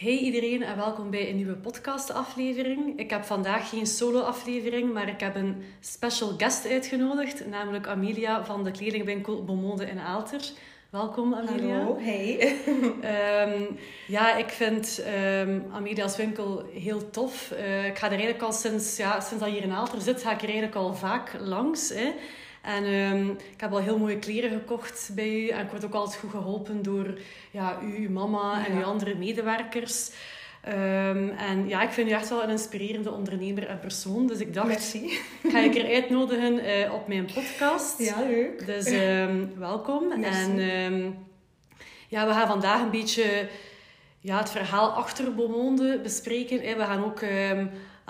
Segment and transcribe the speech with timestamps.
[0.00, 2.98] Hey iedereen en welkom bij een nieuwe podcastaflevering.
[2.98, 8.64] Ik heb vandaag geen solo-aflevering, maar ik heb een special guest uitgenodigd, namelijk Amelia van
[8.64, 10.40] de kledingwinkel Beaumonde in Aalter.
[10.90, 11.78] Welkom Amelia.
[11.78, 12.38] Hallo, hey.
[13.00, 13.62] Ehm,
[14.06, 15.04] ja, ik vind
[15.38, 17.52] um, Amelia's winkel heel tof.
[17.52, 20.32] Uh, ik ga er eigenlijk al sinds, ja, sinds dat hier in Aalter zit, ga
[20.32, 21.88] ik er eigenlijk al vaak langs.
[21.88, 22.12] Hè.
[22.62, 25.48] En um, ik heb al heel mooie kleren gekocht bij u.
[25.48, 27.18] En ik word ook altijd goed geholpen door
[27.50, 30.10] ja, u, uw mama en uw andere medewerkers.
[30.68, 34.26] Um, en ja, ik vind u echt wel een inspirerende ondernemer en persoon.
[34.26, 35.18] Dus ik dacht, Merci.
[35.48, 37.98] ga ik er uitnodigen uh, op mijn podcast.
[37.98, 38.66] Ja, leuk.
[38.66, 40.20] Dus um, welkom.
[40.20, 40.60] Merci.
[40.60, 41.26] En
[42.08, 43.48] ja, we gaan vandaag een beetje
[44.20, 46.60] ja, het verhaal achter Beaumonde bespreken.
[46.60, 47.20] We gaan ook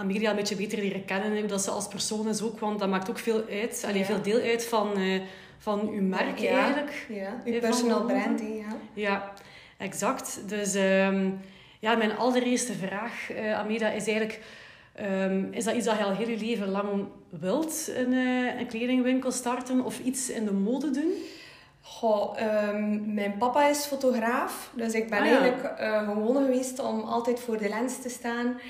[0.00, 1.38] Amelia een beetje beter leren kennen.
[1.38, 2.58] Hoe dat ze als persoon is ook.
[2.60, 3.84] Want dat maakt ook veel uit.
[3.86, 4.04] Allee, Ja.
[4.04, 5.20] veel deel uit van, uh,
[5.58, 6.58] van uw merk Ja.
[6.58, 7.06] eigenlijk.
[7.08, 8.22] Ja, Eh, uw personal Beaumonde.
[8.34, 8.76] brand, hè, ja.
[8.94, 9.32] Ja,
[9.78, 10.40] exact.
[10.46, 11.40] Dus um,
[11.80, 14.40] ja, mijn allereerste vraag, uh, Amelia, is eigenlijk...
[15.00, 18.66] Um, is dat iets dat je al heel je leven lang wilt, een, uh, een
[18.66, 21.12] kledingwinkel starten of iets in de mode doen?
[21.82, 24.70] Goh, ehm, mijn papa is fotograaf.
[24.74, 25.38] Dus ik ben Ah, ja.
[25.40, 28.60] eigenlijk uh, gewoon geweest om altijd voor de lens te staan.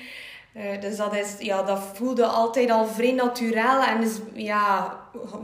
[0.57, 4.95] Uh, dus dat, is, ja, dat voelde altijd al vrij natuurlijk en is ja,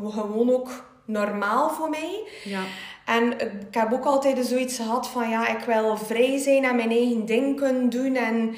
[0.09, 0.69] gewoon ook
[1.05, 2.23] normaal voor mij.
[2.43, 2.59] Ja.
[3.05, 6.89] En ik heb ook altijd zoiets gehad van ja, ik wil vrij zijn en mijn
[6.89, 8.55] eigen ding kunnen doen en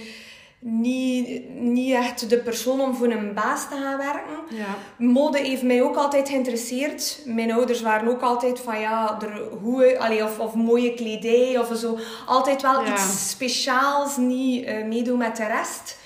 [0.62, 4.58] niet, niet echt de persoon om voor een baas te gaan werken.
[4.58, 4.76] Ja.
[4.98, 7.22] Mode heeft mij ook altijd geïnteresseerd.
[7.26, 11.78] Mijn ouders waren ook altijd van ja, er, hoe, allee, of, of mooie kledij of
[11.78, 11.98] zo.
[12.26, 12.92] Altijd wel Ja.
[12.94, 15.98] iets speciaals, niet uh, meedoen met de rest.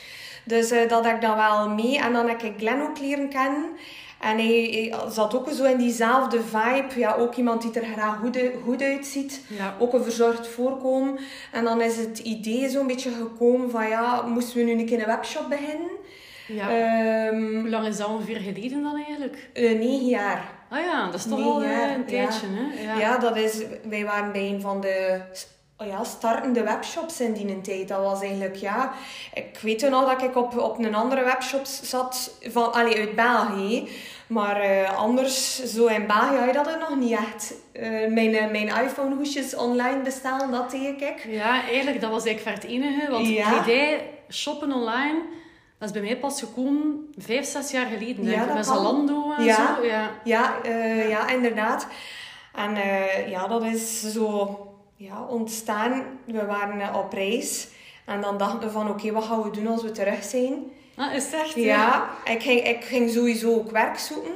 [0.44, 2.00] Dus uh, dat heb ik dan wel mee.
[2.00, 3.66] En dan heb ik Glenn ook leren kennen.
[4.20, 7.00] En hij, hij zat ook zo in diezelfde vibe.
[7.00, 9.42] Ja, ook iemand die er graag goed, goed uitziet.
[9.48, 9.76] Ja.
[9.80, 11.20] Ook een verzorgd voorkomen.
[11.52, 15.00] En dan is het idee zo'n beetje gekomen van ja, moesten we nu een keer
[15.00, 15.90] een webshop beginnen?
[16.48, 16.70] ja.
[16.70, 19.50] Ehm, Hoe lang is dat ongeveer geleden dan eigenlijk?
[19.54, 20.52] uh, negen jaar.
[20.70, 22.06] Ah ja, dat is toch al jaar, een ja.
[22.06, 22.84] tijdje, hè?
[22.84, 23.00] Ja.
[23.00, 23.62] ja, dat is...
[23.90, 25.22] Wij waren bij een van de
[25.78, 27.88] oh ja, startende webshops in die tijd.
[27.88, 28.94] Dat was eigenlijk, ja...
[29.34, 33.16] Ik weet toen al dat ik op, op een andere webshop zat, van, allee, uit
[33.16, 33.90] België.
[34.28, 37.54] Maar uh, anders, zo in België had je dat nog niet echt.
[37.74, 41.26] Uh, mijn, uh, mijn iPhone-hoesjes online bestellen, dat deed ik.
[41.28, 43.12] Ja, eigenlijk, dat was eigenlijk ver het enige.
[43.12, 43.50] Want Ja.
[43.52, 45.22] kledij shoppen online,
[45.80, 48.26] dat is bij mij pas gekomen vijf, zes jaar geleden.
[48.26, 48.48] Ja, ik.
[48.48, 48.66] dat Met.
[48.66, 49.76] Zalando en Ja.
[49.76, 49.86] zo.
[49.86, 50.10] Ja.
[50.24, 51.88] Ja, uh, ja, inderdaad.
[52.56, 52.76] En
[53.30, 54.58] ja, dat is zo
[55.04, 56.04] ja, ontstaan.
[56.26, 57.68] We waren uh, op reis.
[58.06, 60.54] En dan dachten we van, oké, wat gaan we doen als we terug zijn?
[60.96, 61.54] Ah, is echt?
[61.56, 64.32] Ja, ik ging, ik ging sowieso ook werk zoeken.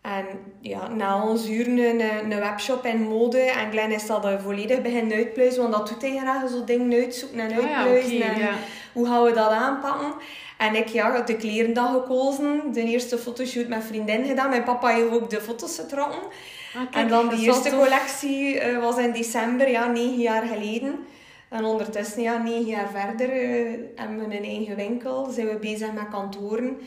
[0.00, 0.24] En
[0.60, 3.38] ja, na ons uren een, een webshop in mode.
[3.40, 5.62] En Glenn is dat uh, volledig beginnen uitpluizen.
[5.62, 8.16] Want dat doet hij graag, zo dingen uitzoeken en Ah, ja, uitpluizen.
[8.16, 8.52] oké, en ja.
[8.92, 10.12] hoe gaan we dat aanpakken?
[10.58, 12.62] En ik ja, de klerendag gekozen.
[12.72, 14.48] De eerste fotoshoot met vriendin gedaan.
[14.50, 16.22] Mijn papa heeft ook de foto's getrokken.
[16.76, 20.98] Ah, En dan wel eerste collectie uh, was in december, ja, negen jaar geleden.
[21.48, 25.30] En ondertussen, ja, negen jaar verder, uh, hebben we een eigen winkel.
[25.30, 26.78] Zijn we bezig met kantoren.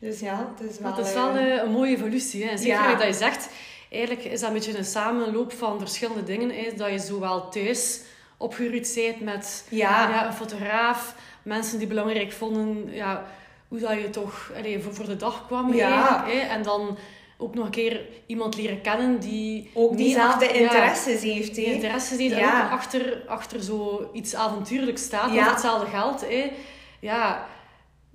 [0.00, 0.94] Dus ja, het is wel...
[0.94, 2.44] Dat is wel uh, uh, een mooie evolutie.
[2.44, 2.56] Hè.
[2.56, 2.94] Zeker Ja.
[2.94, 3.48] dat je zegt.
[3.90, 6.50] Eigenlijk is dat een beetje een samenloop van verschillende dingen.
[6.50, 6.70] Hè.
[6.76, 8.00] Dat je zowel thuis
[8.36, 11.14] opgeruimd bent met ja, ja, een fotograaf.
[11.42, 13.24] Mensen die belangrijk vonden ja,
[13.68, 15.74] hoe dat je toch allee, voor, voor de dag kwam.
[15.74, 16.24] Ja.
[16.26, 16.38] Hè.
[16.38, 16.98] En dan
[17.42, 19.70] ook nog een keer iemand leren kennen die...
[19.74, 21.54] ook diezelfde ja, interesses heeft.
[21.54, 21.72] die hè.
[21.72, 22.64] interesses heeft en Ja.
[22.64, 25.32] ook achter, achter zo iets avontuurlijks staat.
[25.32, 25.44] Ja.
[25.46, 26.20] Of hetzelfde geld.
[26.20, 26.52] Hè.
[27.00, 27.46] Ja,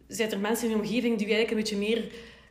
[0.07, 1.97] zijn er mensen in je omgeving die eigenlijk een beetje meer,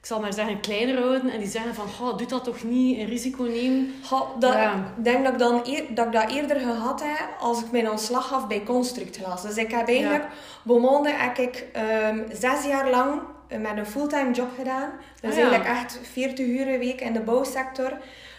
[0.01, 1.31] ik zal maar zeggen, kleiner houden.
[1.31, 3.95] En die zeggen van, oh, doe dat toch niet, een risico nemen.
[4.41, 4.95] Ja.
[4.97, 7.91] Ik denk dat ik, dan eer, dat ik dat eerder gehad heb als ik mijn
[7.91, 9.43] ontslag gaf bij Construct Glas.
[9.43, 10.25] Dus ik heb eigenlijk,
[10.63, 14.91] Beaumonde heb ik ehm, zes jaar lang met een fulltime job gedaan.
[15.21, 15.43] Dus Ah, ja.
[15.51, 17.93] eigenlijk echt 40 uur een week in de bouwsector.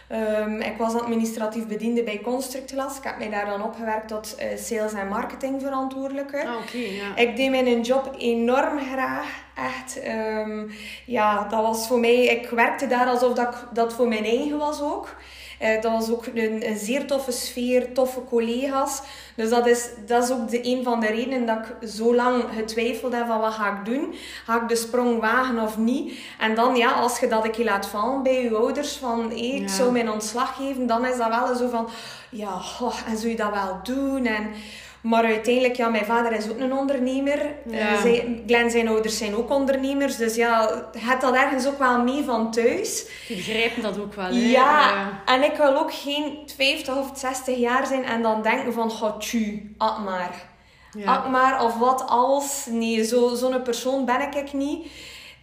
[0.08, 2.98] Ehm, ik was administratief bediende bij Construct Glas.
[2.98, 6.38] Ik heb mij daar dan opgewerkt tot eh, sales- en marketingverantwoordelijke.
[6.48, 7.16] Ah, oké, ja.
[7.16, 9.46] Ik deed mijn job enorm graag.
[9.56, 10.68] Echt, ehm,
[11.06, 12.16] ja, dat was voor mij...
[12.26, 15.16] Ik werkte daar alsof dat, ik- dat voor mijn eigen was ook.
[15.60, 19.02] Eh, dat was ook een, een zeer toffe sfeer, toffe collega's.
[19.36, 22.44] Dus dat is, dat is ook de, een van de redenen dat ik zo lang
[22.56, 24.14] getwijfeld heb van wat ga ik doen.
[24.46, 26.20] Ga ik de sprong wagen of niet?
[26.40, 29.38] En dan ja, als je dat een keer laat vallen bij je ouders van hey,
[29.38, 29.68] ik Ja.
[29.76, 31.90] zou mijn ontslag geven, dan is dat wel zo van
[32.30, 32.58] ja,
[33.08, 34.26] en zou je dat wel doen?
[34.26, 34.50] En,
[35.02, 37.56] maar uiteindelijk, ja, mijn vader is ook een ondernemer.
[37.70, 38.02] Ja.
[38.02, 40.16] Zij, Glenn zijn ouders zijn ook ondernemers.
[40.16, 43.06] Dus ja, het had dat ergens ook wel mee van thuis.
[43.28, 44.26] Die begrijpen dat ook wel.
[44.26, 44.32] Hè?
[44.32, 44.92] Ja,
[45.26, 48.92] Eh, en ik wil ook geen 50 of 60 jaar zijn en dan denken van,
[48.92, 50.46] goh, tju, at maar.
[50.92, 51.14] Ja.
[51.16, 52.66] Ak maar, of wat als.
[52.70, 54.88] Nee, zo, zo'n persoon ben ik niet.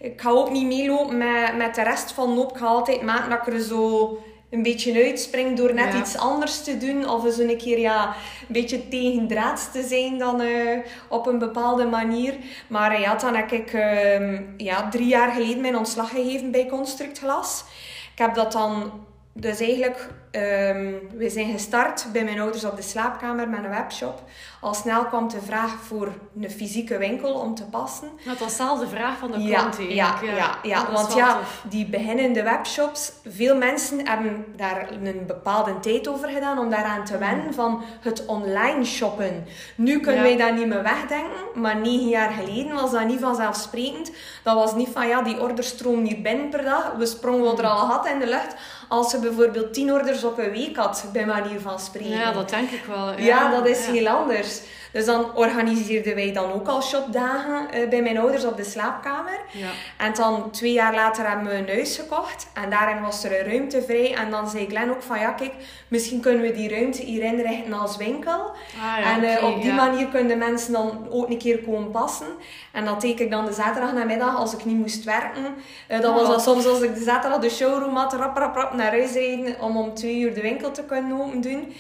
[0.01, 2.51] Ik ga ook niet meelopen met, met de rest van loop.
[2.51, 4.19] Ik ga altijd maken dat ik er zo
[4.55, 7.09] een beetje uitspring door net iets anders te doen.
[7.09, 8.15] Of eens een keer ja, een
[8.49, 10.79] beetje tegendraads te zijn dan uh,
[11.09, 12.35] op een bepaalde manier.
[12.69, 16.67] Maar uh, ja, dan heb ik uh, ja, drie jaar geleden mijn ontslag gegeven bij
[16.67, 17.65] Construct Glas.
[18.13, 18.93] Ik heb dat dan
[19.33, 24.23] dus eigenlijk, um, we zijn gestart bij mijn ouders op de slaapkamer met een webshop.
[24.61, 26.09] Al snel kwam de vraag voor
[26.41, 28.09] een fysieke winkel om te passen.
[28.25, 31.39] Dat was zelfs de vraag van de klant ja, ja, ja, ja, want ja,
[31.69, 37.19] die beginnende webshops, veel mensen hebben daar een bepaalde tijd over gedaan om daaraan te
[37.19, 37.53] wennen mm.
[37.53, 39.47] van het online shoppen.
[39.77, 44.11] Nu kunnen wij dat niet meer wegdenken, maar negen jaar geleden was dat niet vanzelfsprekend.
[44.43, 46.93] Dat was niet van ja, die order stroomt hier binnen per dag.
[46.97, 47.71] We sprongen er mm.
[47.71, 48.55] al had in de lucht
[48.95, 52.11] als ze bijvoorbeeld tien orders op een week had, bij manier van spreken.
[52.11, 53.11] Ja, dat denk ik wel.
[53.11, 54.61] Ja, ja dat is heel anders.
[54.95, 59.41] Dus dan organiseerden wij dan ook al shopdagen uh, bij mijn ouders op de slaapkamer.
[59.51, 59.69] Ja.
[59.99, 62.47] En dan twee jaar later hebben we een huis gekocht.
[62.53, 64.15] En daarin was er een ruimte vrij.
[64.15, 65.53] En dan zei Glenn ook van ja, kijk,
[65.89, 68.31] misschien kunnen we die ruimte hier inrichten als winkel.
[68.31, 72.29] Ah, ja, en uh, op die manier kunnen mensen dan ook een keer komen passen.
[72.73, 75.55] En dat deed ik dan de zaterdag namiddag als ik niet moest werken.
[75.89, 78.73] Uh, dan was dat soms als ik de zaterdag de showroom had, rap, rap, rap
[78.73, 81.75] naar huis rijden om om twee uur de winkel te kunnen open doen.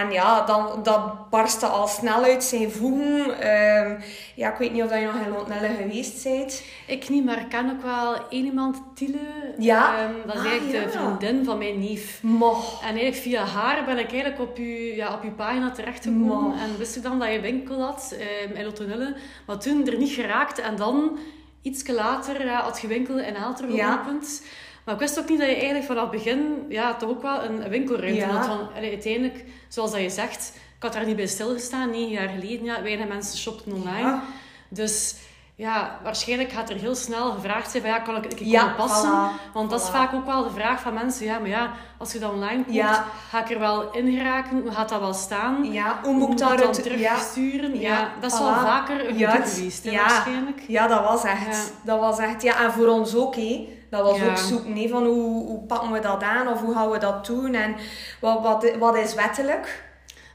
[0.00, 3.40] En ja, dan, dat barstte al snel uit zijn voegen.
[3.40, 4.00] Ehm,
[4.34, 6.62] ja, ik weet niet of je nog in Lontnelle geweest bent.
[6.86, 9.18] Ik niet, maar ik ken ook wel één iemand, Tile.
[9.58, 10.04] Ja.
[10.04, 12.22] Um, dat is ah, eigenlijk de vriendin van mijn neef.
[12.22, 12.82] Moch.
[12.82, 16.58] En eigenlijk via haar ben ik eigenlijk op je, ja, op uw pagina terechtgekomen.
[16.58, 18.16] En wist ik dan dat je winkel had
[18.48, 19.16] um, in Lontnelle.
[19.46, 20.58] Maar toen er niet geraakt.
[20.58, 21.18] En dan,
[21.62, 24.42] iets later, had je winkel in Aalter geopend.
[24.42, 24.48] Ja.
[24.86, 27.42] Maar ik wist ook niet dat je eigenlijk vanaf het begin ja, toch ook wel
[27.42, 28.28] een winkelruimte ja.
[28.28, 28.46] had.
[28.46, 31.90] Van, uiteindelijk, zoals dat je zegt, ik had daar niet bij stilgestaan.
[31.90, 34.20] Negen jaar geleden, ja, weinig mensen shopten online.
[34.68, 35.14] Dus
[35.54, 39.30] ja, waarschijnlijk gaat er heel snel gevraagd zijn van ja, kan ik het ja, passen?
[39.52, 41.26] Want dat is vaak ook wel de vraag van mensen.
[41.26, 44.60] Ja, maar ja, als je dat online koopt, ga ik er wel in geraken?
[44.60, 45.72] Hoe gaat dat wel staan?
[45.72, 47.80] Ja, hoe moet ik dat dan terugsturen?
[47.80, 50.60] Ja, ja, dat is wel vaker een geweest, hè, waarschijnlijk.
[50.68, 51.72] Ja, dat was echt.
[51.82, 53.75] Dat was echt, ja, en voor ons ook, hé.
[53.96, 56.90] Dat was ook zoeken, hè, van hoe, hoe pakken we dat aan of hoe gaan
[56.90, 57.76] we dat doen en
[58.20, 59.84] wat, wat, wat is wettelijk?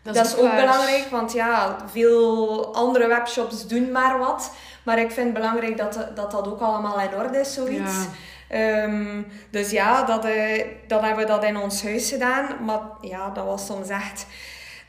[0.03, 4.51] Dat is, ook, belangrijk, want ja, veel andere webshops doen maar wat.
[4.83, 7.93] Maar ik vind het belangrijk dat dat, dat ook allemaal in orde is, zoiets.
[8.53, 12.65] Um, dus ja, dat, uh, dan hebben we dat in ons huis gedaan.
[12.65, 14.25] Maar ja, dat was soms echt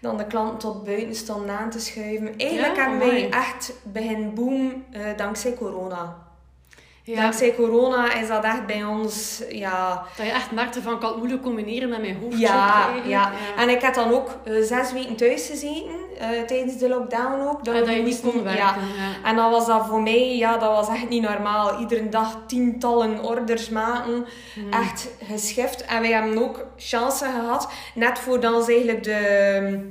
[0.01, 2.37] dan de klanten tot buiten stonden aan te schuiven.
[2.37, 6.17] Eigenlijk hebben wij echt begin boom uh, dankzij corona.
[7.05, 7.21] Ja.
[7.21, 10.03] Dankzij corona is dat echt bij ons, ja...
[10.17, 13.03] Dat je echt merkte van, ik kan het moeilijk combineren met mijn hoofdjob ja, ja,
[13.05, 17.49] ja, en ik heb dan ook uh, zes weken thuis gezeten, uh, tijdens de lockdown
[17.49, 17.65] ook.
[17.65, 18.63] Dat, dat je niet kon werken.
[18.63, 18.75] Ja.
[19.25, 21.81] En dan was dat voor mij, ja, dat was echt niet normaal.
[21.81, 24.73] Iedere dag tientallen orders maken, mm.
[24.73, 25.85] echt geschift.
[25.85, 29.91] En wij hebben ook chansen gehad, net voordat eigenlijk de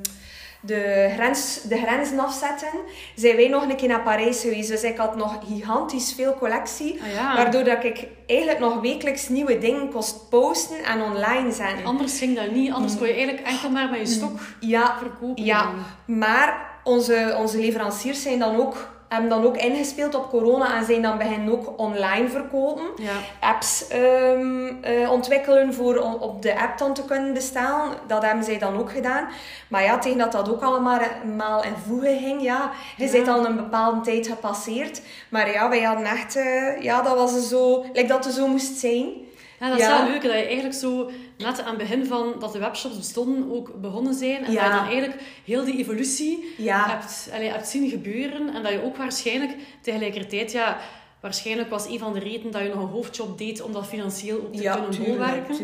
[0.62, 2.68] de, grens, de grenzen afzetten,
[3.16, 4.70] zijn wij nog een keer naar Parijs geweest.
[4.70, 7.02] Dus ik had nog gigantisch veel collectie.
[7.02, 11.86] Ah, waardoor dat ik eigenlijk nog wekelijks nieuwe dingen kost posten en online zetten.
[11.86, 12.72] Anders ging dat niet.
[12.72, 15.44] Anders kon je eigenlijk enkel maar met je stok ja, verkopen.
[15.44, 15.72] Ja,
[16.06, 21.02] maar onze, onze leveranciers zijn dan ook hebben dan ook ingespeeld op corona en zijn
[21.02, 22.86] dan beginnen ook online verkopen.
[22.96, 23.14] Ja.
[23.40, 27.92] Apps um, uh, ontwikkelen voor op de app dan te kunnen bestellen.
[28.08, 29.28] Dat hebben zij dan ook gedaan.
[29.68, 33.12] Maar ja, tegen dat dat ook allemaal in voegen ging, ja, je ja.
[33.12, 35.02] bent al een bepaalde tijd gepasseerd.
[35.30, 38.78] Maar ja, wij hadden echt, uh, ja, dat was zo, like dat het zo moest
[38.78, 39.30] zijn.
[39.62, 42.54] Ja, dat is wel leuk dat je eigenlijk zo net aan het begin van dat
[42.54, 44.36] de webshops bestonden ook begonnen zijn.
[44.36, 48.54] En dat je dan eigenlijk heel die evolutie hebt, allez, hebt zien gebeuren.
[48.54, 49.52] En dat je ook waarschijnlijk
[49.82, 50.52] tegelijkertijd...
[50.52, 50.78] Ja,
[51.20, 54.38] waarschijnlijk was een van de redenen dat je nog een hoofdjob deed om dat financieel
[54.38, 55.56] ook te kunnen bolwerken.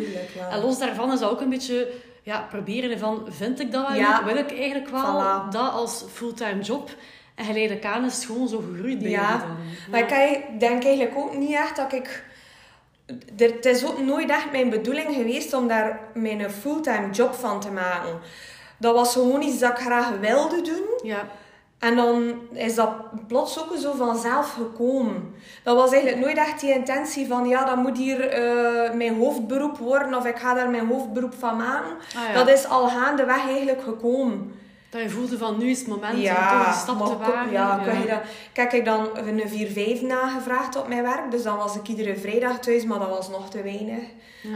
[0.52, 1.92] En los daarvan is dat ook een beetje
[2.24, 4.22] ja, proberen van, vind ik dat wel leuk?
[4.26, 6.90] Wil ik eigenlijk wel dat als fulltime job?
[7.36, 9.46] En geleidelijk aan is het gewoon zo gegroeid bij ja.
[9.92, 12.26] Maar ik denk eigenlijk ook niet echt dat ik
[13.36, 17.72] het is ook nooit echt mijn bedoeling geweest om daar mijn fulltime job van te
[17.72, 18.20] maken.
[18.78, 21.10] Dat was gewoon iets dat ik graag wilde doen.
[21.10, 21.28] Ja.
[21.80, 22.90] En dan is dat
[23.28, 25.36] plots ook zo vanzelf gekomen.
[25.64, 29.78] Dat was eigenlijk nooit echt die intentie van, ja, dat moet hier uh, mijn hoofdberoep
[29.78, 31.92] worden of ik ga daar mijn hoofdberoep van maken.
[32.16, 34.52] Ah, dat is al gaandeweg eigenlijk gekomen.
[34.90, 37.52] Dat je voelde van nu is het moment ja, om toch een stap te wagen.
[37.52, 37.94] Ja, ja.
[37.94, 38.20] Je
[38.54, 41.32] kijk, ik dan een 4-5 nagevraagd op mijn werk.
[41.32, 44.04] Dus dan was ik iedere vrijdag thuis, maar dat was nog te weinig.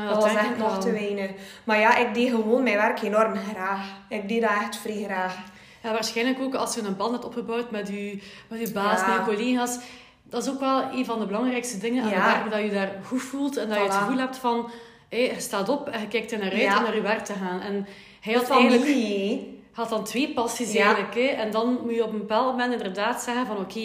[0.07, 1.29] dat, was echt nog te weinig.
[1.63, 3.85] Maar ja, ik deed gewoon mijn werk enorm graag.
[4.09, 5.35] Ik deed dat echt vrij graag.
[5.83, 9.07] Ja, waarschijnlijk ook als je een band hebt opgebouwd met je, met je baas, Ja.
[9.07, 9.79] met je collega's.
[10.23, 12.15] Dat is ook wel een van de belangrijkste dingen aan Ja.
[12.15, 12.51] het werk.
[12.51, 14.69] Dat je daar goed voelt en dat je het gevoel hebt van...
[15.09, 17.33] hé, je staat op en je kijkt er naar uit om naar je werk te
[17.33, 17.61] gaan.
[17.61, 17.87] En
[18.21, 19.29] hij had eigenlijk familie.
[19.29, 19.59] hè.
[19.71, 20.85] Had dan twee passies Ja.
[20.85, 21.13] eigenlijk.
[21.15, 21.21] Hè?
[21.21, 23.57] En dan moet je op een bepaald moment inderdaad zeggen van...
[23.57, 23.79] Oké,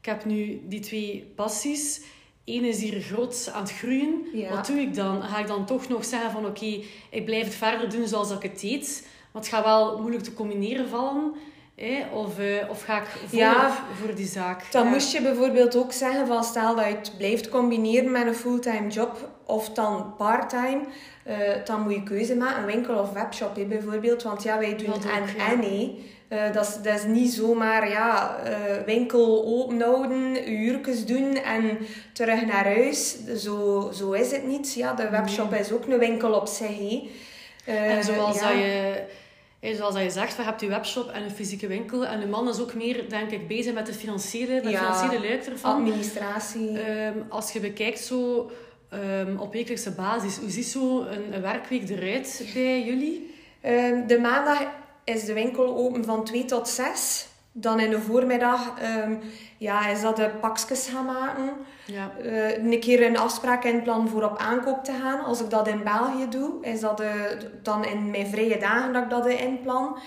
[0.00, 2.00] ik heb nu die twee passies.
[2.44, 4.26] Eén is hier groot aan het groeien.
[4.32, 4.50] Ja.
[4.50, 5.22] Wat doe ik dan?
[5.22, 6.46] Ga ik dan toch nog zeggen van...
[6.46, 9.08] Oké, ik blijf het verder doen zoals ik het deed.
[9.32, 11.32] Want het gaat wel moeilijk te combineren vallen.
[11.76, 12.06] Hè?
[12.12, 13.84] Of, eh, of ga ik voor, Ja.
[14.00, 14.72] voor die zaak?
[14.72, 18.34] Dan moest je bijvoorbeeld ook zeggen van stel dat je het blijft combineren met een
[18.34, 20.80] fulltime job of dan parttime,
[21.28, 24.22] eh, dan moet je keuze maken, een winkel of webshop hè, bijvoorbeeld.
[24.22, 25.96] Want ja, wij doen het en en.
[26.28, 31.36] Eh, dat, is, dat is niet zomaar ja, eh, winkel open houden, je uurtjes doen
[31.36, 31.78] en
[32.12, 33.16] terug naar huis.
[33.36, 34.74] Zo, zo is het niet.
[34.74, 37.00] Ja, de webshop is ook een winkel op zich.
[37.64, 38.48] En zoals, ja.
[38.48, 42.06] dat je, zoals dat je zegt, je hebt je webshop en een fysieke winkel.
[42.06, 44.78] En de man is ook meer, denk ik, bezig met de financiële, de Ja.
[44.78, 45.74] financiële luik ervan.
[45.74, 46.80] Administratie.
[46.80, 48.50] Ehm, als je bekijkt zo
[48.88, 53.34] ehm, op wekelijkse basis, hoe ziet zo een, een werkweek eruit bij jullie?
[53.60, 54.66] Ehm, de maandag
[55.04, 57.26] is de winkel open van 2 tot 6.
[57.52, 59.14] Dan in de voormiddag ehm,
[59.58, 61.52] ja, is dat de pakjes gaan maken.
[61.84, 62.10] Ja.
[62.22, 65.24] Eh, een keer een afspraak inplannen voor op aankoop te gaan.
[65.24, 69.02] Als ik dat in België doe, is dat de, dan in mijn vrije dagen dat
[69.02, 69.98] ik dat inplan.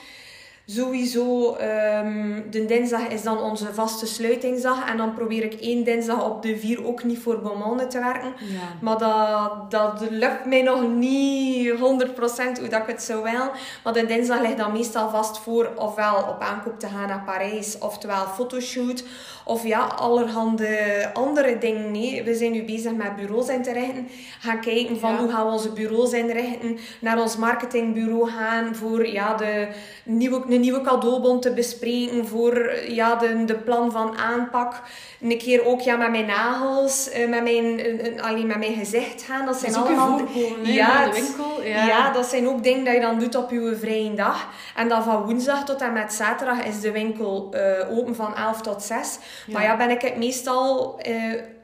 [0.75, 4.89] Sowieso, ehm, de dinsdag is dan onze vaste sluitingsdag.
[4.89, 8.33] En dan probeer ik één dinsdag op de vier ook niet voor Beaumonde te werken.
[8.39, 8.59] Ja.
[8.81, 13.51] Maar dat, dat lukt mij nog niet 100% hoe dat ik het zou wel.
[13.83, 17.77] Maar de dinsdag ligt dan meestal vast voor ofwel op aankoop te gaan naar Parijs,
[17.77, 19.03] oftewel fotoshoot.
[19.51, 21.91] Of ja, allerhande andere dingen.
[21.91, 22.23] Nee.
[22.23, 24.07] We zijn nu bezig met bureaus in te richten.
[24.39, 25.17] Gaan kijken van Ja.
[25.17, 26.77] hoe gaan we onze bureaus inrichten.
[26.99, 29.67] Naar ons marketingbureau gaan voor ja, de
[30.03, 32.27] nieuwe, een nieuwe cadeaubon te bespreken.
[32.27, 34.81] Voor ja, de, de plan van aanpak.
[35.21, 37.81] Een keer ook ja, met mijn nagels, eh, met mijn,
[38.21, 39.45] alleen met mijn gezicht gaan.
[39.45, 40.17] Dat Dat zijn ook allemaal...
[40.17, 41.63] voorkomen Ja, de winkel.
[41.63, 41.85] Ja.
[41.85, 42.11] Ja.
[42.11, 44.47] dat zijn ook dingen dat je dan doet op je vrije dag.
[44.75, 48.61] En dan van woensdag tot en met zaterdag is de winkel eh, open van 11
[48.61, 49.17] tot 6.
[49.47, 51.15] Maar ja, ben ik het meestal eh,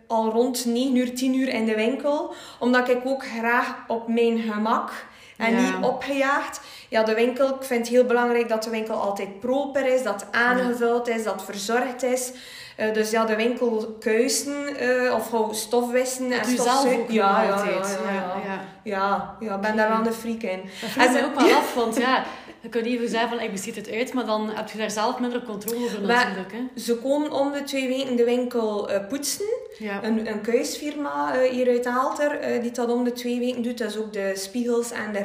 [0.08, 2.34] al rond 9 uur, 10 uur in de winkel.
[2.60, 4.92] Omdat ik ook graag op mijn gemak
[5.38, 5.60] en Ja.
[5.60, 6.62] niet opgejaagd.
[6.90, 10.26] Ja, de winkel, ik vind het heel belangrijk dat de winkel altijd proper is, dat
[10.32, 12.32] aangevuld is, dat verzorgd is.
[12.76, 17.14] Eh, dus ja, de winkel kuisen eh, of gewoon stofwissen en stofzuigen.
[17.14, 18.00] ja, ja, altijd.
[18.06, 18.36] Ja, ja,
[18.84, 19.36] ja.
[19.40, 19.56] ja.
[19.56, 20.62] Ik ben daar wel een freak in.
[20.82, 22.24] Dat En mij ze- ook wel af, want ja,
[22.62, 25.20] je kunt even zeggen van ik besteed het uit, maar dan heb je daar zelf
[25.20, 26.52] minder controle over natuurlijk.
[26.52, 26.82] Hè.
[26.82, 29.46] Ze komen om de twee weken de winkel eh, poetsen.
[29.78, 30.04] Ja.
[30.04, 33.78] Een, een kuisfirma eh, hier uit Aalter, eh, die dat om de twee weken doet.
[33.78, 35.24] Dat is ook de spiegels en de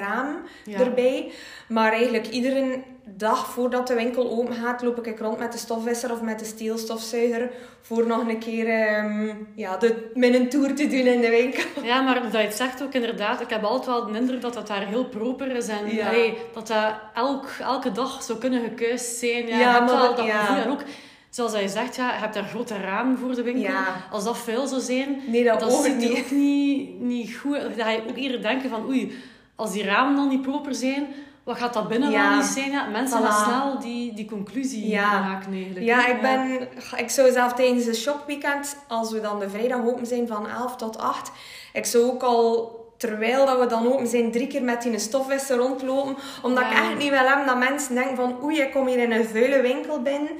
[0.64, 0.78] Ja.
[0.80, 1.32] erbij.
[1.68, 6.12] Maar eigenlijk iedere dag voordat de winkel open gaat, loop ik rond met de stofwisser
[6.12, 7.50] of met de steelstofzuiger.
[7.80, 11.62] Voor nog een keer ehm, ja, de, mijn tour te doen in de winkel.
[11.84, 13.40] Ja, maar dat je het zegt ook inderdaad.
[13.40, 15.68] Ik heb altijd wel de indruk dat dat daar heel proper is.
[15.68, 16.08] En Ja.
[16.08, 19.46] allee, dat dat elk, elke dag zou kunnen gekuist zijn.
[19.46, 20.38] Ja, maar wel dat- dat ja.
[20.44, 20.62] gevoel.
[20.62, 20.82] En ook,
[21.30, 23.62] zoals je zegt, ja, je hebt daar grote ramen voor de winkel.
[23.62, 23.84] Ja.
[24.10, 26.18] Als dat vuil zou zijn, Nee, dat, dat ook ziet niet.
[26.18, 29.12] ook niet, niet goed ga je ook eerder denken van, oei,
[29.56, 31.06] als die ramen dan niet proper zijn,
[31.44, 32.42] wat gaat dat binnen Ja.
[32.42, 32.70] zijn?
[32.70, 33.24] Ja, mensen Voilà.
[33.26, 35.18] gaan snel die, die conclusie Ja.
[35.20, 35.86] maken eigenlijk.
[35.86, 40.06] Ja, ik, ben, ik zou zelf tijdens de shopweekend, als we dan de vrijdag open
[40.06, 41.30] zijn van 11 tot 8,
[41.72, 45.56] ik zou ook al, terwijl dat we dan open zijn, drie keer met die stofwisser
[45.56, 46.16] rondlopen.
[46.42, 49.12] Omdat ik echt niet wil hebben dat mensen denken van oei, ik kom hier in
[49.12, 50.30] een vuile winkel binnen.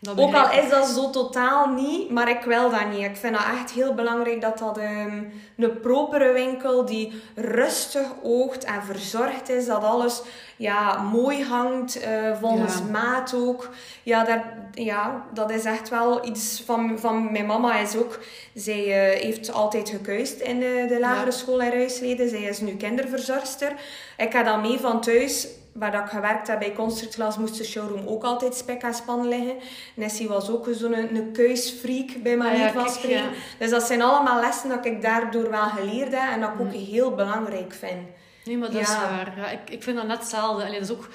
[0.00, 3.04] Dat Ook al is dat zo totaal niet, maar ik wil dat niet.
[3.04, 5.22] Ik vind dat echt heel belangrijk dat dat ehm,
[5.56, 9.66] een propere winkel die rustig oogt en verzorgd is.
[9.66, 10.22] Dat alles
[10.56, 12.84] ja, mooi hangt, eh, volgens Ja.
[12.90, 13.68] maat ook.
[14.02, 14.38] Ja, dat,
[14.72, 18.18] ja, dat is echt wel iets van, van mijn mama is ook.
[18.54, 21.36] Zij eh, heeft altijd gekuist in de, de lagere Ja.
[21.36, 22.28] school in Ruisleden.
[22.28, 23.72] Zij is nu kinderverzorgster.
[24.16, 27.64] Ik ga dan mee van thuis waar dat ik gewerkt heb bij Constructglas, moest de
[27.64, 29.56] showroom ook altijd spek en span liggen.
[29.94, 33.22] Nessie was ook zo'n een, een keusfreak, bij manier Ah ja, van kijk, spreken.
[33.22, 33.28] ja.
[33.58, 36.72] Dus dat zijn allemaal lessen dat ik daardoor wel geleerd heb en dat ik ook
[36.72, 38.06] heel belangrijk vind.
[38.44, 39.32] Nee, maar dat is waar.
[39.36, 40.64] Ja, ik, ik vind dat net hetzelfde.
[40.64, 41.08] Allee, dat is ook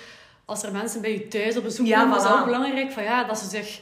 [0.46, 3.24] als er mensen bij je thuis op bezoek komen, is dat ook belangrijk van, ja,
[3.24, 3.80] dat ze zich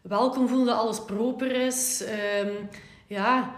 [0.00, 2.04] welkom voelen, dat alles proper is.
[2.04, 2.50] Ehm,
[3.06, 3.54] ja,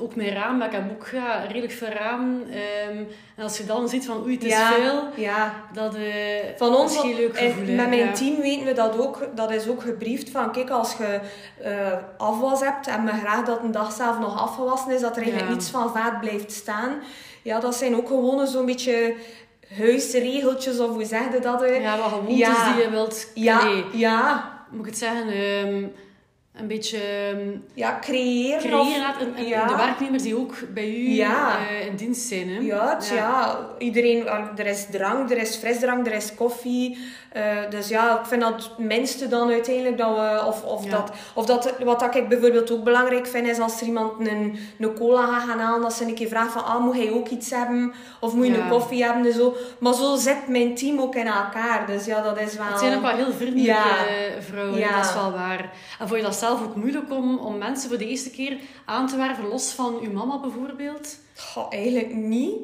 [0.00, 2.42] ook mijn raam, ik heb ook ja, redelijk veel raam.
[2.50, 2.96] Ehm,
[3.36, 6.02] en als je dan ziet van, oei, het is ja, veel, Ja, dat, eh,
[6.56, 7.66] Van dat ons, geen leuk en gevoel.
[7.66, 7.72] hè.
[7.74, 8.12] met mijn Ja.
[8.12, 9.28] team weten we dat ook.
[9.34, 11.20] Dat is ook gebriefd van, kijk, als je
[11.62, 15.22] eh, afwas hebt en me graag dat een dag zelf nog afgewassen is, dat er
[15.22, 16.94] eigenlijk niets van vaat blijft staan.
[17.42, 19.14] Ja, dat zijn ook gewoon zo'n beetje
[19.78, 21.62] huisregeltjes, of hoe zeg je dat?
[21.62, 21.82] eh?
[21.82, 23.26] Ja, wat gewoontes die je wilt...
[23.34, 25.28] ja, ja, moet ik het zeggen?
[25.28, 25.84] ehm,
[26.52, 28.58] een beetje ehm, ja, creëren.
[28.58, 28.80] creëren.
[28.80, 29.66] of- laat- en, en ja.
[29.66, 31.58] de werknemers die ook bij u Ja.
[31.68, 32.48] eh, in dienst zijn.
[32.48, 32.58] Hè?
[32.60, 33.58] Ja, ja.
[33.78, 36.98] iedereen, er is drank, er is frisdrank, er is koffie.
[37.32, 40.90] Eh, dus ja, ik vind dat het minste dan uiteindelijk dat we, of, of Ja.
[40.90, 44.58] dat, of dat, wat dat ik bijvoorbeeld ook belangrijk vind, is als er iemand een,
[44.78, 47.28] een cola gaat gaan halen, dat ze een keer vragen van, ah, moet hij ook
[47.28, 47.92] iets hebben?
[48.20, 48.58] Of moet je Ja.
[48.62, 49.26] een koffie hebben?
[49.26, 49.54] En zo.
[49.78, 51.86] Maar zo zit mijn team ook in elkaar.
[51.86, 52.66] Dus ja, dat is wel...
[52.66, 53.96] Het zijn ook wel heel vriendelijke Ja.
[54.40, 55.72] vrouwen, dat is wel waar.
[55.98, 59.06] En vond je dat zelf ook moeilijk om, om mensen voor de eerste keer aan
[59.06, 61.16] te werven, los van uw mama bijvoorbeeld?
[61.36, 62.56] Goh, eigenlijk niet.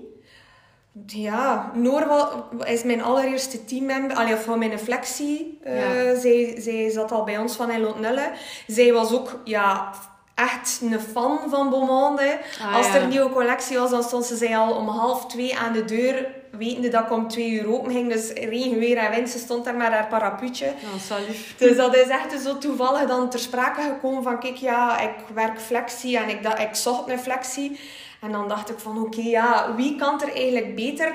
[1.06, 2.28] Ja, Noor
[2.64, 5.58] is mijn allereerste teammember, allee, van mijn flexie.
[5.62, 6.20] Eh, Ja.
[6.20, 8.30] zij, zij zat al bij ons van in Lontnulle.
[8.66, 9.90] Zij was ook ja,
[10.34, 12.38] echt een fan van Beaumonde.
[12.62, 12.94] Ah, Als ja.
[12.94, 15.84] er een nieuwe collectie was, dan stond ze zij al om half twee aan de
[15.84, 18.12] deur, wetende dat ik om twee uur open ging.
[18.12, 20.66] Dus regen, weer en wind, ze stond daar met haar parapluutje.
[21.08, 21.18] Dat.
[21.58, 25.60] Dus dat is echt zo toevallig dan ter sprake gekomen van, kijk, ja, ik werk
[25.60, 27.78] flexie en ik, da- ik zocht een flexie.
[28.20, 31.14] En dan dacht ik van, oké, ja, wie kan er eigenlijk beter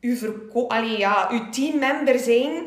[0.00, 2.62] uw, verko Allee, ja, uw teammember zijn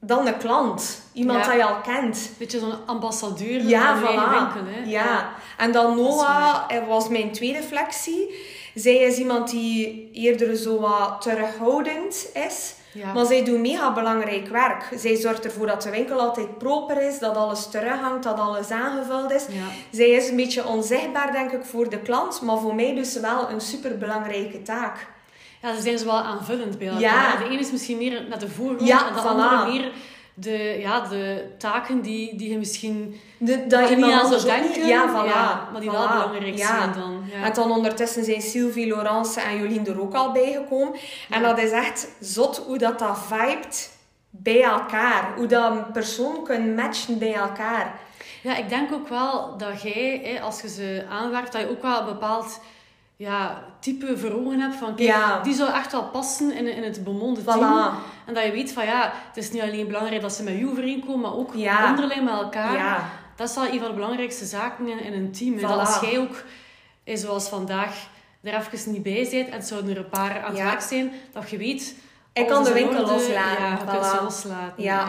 [0.00, 1.02] dan een klant?
[1.12, 1.46] Iemand Ja.
[1.46, 2.30] dat je al kent.
[2.38, 4.30] Beetje zo'n ambassadeur Ja, van voilà.
[4.30, 4.72] winkel.
[4.72, 4.90] Hè?
[4.90, 5.32] Ja.
[5.56, 8.34] En dan Noah was mijn tweede flexie.
[8.74, 12.74] Zij is iemand die eerder zo wat terughoudend is.
[12.94, 13.12] Ja.
[13.12, 14.88] Maar zij doet mega belangrijk werk.
[14.96, 19.30] Zij zorgt ervoor dat de winkel altijd proper is, dat alles terughangt, dat alles aangevuld
[19.30, 19.46] is.
[19.48, 19.66] Ja.
[19.90, 23.50] Zij is een beetje onzichtbaar, denk ik, voor de klant, maar voor mij ze wel
[23.50, 25.06] een superbelangrijke taak.
[25.62, 27.00] Ja, ze zijn zo wel aanvullend bij elkaar.
[27.00, 27.36] Ja.
[27.36, 29.24] De ene is misschien meer naar de voorgrond en de voilà.
[29.24, 29.92] andere meer
[30.34, 34.86] de, ja, de taken die, die je misschien De, dat je niet aan zou denken.
[34.86, 35.72] Ja, voilà.
[35.72, 35.92] maar die voilà.
[35.92, 36.66] wel belangrijk Ja.
[36.66, 37.24] zijn dan.
[37.32, 37.44] Ja.
[37.46, 40.94] En dan ondertussen zijn Sylvie, Laurence en Jolien er ook al bijgekomen.
[41.30, 43.96] En dat is echt zot hoe dat, dat vibet
[44.30, 45.32] bij elkaar.
[45.36, 47.98] Hoe dat een persoon kan matchen bij elkaar.
[48.42, 51.98] Ja, ik denk ook wel dat jij, als je ze aanwerkt, dat je ook wel
[51.98, 52.60] een bepaald
[53.16, 55.42] ja, type voor ogen hebt van kijk, Ja.
[55.42, 57.44] die zou echt wel passen in, in het bemonde Voilà.
[57.44, 57.90] team.
[58.26, 60.68] En dat je weet van ja, het is niet alleen belangrijk dat ze met u
[60.68, 61.88] overeenkomen, maar ook Ja.
[61.90, 62.72] onderling met elkaar.
[62.76, 63.08] Ja.
[63.36, 65.54] Dat is wel een van de belangrijkste zaken in, in een team.
[65.54, 65.60] hè.
[65.60, 66.42] Dat als jij ook,
[67.04, 68.06] hè, zoals vandaag,
[68.42, 71.12] er even niet bij bent en het zouden er een paar aan het werk zijn,
[71.32, 71.94] dat je weet...
[72.32, 73.12] Ik kan de winkel orde.
[73.12, 73.62] loslaten.
[73.64, 73.76] Ja,
[74.18, 74.22] Voilà.
[74.22, 74.82] loslaten.
[74.82, 75.06] Ja.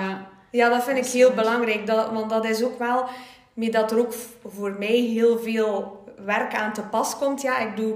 [0.52, 0.70] ja.
[0.70, 1.88] Dat vind ik Dat heel belangrijk.
[1.88, 3.06] Dat, want dat is ook wel...
[3.54, 4.14] Met dat er ook
[4.46, 5.95] voor mij heel veel
[6.26, 7.42] werk aan te pas komt.
[7.42, 7.96] Ja, ik doe...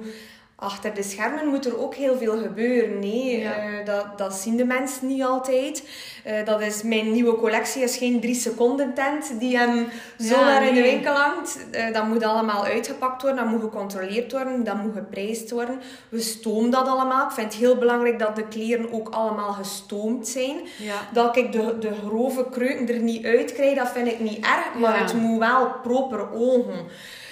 [0.62, 2.99] Achter de schermen moet er ook heel veel gebeuren.
[2.99, 3.53] Nee, Ja.
[3.53, 5.84] eh, dat, dat zien de mensen niet altijd.
[6.23, 9.88] Eh, dat is, mijn nieuwe collectie is geen drie seconden tent die hem
[10.19, 11.58] zo Ja, daar in de winkel hangt.
[11.71, 15.79] Eh, dat moet allemaal uitgepakt worden, dat moet gecontroleerd worden, dat moet geprijsd worden.
[16.10, 17.25] We stoom dat allemaal.
[17.25, 20.55] Ik vind het heel belangrijk dat de kleren ook allemaal gestoomd zijn.
[20.77, 20.95] Ja.
[21.13, 24.73] Dat ik de, de grove kreuken er niet uit krijg, dat vind ik niet erg.
[24.79, 26.86] Maar het moet wel proper ogen.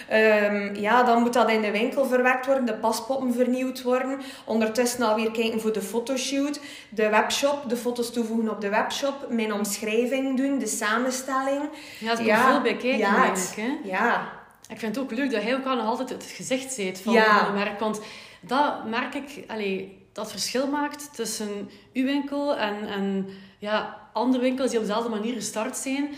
[0.07, 4.19] Ehm, ja, dan moet dat in de winkel verwerkt worden, de paspoppen vernieuwd worden.
[4.45, 9.53] Ondertussen alweer kijken voor de fotoshoot, de webshop, de foto's toevoegen op de webshop, mijn
[9.53, 11.69] omschrijving doen, de samenstelling.
[11.99, 13.67] Ja, er komt veel bij kijken ja, eigenlijk.
[13.67, 13.89] Hè?
[13.89, 14.29] Ja,
[14.69, 17.13] Ik vind het ook leuk dat jij ook al nog altijd het gezicht ziet van,
[17.13, 17.47] Ja.
[17.47, 17.79] een merk.
[17.79, 18.01] Want
[18.41, 23.27] dat merk ik, allee, dat verschil maakt tussen uw winkel en, en
[23.59, 26.09] ja, andere winkels die op dezelfde manier gestart zijn.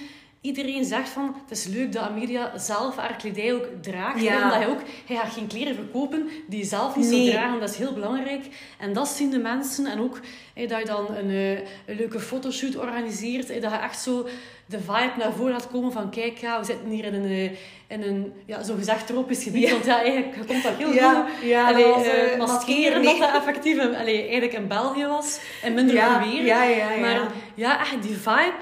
[0.42, 4.22] Iedereen zegt van, het is leuk dat Amelia zelf haar kledij ook draagt.
[4.22, 4.44] Ja.
[4.44, 7.20] Omdat hij ook, hij gaat geen kleren verkopen die je zelf niet Nee.
[7.26, 7.60] zou dragen.
[7.60, 8.46] Dat is heel belangrijk.
[8.80, 9.86] En dat zien de mensen.
[9.86, 10.20] En ook
[10.68, 13.48] dat je dan een, eh, een leuke fotoshoot organiseert.
[13.48, 14.28] hè, dat je echt zo
[14.66, 17.52] de vibe naar voren laat komen van, kijk, ja, we zitten hier in een, eh,
[17.88, 19.64] in een ja, zogezegd tropisch gebied.
[19.64, 19.72] Ja.
[19.72, 21.48] Want ja, eigenlijk komt dat heel Ja, goed.
[21.50, 25.40] ja, Allee, was, eh, maskeren dat dat effectief allee, eigenlijk in België was.
[25.64, 26.46] En minder ja, weer.
[26.46, 27.00] ja, ja, ja.
[27.00, 27.22] Maar
[27.56, 28.54] ja, echt die vibe,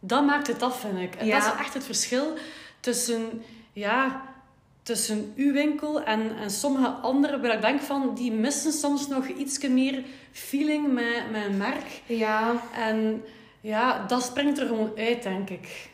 [0.00, 1.14] dat maakt het af, vind ik.
[1.14, 1.38] En Ja.
[1.38, 2.32] dat is echt het verschil
[2.80, 4.22] tussen, ja,
[4.82, 9.26] tussen uw winkel en, en sommige andere, waar ik denk van, die missen soms nog
[9.26, 12.02] iets meer feeling met, met een merk.
[12.06, 12.52] ja.
[12.74, 13.24] En
[13.60, 15.88] ja, dat springt er gewoon uit, denk ik.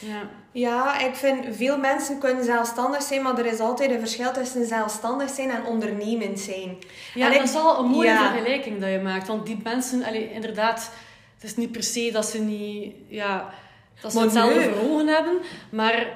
[0.00, 0.22] Ja.
[0.52, 4.66] Ja, ik vind veel mensen kunnen zelfstandig zijn, maar er is altijd een verschil tussen
[4.66, 6.76] zelfstandig zijn en ondernemend zijn.
[7.14, 8.30] Ja, En dat ik- is wel een mooie ja.
[8.32, 9.26] vergelijking dat je maakt.
[9.26, 10.90] Want die mensen, allee, inderdaad,
[11.46, 13.48] het is niet per se dat ze niet, ja,
[14.00, 14.68] dat ze Maar hetzelfde nee.
[14.70, 15.38] voor ogen hebben,
[15.70, 16.06] maar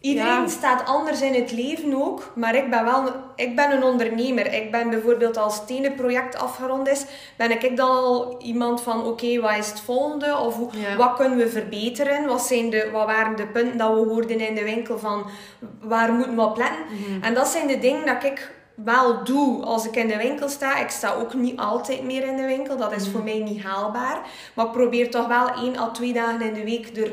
[0.00, 0.48] Iedereen Ja.
[0.48, 3.04] staat anders in het leven ook, maar ik ben wel
[3.36, 4.52] ik ben een ondernemer.
[4.52, 7.04] Ik ben bijvoorbeeld als het ene project afgerond is,
[7.36, 10.36] ben ik dan al iemand van oké, wat is het volgende?
[10.36, 10.96] Of hoe- Ja.
[10.96, 12.26] wat kunnen we verbeteren?
[12.26, 15.26] Wat, zijn de, wat waren de punten dat we hoorden in de winkel van
[15.80, 16.84] waar moeten we op letten?
[16.90, 17.22] Mhm.
[17.24, 18.50] En dat zijn de dingen dat ik
[18.84, 20.78] wel doe als ik in de winkel sta.
[20.78, 22.76] Ik sta ook niet altijd meer in de winkel.
[22.76, 24.20] Dat is voor mij niet haalbaar.
[24.54, 27.12] Maar ik probeer toch wel één à twee dagen in de week er...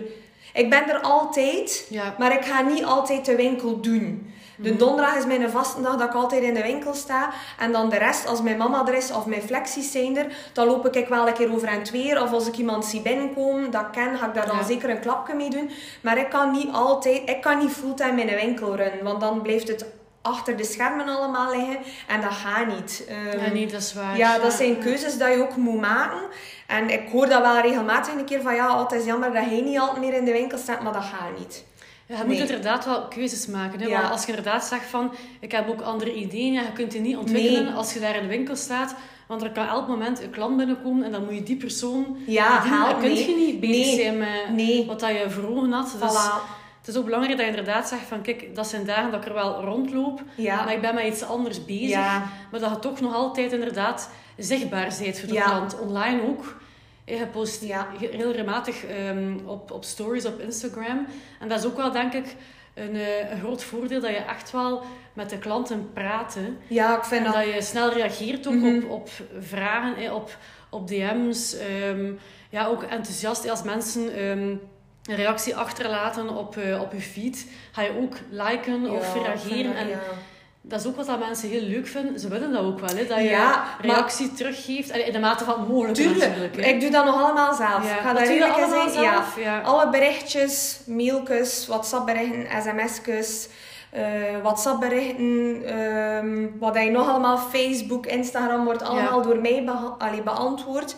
[0.54, 2.16] Ik ben er altijd, Ja.
[2.18, 4.34] maar ik ga niet altijd de winkel doen.
[4.58, 7.30] De donderdag is mijn vaste dag dat ik altijd in de winkel sta.
[7.60, 10.68] En dan de rest, als mijn mama er is of mijn flexies zijn er, dan
[10.68, 12.22] loop ik wel een keer over en het weer.
[12.22, 14.64] Of als ik iemand zie binnenkomen dat ik ken, ga ik daar dan Ja.
[14.64, 15.70] zeker een klapje mee doen.
[16.02, 19.04] Maar ik kan niet altijd, ik kan niet fulltime in de winkel runnen.
[19.04, 19.86] Want dan blijft het
[20.30, 21.78] achter de schermen allemaal liggen.
[22.08, 23.04] En dat gaat niet.
[23.08, 24.18] Ehm, Ja, nee, dat is waar.
[24.18, 26.22] ja, dat zijn keuzes die je ook moet maken.
[26.68, 29.62] En ik hoor dat wel regelmatig een keer van ja, het is jammer dat hij
[29.62, 31.64] niet altijd meer in de winkel staat, maar dat gaat niet.
[32.06, 32.40] Ja, je Nee.
[32.40, 33.80] moet inderdaad wel keuzes maken.
[33.80, 33.88] Hè?
[33.88, 34.00] Ja.
[34.00, 37.02] Want als je inderdaad zegt van, ik heb ook andere ideeën, ja, je kunt die
[37.02, 37.74] niet ontwikkelen Nee.
[37.74, 38.96] als je daar in de winkel staat.
[39.28, 42.64] Want er kan elk moment een klant binnenkomen en dan moet je die persoon Ja,
[42.70, 43.28] Dan kun nee.
[43.30, 43.96] je niet bezig Nee.
[44.04, 44.86] zijn met Nee.
[44.86, 45.96] wat dat je voor ogen had.
[46.00, 46.34] Dus Voilà.
[46.80, 49.28] Het is ook belangrijk dat je inderdaad zegt van, kijk, dat zijn dagen dat ik
[49.28, 50.56] er wel rondloop, Ja.
[50.64, 51.90] maar ik ben met iets anders bezig.
[51.90, 52.24] Ja.
[52.52, 55.44] Maar dat je toch nog altijd inderdaad zichtbaar bent voor de Ja.
[55.44, 55.80] klant.
[55.80, 56.58] Online ook.
[57.06, 57.88] Je post Ja.
[58.00, 61.08] heel regelmatig ehm, op, op stories op Instagram.
[61.40, 62.36] En dat is ook wel, denk ik,
[62.74, 64.82] een, eh, een groot voordeel dat je echt wel
[65.14, 66.34] met de klanten praat.
[66.34, 66.52] hè.
[66.68, 67.44] Ja, ik vind En dat...
[67.44, 68.76] dat je snel reageert ook Mhm.
[68.84, 70.38] op, op vragen, op,
[70.70, 71.56] op DM's.
[71.58, 72.12] ehm,
[72.50, 74.56] ja, ook enthousiast als mensen ehm,
[75.10, 77.46] een reactie achterlaten op, eh, op je feed.
[77.72, 79.76] Ga je ook liken of Ja, reageren.
[79.76, 80.00] En ja.
[80.62, 82.20] dat is ook wat dat mensen heel leuk vinden.
[82.20, 83.06] Ze willen dat ook wel, hè?
[83.08, 84.90] dat je Ja, maar- reactie teruggeeft.
[84.90, 86.34] In de mate van natuurlijk.
[86.34, 87.86] Tuurlijk, ik doe dat nog allemaal zelf.
[87.88, 89.02] Ja, Ik ga dat in.
[89.02, 89.14] Ja.
[89.14, 89.40] zelf?
[89.40, 89.60] Ja.
[89.62, 93.48] Alle berichtjes, mailtjes, WhatsApp-berichten, sms'jes,
[93.90, 94.04] eh
[94.44, 100.96] WhatsApp-berichten, ehm, wat hij nog allemaal, Facebook, Instagram, wordt allemaal door mij allee, beantwoord.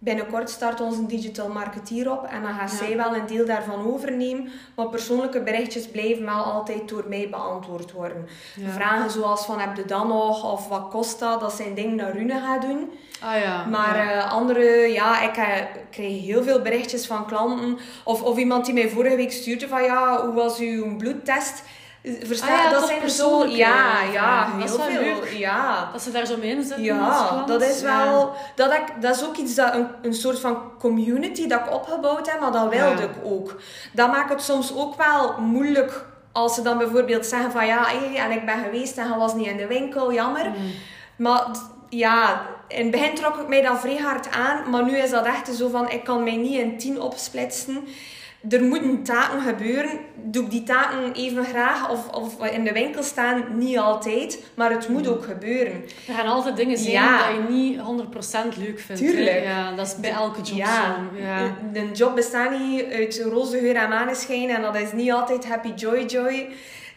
[0.00, 2.76] Binnenkort start onze digital marketeer op en dan gaat Ja.
[2.76, 4.48] zij wel een deel daarvan overnemen.
[4.76, 8.28] Maar persoonlijke berichtjes blijven wel altijd door mij beantwoord worden.
[8.56, 8.70] Ja.
[8.70, 12.12] Vragen zoals van heb je dat nog of wat kost dat, dat zijn dingen dat
[12.12, 12.90] Rune gaat doen.
[13.20, 13.64] Ah ja.
[13.64, 14.12] Maar ja.
[14.12, 15.46] eh, andere, ja, ik eh,
[15.90, 17.78] krijg heel veel berichtjes van klanten.
[18.04, 21.62] Of, of iemand die mij vorige week stuurde van, ja, hoe was uw bloedtest?
[22.02, 24.44] Versta, Ah ja, dat toch zijn persoonlijke ja, ja.
[24.44, 25.00] Dat heel is wel veel.
[25.00, 25.32] leuk.
[25.32, 25.88] Ja.
[25.92, 29.24] Dat ze daar zo mee in zitten Ja, dat is wel, dat, ik, dat is
[29.24, 33.02] ook iets dat een, een soort van community dat ik opgebouwd heb, maar dat wilde
[33.02, 33.56] ik ook.
[33.92, 38.16] Dat maakt het soms ook wel moeilijk als ze dan bijvoorbeeld zeggen van ja, hé,
[38.16, 40.48] en ik ben geweest en hij was niet in de winkel, jammer.
[40.48, 40.70] Mm.
[41.16, 41.46] Maar
[41.88, 45.26] ja, in het begin trok ik mij dat vrij hard aan, maar nu is dat
[45.26, 47.88] echt zo van, ik kan mij niet in tien opsplitsen.
[48.50, 49.90] Er moeten taken gebeuren.
[50.14, 53.44] Doe ik die taken even graag of, of in de winkel staan?
[53.54, 55.84] Niet altijd, maar het moet ook gebeuren.
[56.08, 57.26] Er gaan altijd dingen zijn Ja.
[57.26, 59.00] dat je niet 100% leuk vindt.
[59.02, 59.08] hè.
[59.10, 59.42] Tuurlijk.
[59.44, 61.20] Ja, dat is bij elke job Ja, zo.
[61.22, 61.56] Ja.
[61.72, 65.72] een job bestaat niet uit roze geur en maneschijn en dat is niet altijd happy
[65.76, 66.46] joy joy.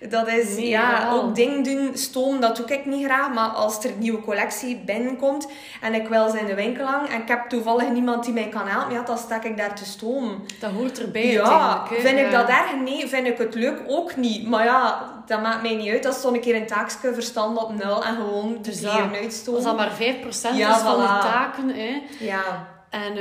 [0.10, 3.34] Dat is, Nee, ja, ook dingen doen, stoom, dat doe ik niet graag.
[3.34, 5.48] Maar als er een nieuwe collectie binnenkomt
[5.82, 8.48] en ik wil ze in de winkel hangen en ik heb toevallig niemand die mij
[8.50, 10.40] kan helpen, ja, dan sta ik daar te stomen.
[10.60, 12.38] Dat hoort erbij Ja, vind ik Ja.
[12.40, 12.76] dat erg?
[12.84, 13.82] Nee, vind ik het leuk?
[13.88, 14.48] Ook niet.
[14.48, 16.04] Maar ja, dat maakt mij niet uit.
[16.04, 19.12] Dat is toch een keer een taakje verstand op nul en gewoon de Dus kleren
[19.12, 19.56] dat-.
[19.56, 21.70] Als dat maar 5% Ja, is van de taken.
[21.70, 22.02] Hè.
[22.20, 23.14] Ja, En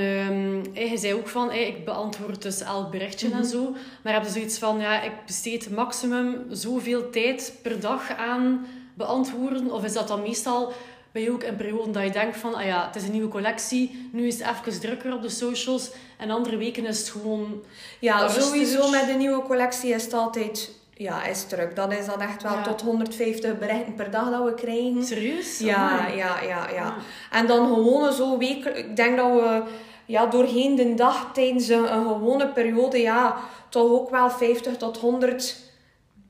[0.74, 3.36] hey, je zei ook van, hey, ik beantwoord dus elk berichtje Mhm.
[3.38, 3.74] en zo.
[4.02, 9.72] Maar heb je zoiets van, ja, ik besteed maximum zoveel tijd per dag aan beantwoorden?
[9.72, 10.72] Of is dat dan meestal
[11.12, 13.28] bij je ook in perioden dat je denkt van, ah ja, het is een nieuwe
[13.28, 15.90] collectie, nu is het even drukker op de socials.
[16.18, 17.62] En andere weken is het gewoon...
[18.00, 18.42] Ja, Rustiger.
[18.42, 20.70] sowieso met de nieuwe collectie is het altijd
[21.00, 21.76] ja, is druk.
[21.76, 22.62] Dan is dat echt wel Ja.
[22.62, 25.04] tot 150 berichten per dag dat we krijgen.
[25.04, 25.58] Serieus?
[25.58, 26.94] Ja, ja, ja, ja.
[27.30, 28.76] En dan gewoon zo weken.
[28.76, 29.62] Ik denk dat we
[30.06, 33.36] ja, doorheen de dag tijdens een, een gewone periode ja,
[33.68, 35.56] toch ook wel 50 tot 100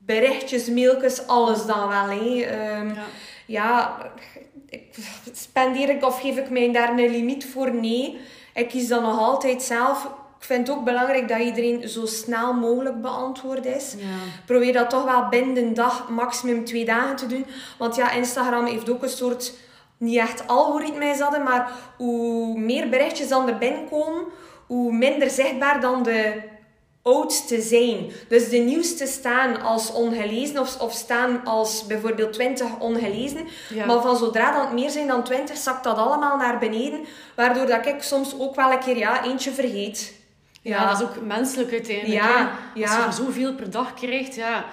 [0.05, 2.09] berichtjes, mailtjes, alles dan wel.
[2.09, 2.41] Hè.
[2.41, 3.03] Ehm, Ja.
[3.45, 3.97] ja,
[4.69, 4.95] ik,
[5.33, 7.73] spendeer ik of geef ik mij daar een limiet voor?
[7.75, 8.19] Nee.
[8.53, 10.07] Ik kies dan nog altijd zelf.
[10.41, 13.95] Ik vind het ook belangrijk dat iedereen zo snel mogelijk beantwoord is.
[13.97, 14.05] Ja.
[14.45, 17.45] Probeer dat toch wel binnen de dag, maximum twee dagen te doen.
[17.77, 19.53] Want ja, Instagram heeft ook een soort,
[19.97, 24.23] niet echt algoritme is dat, maar hoe meer berichtjes dan er binnenkomen,
[24.67, 26.41] hoe minder zichtbaar dan de
[27.01, 28.11] oudste zijn.
[28.27, 33.47] Dus de nieuwste staan als ongelezen of, of staan als bijvoorbeeld 20 ongelezen.
[33.73, 33.85] Ja.
[33.85, 36.99] Maar van zodra dan het meer zijn dan 20, zakt dat allemaal naar beneden.
[37.35, 40.19] Waardoor dat ik soms ook wel een keer ja, eentje vergeet.
[40.61, 42.23] Ja, dat is ook menselijk uiteindelijk.
[42.23, 42.81] Ja, hè.
[42.81, 42.97] Als ja.
[42.99, 44.65] je er zoveel per dag krijgt, ja,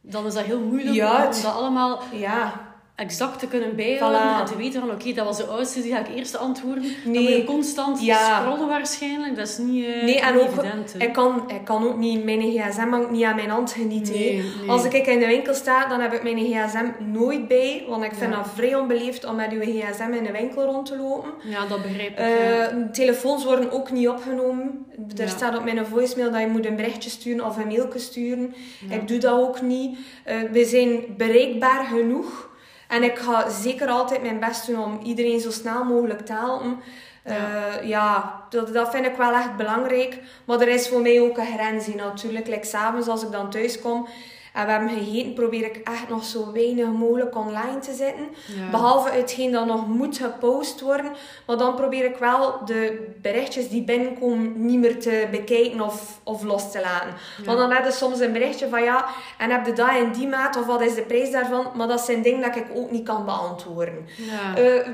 [0.00, 4.40] dan is dat heel moeilijk Ja, om dat allemaal Ja, exact te kunnen bijhouden Voilà.
[4.40, 6.82] en te weten van oké, dat was de oudste, die ga ik eerst antwoorden.
[6.82, 7.22] Dan Nee.
[7.22, 8.40] moet je constant Ja.
[8.40, 9.36] scrollen waarschijnlijk.
[9.36, 10.94] Dat is niet, eh, Nee, en ook, evident.
[10.98, 14.14] ik kan, ik kan ook niet mijn gsm hangt niet aan mijn hand genieten.
[14.14, 14.42] Nee, hè.
[14.60, 14.70] nee.
[14.70, 17.84] Als ik in de winkel sta, dan heb ik mijn gsm nooit bij.
[17.88, 18.36] Want ik vind Ja.
[18.36, 21.30] dat vrij onbeleefd om met uw gsm in de winkel rond te lopen.
[21.42, 22.18] Ja, dat begrijp ik.
[22.18, 22.88] Ja.
[22.92, 24.86] telefoons worden ook niet opgenomen.
[25.16, 25.28] Er Ja.
[25.28, 28.54] staat op mijn voicemail dat je moet een berichtje sturen of een mailje sturen.
[28.90, 29.98] Ik doe dat ook niet.
[30.24, 32.50] Eh, we zijn bereikbaar genoeg.
[32.92, 36.80] En ik ga zeker altijd mijn best doen om iedereen zo snel mogelijk te helpen.
[37.22, 40.18] Eh, ja, dat, dat vind ik wel echt belangrijk.
[40.44, 42.46] Maar er is voor mij ook een grens in natuurlijk.
[42.46, 44.08] Like, s'avonds als ik dan thuis kom
[44.52, 48.28] en we hebben gegeten, probeer ik echt nog zo weinig mogelijk online te zitten.
[48.46, 48.70] Ja.
[48.70, 51.12] Behalve hetgeen dat nog moet gepost worden.
[51.46, 56.42] Maar dan probeer ik wel de berichtjes die binnenkomen niet meer te bekijken of, of
[56.42, 57.14] los te laten.
[57.44, 59.06] Want dan heb je soms een berichtje van ja,
[59.38, 61.66] en heb je dat en die maat of wat is de prijs daarvan?
[61.74, 64.06] Maar dat zijn dingen dat ik ook niet kan beantwoorden.
[64.16, 64.56] Ja.
[64.56, 64.86] Eh,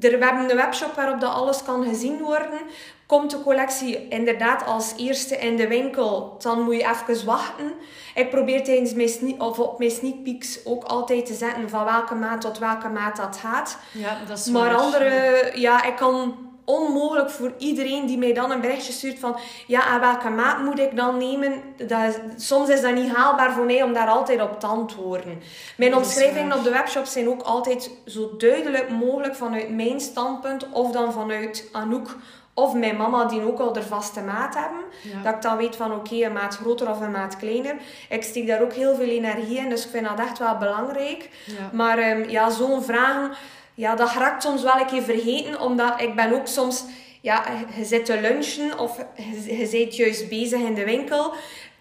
[0.00, 2.60] er, we hebben een webshop waarop dat alles kan gezien worden.
[3.06, 7.72] Komt de collectie inderdaad als eerste in de winkel, dan moet je even wachten.
[8.14, 11.84] Ik probeer tijdens mijn sneak, of op mijn sneak peeks ook altijd te zetten van
[11.84, 13.78] welke maat tot welke maat dat gaat.
[13.92, 16.34] ja, dat is Maar andere, ja, ik kan
[16.66, 20.78] onmogelijk voor iedereen die mij dan een berichtje stuurt van ja, en welke maat moet
[20.78, 21.62] ik dan nemen?
[21.76, 25.42] Dat soms is dat niet haalbaar voor mij om daar altijd op te antwoorden.
[25.76, 30.92] Mijn omschrijvingen op de webshop zijn ook altijd zo duidelijk mogelijk vanuit mijn standpunt of
[30.92, 32.16] dan vanuit Anouk
[32.56, 34.80] of mijn mama die ook al de vaste maat hebben.
[35.02, 35.22] Ja.
[35.22, 37.76] Dat ik dan weet van oké, een maat groter of een maat kleiner.
[38.08, 41.30] Ik steek daar ook heel veel energie in, dus ik vind dat echt wel belangrijk.
[41.44, 41.70] Ja.
[41.72, 43.30] Maar ehm, ja, zo'n vragen,
[43.74, 46.84] ja, dat raakt soms wel een keer vergeten, omdat ik ben ook soms,
[47.20, 47.44] ja,
[47.76, 51.34] je zit te lunchen of je, je bent juist bezig in de winkel.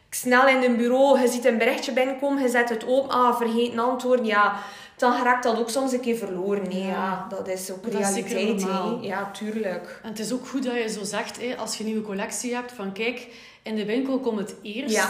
[0.09, 3.79] Snel in een bureau, je ziet een berichtje binnenkomen, je zet het open, ah, vergeten
[3.79, 4.55] antwoorden, ja.
[4.97, 6.69] Dan raakt dat ook soms een keer verloren.
[6.69, 6.87] Nee, Ja.
[6.87, 8.65] ja, dat is ook Dat realiteit.
[9.01, 9.99] Ja, tuurlijk.
[10.03, 12.53] En het is ook goed dat je zo zegt, hè, als je een nieuwe collectie
[12.53, 13.27] hebt, van kijk,
[13.63, 14.95] in de winkel komt het eerst.
[14.95, 15.09] Ja.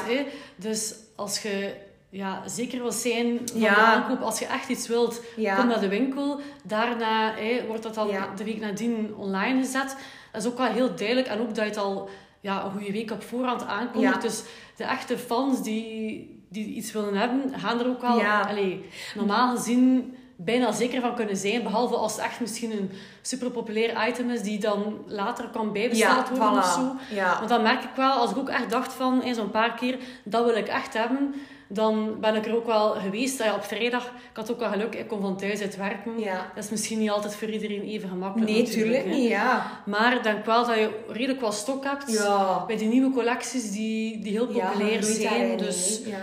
[0.56, 1.74] Dus als je
[2.10, 3.74] ja, zeker wil zijn van Ja.
[3.74, 5.56] de aankoop, als je echt iets wilt, Ja.
[5.56, 6.40] kom naar de winkel.
[6.64, 8.30] Daarna hè, wordt dat dan Ja.
[8.36, 9.96] de week nadien online gezet.
[10.32, 11.28] Dat is ook wel heel duidelijk.
[11.28, 14.22] En ook dat je het al ja, een goede week op voorhand aankondigt.
[14.22, 14.44] Dus
[14.76, 18.42] de echte fans die, die iets willen hebben, gaan er ook Ja.
[18.42, 21.64] allee, normaal gezien bijna zeker van kunnen zijn.
[21.64, 26.28] Behalve als het echt misschien een super populair item is die dan later kan bijbesteld
[26.28, 26.96] Ja, worden of zo.
[27.16, 27.36] Ja.
[27.38, 29.98] Want dan merk ik wel, als ik ook echt dacht van in zo'n paar keer,
[30.24, 31.34] dat wil ik echt hebben,
[31.68, 33.44] dan ben ik er ook wel geweest.
[33.44, 36.20] Ja, op vrijdag, ik had ook wel geluk, ik kon van thuis uit werken.
[36.20, 36.52] Ja.
[36.56, 38.52] Dat is misschien niet altijd voor iedereen even gemakkelijk.
[38.52, 39.82] Nee, natuurlijk, tuurlijk niet, ja.
[39.86, 42.64] Maar ik denk wel dat je redelijk wat stok hebt Ja.
[42.68, 45.58] bij die nieuwe collecties die, die heel populair zijn.
[45.58, 46.02] Dus.
[46.06, 46.18] Ja.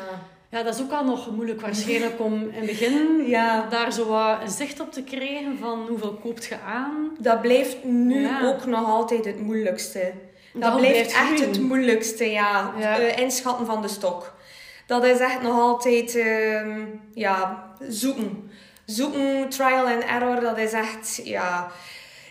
[0.51, 3.67] ja, dat is ook wel nog moeilijk waarschijnlijk om in het begin Ja.
[3.71, 7.11] daar zo wat zicht op te krijgen van hoeveel koopt je aan.
[7.19, 8.41] Dat blijft nu Ja.
[8.49, 10.13] ook nog altijd het moeilijkste.
[10.53, 12.73] Dat, Dat blijft blijft echt het moeilijkste, ja.
[12.79, 12.99] Ja.
[12.99, 14.33] Eh, inschatten van de stok.
[14.87, 16.81] Dat is echt nog altijd, ehm,
[17.15, 18.51] ja, zoeken.
[18.85, 21.69] Zoeken, trial and error, dat is echt, ja...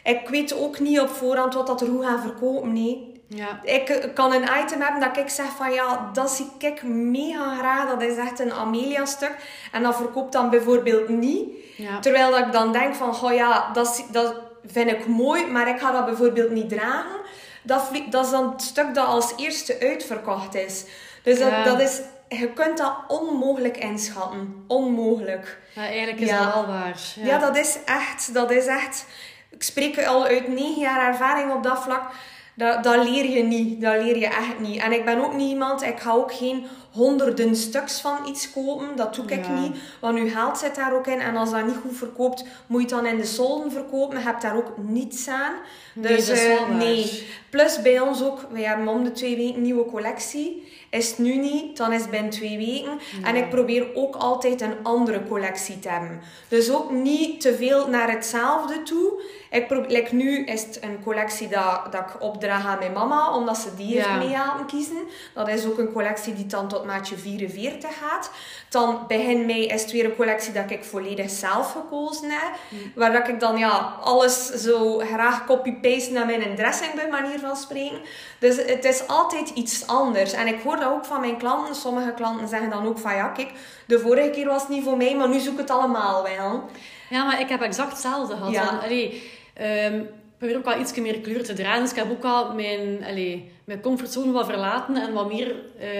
[0.04, 3.22] Ik weet ook niet op voorhand wat dat er hoe gaan verkopen, nee.
[3.28, 7.56] Ja, Ik kan een item hebben dat ik zeg van ja, dat zie ik mega
[7.58, 7.88] graag.
[7.90, 9.36] Dat is echt een Amelia-stuk.
[9.72, 11.50] En dat verkoopt dan bijvoorbeeld niet.
[11.78, 12.00] ja.
[12.00, 14.36] Terwijl dat ik dan denk van, oh ja, dat, dat
[14.66, 17.20] vind ik mooi, maar ik ga dat bijvoorbeeld niet dragen.
[17.64, 20.84] Dat, dat is dan het stuk dat als eerste uitverkocht is.
[21.24, 21.64] Dus dat, Ja.
[21.64, 22.02] dat is,
[22.40, 24.64] je kunt dat onmogelijk inschatten.
[24.68, 25.60] Onmogelijk.
[25.76, 26.44] Ja, eigenlijk is Ja.
[26.46, 27.00] dat wel waar.
[27.16, 27.38] Ja.
[27.38, 29.06] dat is echt, dat is echt...
[29.50, 32.12] Ik spreek al uit negen jaar ervaring op dat vlak.
[32.56, 33.82] Dat, dat leer je niet.
[33.82, 34.82] Dat leer je echt niet.
[34.82, 35.82] En ik ben ook niet iemand...
[35.82, 38.96] Ik ga ook geen honderden stuks van iets kopen.
[38.96, 39.60] Dat doe ik Ja.
[39.60, 39.76] niet.
[40.02, 41.20] Want je geld zit daar ook in.
[41.20, 44.18] En als dat niet goed verkoopt, moet je het dan in de solden verkopen.
[44.18, 45.54] Je hebt daar ook niets aan.
[45.94, 47.28] Dus eh, nee.
[47.50, 50.74] Plus bij ons ook, we hebben om de twee weken een nieuwe collectie.
[50.92, 53.00] Is het nu niet, dan is het binnen twee weken.
[53.24, 56.22] En ik probeer ook altijd een andere collectie te hebben.
[56.48, 59.22] Dus ook niet te veel naar hetzelfde toe.
[59.52, 63.34] Ik probeer, like nu is het een collectie dat, dat ik opdraag aan mijn mama,
[63.36, 64.04] omdat ze die Ja.
[64.08, 64.98] heeft mee aan kiezen.
[65.34, 68.32] Dat is ook een collectie die dan tot maatje 44 gaat.
[68.70, 72.52] Dan begin mei is het weer een collectie dat ik volledig zelf gekozen heb.
[72.96, 77.56] Waar dat ik dan ja, alles zo graag copy-paste naar mijn dressing bij manier van
[77.56, 78.02] spreken.
[78.40, 80.34] Dus het is altijd iets anders.
[80.34, 81.76] En ik hoor dat ook van mijn klanten.
[81.76, 83.52] Sommige klanten zeggen dan ook van ja, kijk,
[83.88, 86.64] de vorige keer was het niet voor mij, maar nu zoek ik het allemaal wel.
[87.10, 88.52] Ja, maar ik heb exact hetzelfde gehad.
[88.52, 88.80] Ja.
[88.84, 90.02] Allee, ehm,
[90.38, 91.82] probeer ook wel iets meer kleur te dragen.
[91.82, 95.56] Dus ik heb ook al mijn, allez, mijn comfortzone wat verlaten en wat meer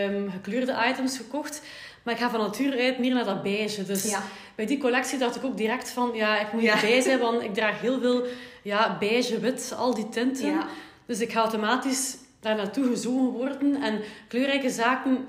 [0.10, 1.62] um, gekleurde items gekocht.
[2.04, 3.84] Maar ik ga van nature uit meer naar dat beige.
[3.84, 4.24] Dus Ja.
[4.56, 7.54] bij die collectie dacht ik ook direct van, ja, ik moet hierbij zijn, want ik
[7.54, 8.24] draag heel veel
[8.62, 10.48] ja, beige, wit, al die tinten.
[10.48, 10.68] Ja.
[11.06, 13.82] Dus ik ga automatisch daar naartoe gezogen worden.
[13.82, 15.28] En kleurrijke zaken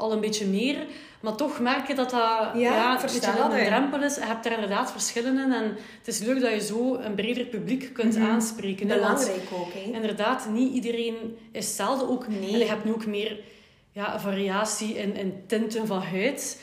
[0.00, 0.76] al een beetje meer.
[1.20, 2.20] Maar toch merk je dat dat
[2.54, 4.14] Ja, een beetje een drempel is.
[4.14, 5.52] Je hebt er inderdaad verschillen in.
[5.52, 5.64] En
[5.98, 8.88] het is leuk dat je zo een breder publiek kunt aanspreken.
[8.88, 9.00] hè.
[9.00, 9.90] Want Belangrijk ook, hè.
[9.92, 12.08] Inderdaad, niet iedereen is hetzelfde.
[12.08, 12.52] Ook, Nee.
[12.52, 13.40] En je hebt nu ook meer
[13.92, 16.60] ja, variatie in, in tinten van huid.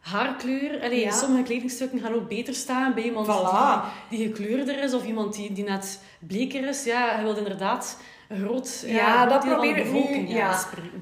[0.00, 0.80] Haarkleur.
[0.82, 1.10] Allee, Ja.
[1.10, 4.08] Sommige kledingstukken gaan ook beter staan bij iemand Voilà.
[4.08, 4.94] die, die gekleurder is.
[4.94, 6.84] Of iemand die, die net bleker is.
[6.84, 7.98] Ja, hij wil inderdaad
[8.30, 9.98] groot ja, dat probeer ik nu.
[10.28, 10.50] Ja,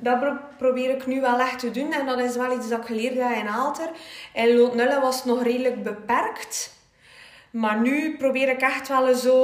[0.01, 1.93] dat pro- probeer ik nu wel echt te doen.
[1.93, 3.89] En dat is wel iets dat ik geleerd heb in Aalter.
[4.35, 6.73] In Loodnulle was het nog redelijk beperkt.
[7.51, 9.37] Maar nu probeer ik echt wel zo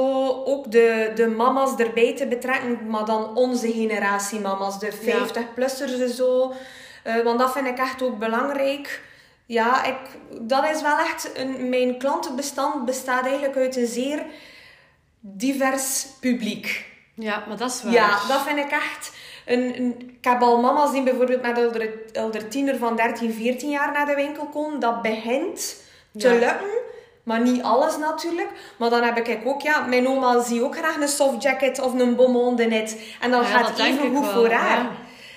[0.45, 2.87] ook de, de mama's erbij te betrekken.
[2.87, 4.79] Maar dan onze generatie mama's.
[4.79, 6.53] De 50-plussers en zo.
[7.03, 9.01] Eh, want dat vind ik echt ook belangrijk.
[9.45, 9.97] Ja, ik,
[10.41, 11.31] dat is wel echt...
[11.37, 14.23] Een, mijn klantenbestand bestaat eigenlijk uit een zeer
[15.19, 16.89] divers publiek.
[17.21, 17.93] Ja, maar dat is waar.
[17.93, 19.11] Ja, dat vind ik echt...
[19.45, 23.69] Een, een, ik heb al mama's die bijvoorbeeld met elder, elder tiener van 13, 14
[23.69, 24.79] jaar naar de winkel komen.
[24.79, 25.75] Dat begint
[26.17, 26.33] te Ja.
[26.33, 26.79] lukken.
[27.23, 28.49] Maar niet alles natuurlijk.
[28.77, 31.93] Maar dan heb ik ook, ja, mijn oma zie ook graag een soft jacket of
[31.99, 32.97] een bonbonde net.
[33.21, 34.77] En dan Ja, gaat het even goed voor haar.
[34.77, 34.91] ja.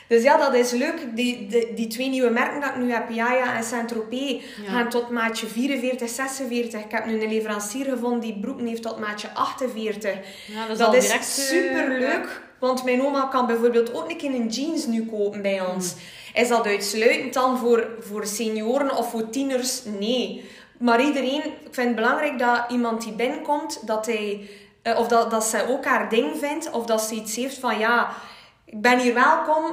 [0.09, 1.07] Dus ja, dat is leuk.
[1.14, 4.31] Die, die, die twee nieuwe merken dat ik nu heb, Yaya en Saint-Tropez,
[4.64, 4.71] Ja.
[4.73, 6.81] gaan tot maatje 44, 46.
[6.85, 10.12] Ik heb nu een leverancier gevonden die broeken heeft tot maatje 48.
[10.47, 11.99] Ja, dat is, Dat al is direct, eh, super ja.
[11.99, 12.40] leuk.
[12.59, 15.75] Want mijn oma kan bijvoorbeeld ook een keer een jeans nu kopen bij Mm.
[15.75, 15.95] ons.
[16.35, 19.83] Is dat uitsluitend dan voor, voor senioren of voor tieners?
[19.99, 20.45] Nee.
[20.79, 24.49] Maar iedereen, ik vind het belangrijk dat iemand die binnenkomt, dat hij,
[24.83, 27.79] eh, of dat, dat ze ook haar ding vindt, of dat ze iets heeft van
[27.79, 28.09] ja,
[28.64, 29.64] ik ben hier welkom,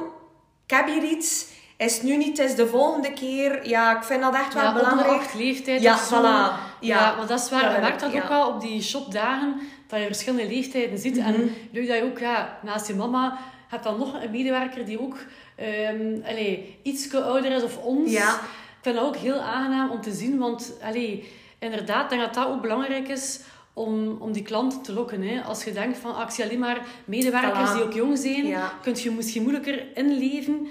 [0.72, 3.68] ik heb hier iets, is het nu niet, is de volgende keer.
[3.68, 5.10] Ja, ik vind dat echt wel Ja, belangrijk.
[5.10, 6.18] ongeacht leeftijd Ja, of zo.
[6.20, 6.22] voilà.
[6.22, 7.14] Ja, Ja.
[7.16, 7.72] maar dat is waar.
[7.74, 11.18] Je merkt dat ook wel op die shopdagen, dat je verschillende leeftijden ziet.
[11.18, 15.00] En leuk dat je ook, ja, naast je mama, hebt dan nog een medewerker die
[15.00, 15.16] ook
[15.56, 18.10] ehm allee, iets ouder is of ons.
[18.12, 18.34] Ja.
[18.34, 22.34] Ik vind dat ook heel aangenaam om te zien, want allee, inderdaad, ik denk dat
[22.34, 23.40] dat ook belangrijk is
[23.74, 25.22] om, om die klanten te lokken.
[25.22, 25.40] Hè.
[25.42, 27.72] Als je denkt van, ah, ik zie alleen maar medewerkers Voilà.
[27.74, 28.72] die ook jong zijn, Ja.
[28.82, 30.66] kun je misschien moeilijker inleven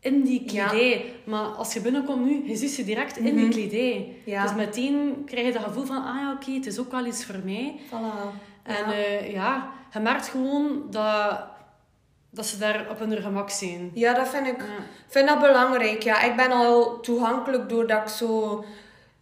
[0.00, 0.66] in die Ja.
[0.68, 1.12] kledij.
[1.24, 4.06] Maar als je binnenkomt nu, je ziet ze direct in die kledij.
[4.20, 4.30] Mhm.
[4.30, 4.42] Ja.
[4.42, 7.24] Dus meteen krijg je dat gevoel van, ah ja, oké, het is ook wel iets
[7.24, 7.74] voor mij.
[7.86, 8.38] Voilà.
[8.62, 8.92] En Ja.
[8.96, 11.40] ja, ja je merkt gewoon dat,
[12.30, 13.90] dat ze daar op hun gemak zijn.
[13.94, 14.66] Ja, dat vind ik, Ja.
[15.08, 16.02] vind dat belangrijk.
[16.02, 18.64] Ja, ik ben al toegankelijk doordat ik zo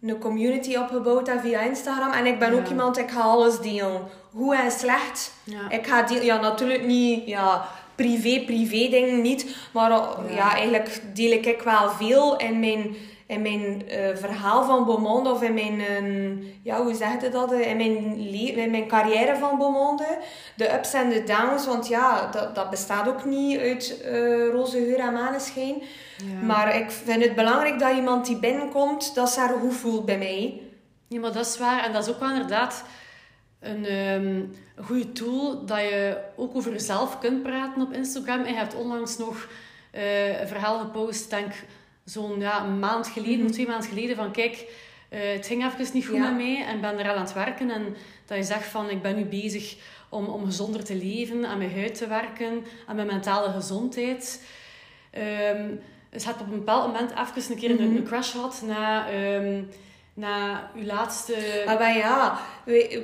[0.01, 2.11] een community opgebouwd via Instagram.
[2.11, 4.01] En ik ben ook iemand, ik ga alles delen.
[4.35, 5.33] Goed en slecht.
[5.43, 5.69] Ja.
[5.69, 9.55] Ik ga delen, ja, natuurlijk niet, ja, privé, privé dingen niet.
[9.71, 10.17] Maar ja.
[10.29, 10.53] Ja.
[10.53, 12.95] eigenlijk deel ik wel veel in mijn,
[13.29, 15.31] in mijn eh, verhaal van Beaumonde.
[15.31, 17.51] Of in mijn, eh, ja, hoe zeg je dat?
[17.51, 18.17] eh, In mijn,
[18.57, 20.17] in mijn carrière van Beaumonde.
[20.55, 21.65] De ups en de downs.
[21.65, 25.75] Want ja, dat, dat bestaat ook niet uit eh, roze geur en maneschijn.
[26.17, 26.45] Ja.
[26.45, 30.17] Maar ik vind het belangrijk dat iemand die binnenkomt, dat ze haar goed voelt bij
[30.17, 30.61] mij.
[31.07, 31.83] Ja, maar dat is waar.
[31.83, 32.83] En dat is ook wel inderdaad
[33.59, 34.25] een, ehm,
[34.75, 38.39] een goede tool dat je ook over jezelf kunt praten op Instagram.
[38.43, 39.47] En je hebt onlangs nog
[39.91, 41.51] een verhaal gepost, denk
[42.09, 44.65] zo'n ja, een maand geleden of twee maanden geleden, van kijk,
[45.09, 46.29] eh, het ging even niet goed Ja.
[46.29, 47.69] met mij en ben er aan het werken.
[47.71, 47.95] En
[48.25, 49.75] dat je zegt van, ik ben nu bezig
[50.09, 54.43] om, om gezonder te leven, aan mijn huid te werken, aan mijn mentale gezondheid.
[55.11, 55.67] Ehm,
[56.09, 59.09] dus je hebt op een bepaald moment even een keer een, een crash gehad na...
[59.09, 59.61] ehm,
[60.19, 61.33] na uw laatste...
[61.65, 62.37] Maar ben ja,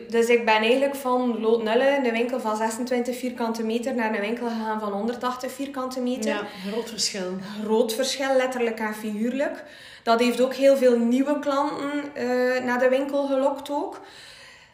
[0.09, 4.47] dus ik ben eigenlijk van Loodnulle, een winkel van 26 vierkante meter, naar een winkel
[4.47, 6.29] gegaan van 180 vierkante meter.
[6.29, 7.37] ja, groot verschil.
[7.63, 9.63] Groot verschil, letterlijk en figuurlijk.
[10.03, 13.99] Dat heeft ook heel veel nieuwe klanten eh, naar de winkel gelokt ook.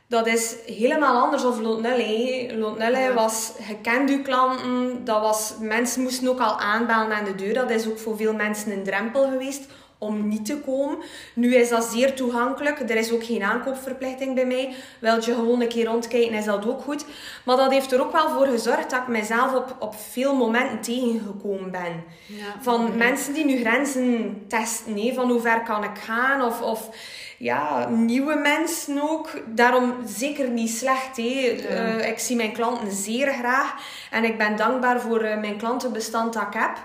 [0.07, 2.03] Dat is helemaal anders of Loodnulle.
[2.03, 2.55] hè.
[2.57, 3.13] Loodnulle Ja.
[3.13, 5.05] was gekend uw klanten.
[5.05, 7.53] Dat was, mensen moesten ook al aanbellen aan de deur.
[7.53, 9.65] Dat is ook voor veel mensen een drempel geweest
[10.03, 10.97] om niet te komen.
[11.33, 12.79] Nu is dat zeer toegankelijk.
[12.79, 14.73] Er is ook geen aankoopverplichting bij mij.
[14.99, 17.05] Wil je gewoon een keer rondkijken, is dat ook goed.
[17.43, 20.81] Maar dat heeft er ook wel voor gezorgd dat ik mezelf op, op veel momenten
[20.81, 22.03] tegengekomen ben.
[22.25, 22.93] Ja, Van ja.
[22.97, 24.97] mensen die nu grenzen testen.
[24.97, 26.41] hè, van hoe ver kan ik gaan?
[26.41, 26.89] Of, of
[27.37, 29.29] ja, nieuwe mensen ook.
[29.45, 31.17] Daarom zeker niet slecht.
[31.17, 33.73] Eh, ik zie mijn klanten zeer graag.
[34.11, 36.77] En ik ben dankbaar voor eh, mijn klantenbestand dat ik heb.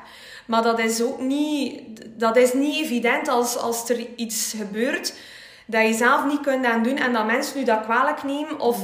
[0.46, 5.14] Maar dat is ook niet, dat is niet evident als, als er iets gebeurt
[5.66, 8.60] dat je zelf niet kunt aan doen en dat mensen nu dat kwalijk nemen.
[8.60, 8.78] Of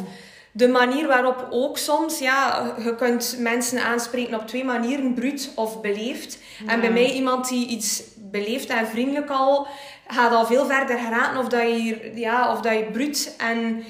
[0.52, 5.80] de manier waarop ook soms, ja, je kunt mensen aanspreken op twee manieren, bruut of
[5.80, 6.38] beleefd.
[6.66, 9.66] En bij mij iemand die iets beleefd en vriendelijk al,
[10.06, 13.84] gaat al veel verder geraten of dat je, ja, of dat je bruut en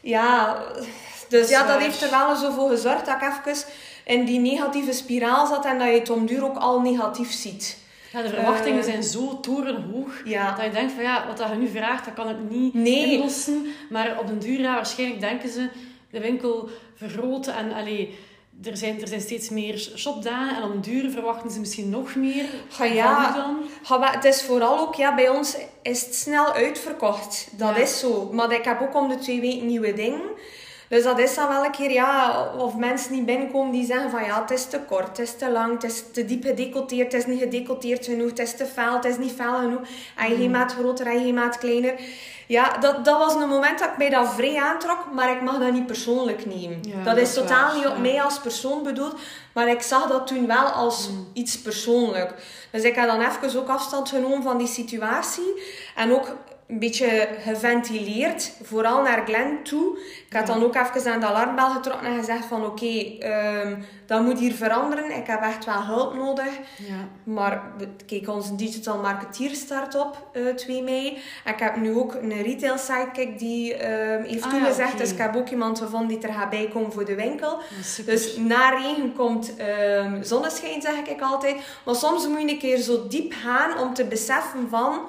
[0.00, 0.62] ja...
[1.28, 3.64] Dus ja, dat heeft er wel zo voor gezorgd dat ik even
[4.08, 7.78] in die negatieve spiraal zat en dat je het om duur ook al negatief ziet.
[8.12, 10.54] Ja, de verwachtingen zijn zo torenhoog Ja.
[10.56, 13.12] dat je denkt van ja, wat dat je nu vraagt, dat kan ik niet Nee.
[13.12, 13.66] inlossen.
[13.90, 15.68] Maar op den duur, ja, waarschijnlijk denken ze
[16.10, 18.18] de winkel vergroten en allee,
[18.64, 22.14] er zijn, er zijn steeds meer shopdagen en op den duur verwachten ze misschien nog
[22.14, 22.44] meer.
[22.68, 23.32] Ga ja.
[23.32, 23.56] Dan?
[24.00, 27.48] Ja, het is vooral ook, ja, bij ons is het snel uitverkocht.
[27.56, 27.82] Dat Ja.
[27.82, 28.28] is zo.
[28.32, 30.20] Maar ik heb ook om de twee weken nieuwe dingen.
[30.88, 34.24] Dus dat is dan wel een keer, ja, of mensen die binnenkomen die zeggen van
[34.24, 37.20] ja, het is te kort, het is te lang, het is te diep gedecolteerd, het
[37.22, 39.80] is niet gedecolteerd genoeg, het is te fel, het is niet fel genoeg.
[40.16, 41.94] En je geen maat groter en je geen maat kleiner.
[42.46, 45.58] Ja, dat, dat was een moment dat ik mij dat vrij aantrok, maar ik mag
[45.58, 46.78] dat niet persoonlijk nemen.
[46.82, 48.00] Ja, dat, dat is totaal waar, niet op ja.
[48.00, 49.14] mij als persoon bedoeld,
[49.52, 52.34] maar ik zag dat toen wel als iets persoonlijk.
[52.70, 55.62] Dus ik heb dan even ook afstand genomen van die situatie
[55.94, 56.36] en ook
[56.68, 59.98] een beetje geventileerd, vooral naar Glenn toe.
[60.28, 64.22] Ik had dan ook even aan de alarmbel getrokken en gezegd van oké, ehm, dat
[64.22, 65.16] moet hier veranderen.
[65.16, 66.52] Ik heb echt wel hulp nodig.
[66.76, 67.08] Ja.
[67.24, 67.62] Maar
[68.06, 71.18] kijk, onze digital marketeer start op eh 2 mei.
[71.44, 74.98] En ik heb nu ook een retail sidekick die ehm, heeft Ah, ja, toegezegd.
[74.98, 77.58] Dus ik heb ook iemand gevonden die er gaat bij komen voor de winkel.
[77.96, 78.04] Ja.
[78.04, 81.56] Dus na regen komt ehm, zonneschijn, zeg ik altijd.
[81.84, 85.00] Maar soms moet je een keer zo diep gaan om te beseffen van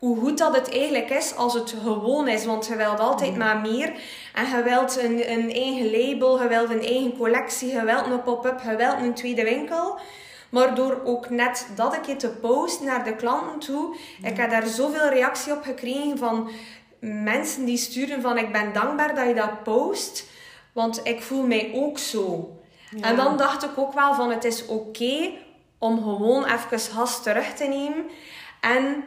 [0.00, 2.44] hoe goed dat het eigenlijk is als het gewoon is.
[2.44, 3.92] Want je wilt altijd maar meer.
[4.34, 8.22] En je wilt een, een eigen label, je wilt een eigen collectie, je wilt een
[8.22, 9.98] pop-up, je wilt een tweede winkel.
[10.48, 13.96] Maar door ook net dat een keer te posten naar de klanten toe.
[14.22, 16.50] Ik heb daar zoveel reactie op gekregen van
[17.00, 20.28] mensen die sturen van ik ben dankbaar dat je dat post.
[20.72, 22.54] Want ik voel mij ook zo.
[22.96, 23.06] Ja.
[23.06, 25.30] En dan dacht ik ook wel van het is oké
[25.78, 28.04] om gewoon even gas terug te nemen.
[28.60, 29.04] En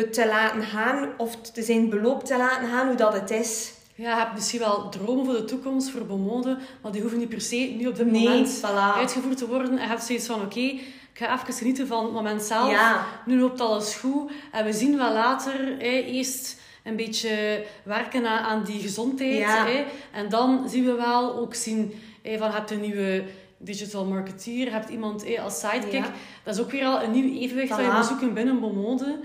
[0.00, 3.72] het te laten gaan, of te zijn beloop te laten gaan hoe dat het is.
[3.94, 7.28] Ja, je hebt misschien wel dromen voor de toekomst, voor Bomode, maar die hoeven niet
[7.28, 8.96] per se nu op dit Nee, moment voilà.
[8.96, 9.70] uitgevoerd te worden.
[9.76, 10.82] En je hebt zoiets van, oké, ik
[11.12, 12.70] ga even genieten van het moment zelf.
[12.70, 13.06] Ja.
[13.26, 14.30] Nu loopt alles goed.
[14.52, 19.38] En we zien wel later, hè, eerst een beetje werken aan, aan die gezondheid.
[19.38, 19.66] Ja.
[20.12, 23.24] En dan zien we wel ook zien, hè, van, je hebt een nieuwe
[23.58, 25.92] digital marketeer, je hebt iemand als sidekick.
[26.04, 26.12] Ja.
[26.44, 27.94] Dat is ook weer al een nieuw evenwicht dat je Voilà.
[27.96, 29.18] moet zoeken binnen Bomode.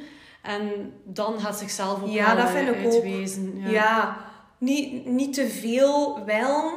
[0.45, 2.93] En dan gaat zichzelf ook Ja, wel dat vind eh, ik ook.
[2.93, 3.53] uitwezen.
[3.57, 4.17] Ja,
[4.57, 6.71] niet, niet te veel wel.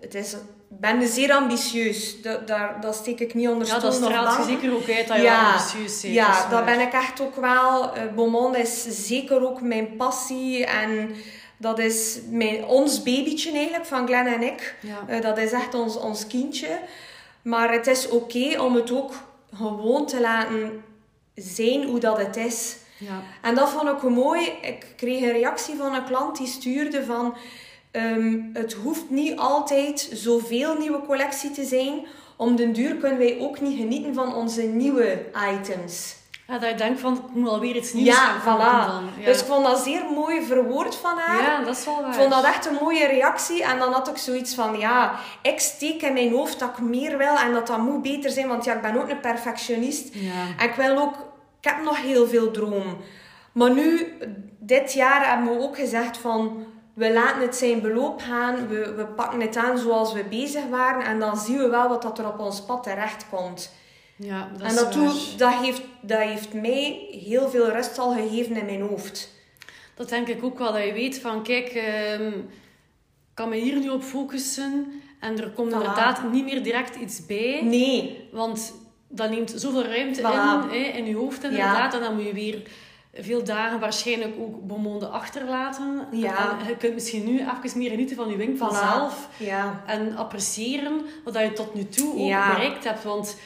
[0.00, 0.38] Het is, ik
[0.80, 2.22] ben zeer ambitieus.
[2.22, 5.16] Dat, daar, dat steek ik niet onder Ja, dat straalt je zeker ook uit dat
[5.16, 6.14] je Ja, ambitieus bent.
[6.14, 7.94] Ja, dat ben ik echt ook wel.
[7.94, 10.66] Eh, Beaumont is zeker ook mijn passie.
[10.66, 11.14] En
[11.56, 14.76] dat is mijn, ons babytje eigenlijk, van Glenn en ik.
[14.80, 15.04] Ja.
[15.06, 16.78] Eh, dat is echt ons, ons kindje.
[17.42, 19.12] Maar het is oké om het ook
[19.54, 20.82] gewoon te laten
[21.34, 22.76] zijn hoe dat het is.
[23.08, 23.22] Ja.
[23.42, 24.46] En dat vond ik mooi.
[24.62, 27.34] Ik kreeg een reactie van een klant die stuurde van...
[27.90, 32.06] ehm, het hoeft niet altijd zoveel nieuwe collectie te zijn.
[32.36, 35.24] Om den duur kunnen wij ook niet genieten van onze nieuwe
[35.54, 36.14] items.
[36.48, 38.86] ja, dat je denkt van, ik moet alweer iets nieuws Ja, voilà.
[38.86, 39.04] dan.
[39.18, 39.24] Ja.
[39.24, 41.42] Dus ik vond dat zeer mooi verwoord van haar.
[41.42, 42.08] ja, dat is wel waar.
[42.08, 43.64] Ik vond dat echt een mooie reactie.
[43.64, 47.18] En dan had ik zoiets van, ja, ik steek in mijn hoofd dat ik meer
[47.18, 48.48] wil en dat dat moet beter zijn.
[48.48, 50.08] Want ja, ik ben ook een perfectionist.
[50.12, 50.30] Ja.
[50.58, 51.14] En ik wil ook,
[51.62, 52.96] ik heb nog heel veel droom.
[53.52, 54.12] Maar nu,
[54.58, 58.68] dit jaar hebben we ook gezegd van, we laten het zijn beloop gaan.
[58.68, 61.04] We, we pakken het aan zoals we bezig waren.
[61.04, 63.72] En dan zien we wel wat dat er op ons pad terecht komt.
[64.16, 65.04] ja, dat en is dat, waar.
[65.04, 69.30] doe, dat, heeft, dat heeft mij heel veel rust al gegeven in mijn hoofd.
[69.94, 72.44] Dat denk ik ook wel, dat je weet van, kijk, ik
[73.34, 75.00] kan me hier nu op focussen.
[75.20, 75.74] En er komt Voilà.
[75.76, 77.60] inderdaad niet meer direct iets bij.
[77.64, 78.28] Nee.
[78.32, 78.74] Want
[79.14, 80.72] dat neemt zoveel ruimte Voilà.
[80.72, 81.94] in, hè, in je hoofd inderdaad.
[81.94, 82.62] En dan moet je weer
[83.14, 86.06] veel dagen waarschijnlijk ook bemonden achterlaten.
[86.10, 86.50] Ja.
[86.60, 88.78] En je kunt misschien nu even meer genieten van je winkel Voilà.
[88.78, 89.28] zelf.
[89.36, 89.82] Ja.
[89.86, 92.54] En appreciëren wat je tot nu toe ook Ja.
[92.54, 93.02] bereikt hebt.
[93.02, 93.36] Want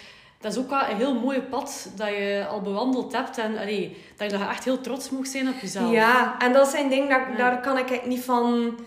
[0.41, 3.39] dat is ook wel een heel mooi pad dat je al bewandeld hebt.
[3.39, 5.93] En allee, dat je daar echt heel trots mag zijn op jezelf.
[5.93, 7.37] Ja, en dat zijn dingen, dat, Ja.
[7.37, 8.79] daar kan ik niet van...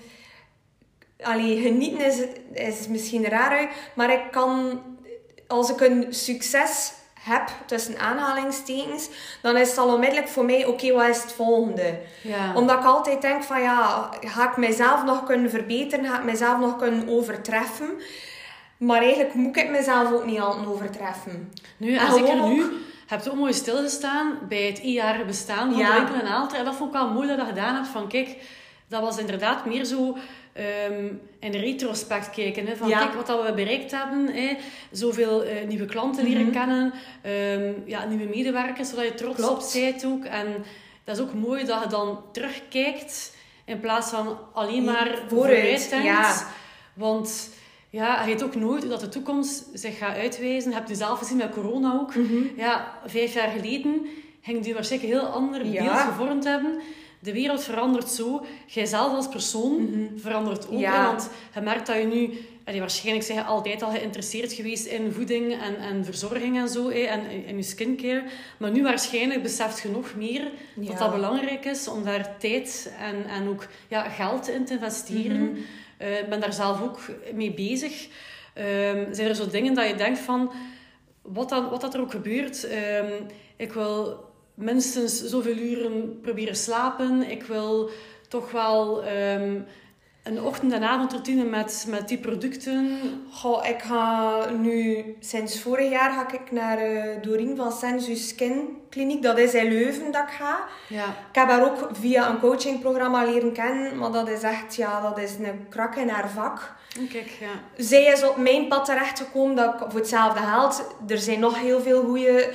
[1.22, 2.22] Allee, genieten is,
[2.54, 4.82] is misschien raar maar ik kan...
[5.50, 9.10] Als ik een succes heb, tussen aanhalingstekens,
[9.42, 12.00] dan is het al onmiddellijk voor mij, oké, wat is het volgende?
[12.22, 12.52] Ja.
[12.56, 16.06] Omdat ik altijd denk van, ja, ga ik mezelf nog kunnen verbeteren?
[16.06, 17.90] Ga ik mezelf nog kunnen overtreffen?
[18.78, 21.54] Maar eigenlijk moet ik mezelf ook niet altijd overtreffen.
[21.78, 22.72] Nu, En en zeker gewoon nu,
[23.08, 25.88] heb je ook mooi stilgestaan bij het eenjarige bestaan van Ja.
[25.90, 26.58] de winkel en Aalter.
[26.58, 27.88] En dat vond ik wel mooi dat je gedaan hebt.
[27.88, 28.36] Van kijk,
[28.90, 30.18] dat was inderdaad meer zo
[30.90, 32.66] um, in retrospect kijken.
[32.66, 34.28] Hè, van kijk wat dat we bereikt hebben.
[34.34, 34.58] Hè,
[34.92, 36.94] zoveel uh, nieuwe klanten leren mm kennen.
[37.26, 39.66] Um, ja, nieuwe medewerkers, zodat je trots Klopt.
[39.66, 40.24] op bent ook.
[40.24, 40.66] En
[41.04, 43.36] dat is ook mooi dat je dan terugkijkt
[43.66, 46.06] in plaats van alleen maar vooruit denkt.
[46.06, 46.48] Ja.
[46.94, 47.50] Want
[47.90, 50.70] ja, je weet ook nooit dat de toekomst zich gaat uitwijzen.
[50.70, 52.16] Je hebt je zelf gezien met corona ook.
[52.16, 52.44] Mhm.
[52.58, 54.08] Ja, vijf jaar geleden
[54.42, 56.80] ging die waarschijnlijk een heel ander beeld gevormd hebben
[57.20, 58.46] de wereld verandert zo.
[58.66, 60.18] Jijzelf als persoon mhm.
[60.18, 60.86] verandert ook.
[60.86, 62.40] Want je merkt dat je nu...
[62.64, 66.90] Allee, waarschijnlijk zijn je altijd al geïnteresseerd geweest in voeding en, en verzorging en zo.
[66.90, 68.24] en, en je skincare.
[68.58, 73.26] Maar nu waarschijnlijk beseft je nog meer dat dat belangrijk is om daar tijd en,
[73.26, 75.58] en ook ja, geld in te investeren.
[75.98, 77.00] Ik ben daar zelf ook
[77.34, 78.08] mee bezig.
[78.56, 80.52] Um, zijn er zo dingen dat je denkt van...
[81.22, 82.64] Wat, dan, wat dat er ook gebeurt...
[82.64, 83.28] Um,
[83.60, 84.29] ik wil
[84.60, 87.30] minstens zoveel uren proberen slapen.
[87.30, 87.90] Ik wil
[88.28, 89.66] toch wel um,
[90.24, 93.00] een ochtend- en avondroutine met, met die producten.
[93.32, 98.78] Goh, ik ga nu, sinds vorig jaar ga ik naar uh, Doreen van Sensu Skin
[98.90, 99.22] Kliniek.
[99.22, 100.60] Dat is in Leuven dat ik ga.
[100.88, 101.06] Ja.
[101.06, 103.98] Ik heb haar ook via een coachingprogramma leren kennen.
[103.98, 106.78] Maar dat is echt, ja, dat is een krak in haar vak.
[107.10, 107.84] Kijk, ja.
[107.84, 110.96] Zij is op mijn pad terechtgekomen dat ik voor hetzelfde geld...
[111.08, 112.50] Er zijn nog heel veel goede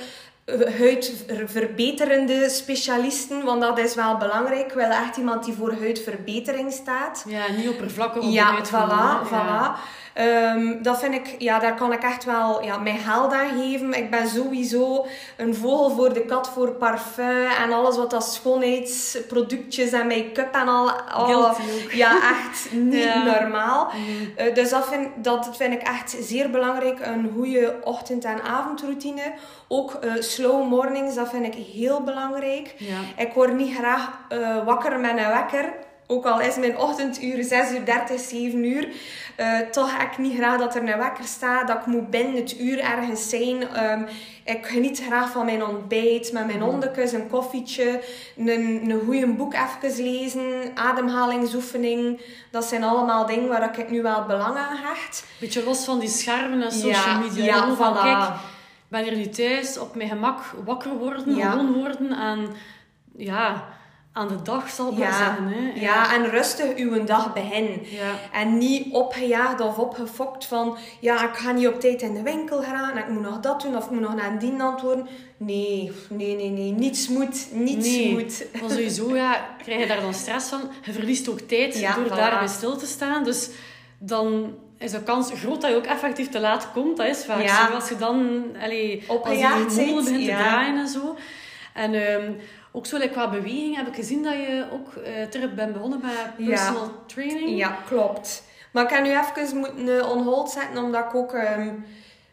[0.77, 4.65] huidverbeterende specialisten, want dat is wel belangrijk.
[4.65, 7.23] Ik wil echt iemand die voor huidverbetering staat.
[7.27, 8.65] Ja, niet oppervlakkig op ja.
[8.65, 9.79] Voilà, voilà.
[10.17, 13.93] Um, dat vind ik, ja, daar kan ik echt wel ja, mijn geld aan geven.
[13.93, 15.05] Ik ben sowieso
[15.37, 20.67] een vogel voor de kat, voor parfum en alles wat dat schoonheidsproductjes en make-up en
[20.67, 20.91] al.
[20.91, 21.55] al
[21.91, 23.91] ja, echt niet normaal.
[23.95, 24.45] Mm.
[24.47, 26.99] Uh, dus dat vind, dat vind ik echt zeer belangrijk.
[27.01, 29.33] Een goede ochtend- en avondroutine.
[29.67, 32.75] Ook uh, slow mornings, dat vind ik heel belangrijk.
[32.77, 33.23] Ja.
[33.23, 35.73] Ik word niet graag uh, wakker met een wekker.
[36.07, 38.87] Ook al is mijn ochtenduur 6 uur 30, 7 uur.
[39.39, 41.67] Uh, toch heb ik niet graag dat er een wekker staat.
[41.67, 43.83] Dat ik moet binnen het uur ergens zijn.
[43.91, 44.07] Um,
[44.43, 46.31] ik geniet graag van mijn ontbijt.
[46.31, 46.69] Met mijn mhm.
[46.69, 48.01] hondekes, een koffietje.
[48.37, 50.71] Een, een goede boek even lezen.
[50.75, 52.21] Ademhalingsoefening.
[52.51, 55.25] Dat zijn allemaal dingen waar ik nu wel belang aan hecht.
[55.39, 57.45] Beetje los van die schermen en social media.
[57.45, 61.23] Ja, van, kijk, ik ben hier nu thuis op mijn gemak wakker worden.
[61.23, 62.11] Gewoon worden.
[62.11, 62.49] En
[63.17, 63.74] ja
[64.15, 65.47] aan de dag zal ik ja, zeggen.
[65.47, 65.71] Hè?
[65.73, 65.81] Ja.
[65.81, 66.13] ja.
[66.13, 67.79] en rustig uw dag beginnen.
[67.83, 68.11] Ja.
[68.31, 70.77] En niet opgejaagd of opgefokt van...
[70.99, 72.97] Ja, ik ga niet op tijd in de winkel gaan.
[72.97, 75.07] Ik moet nog dat doen of ik moet nog naar een dien antwoorden.
[75.37, 76.71] Nee, nee, nee, nee.
[76.71, 77.47] Niets moet.
[77.51, 78.11] Niets nee.
[78.11, 78.45] moet.
[78.61, 80.61] Maar sowieso ja, krijg je daar dan stress van.
[80.83, 82.15] Je verliest ook tijd ja, door voilà.
[82.15, 83.23] daarbij stil te staan.
[83.23, 83.49] Dus
[83.97, 86.97] dan is de kans groot dat je ook effectief te laat komt.
[86.97, 87.67] Dat is vaak ja.
[87.67, 87.73] zo.
[87.73, 88.45] Als je dan...
[88.61, 91.15] Allee, als je begint te draaien en zo.
[91.73, 91.93] En...
[91.93, 92.37] Um,
[92.75, 96.01] ook zo like, qua beweging heb ik gezien dat je ook uh, terug bent begonnen
[96.01, 97.57] met personal training.
[97.57, 98.43] Ja, klopt.
[98.71, 101.85] Maar ik heb nu even moeten uh, on hold zetten, omdat ik ook um,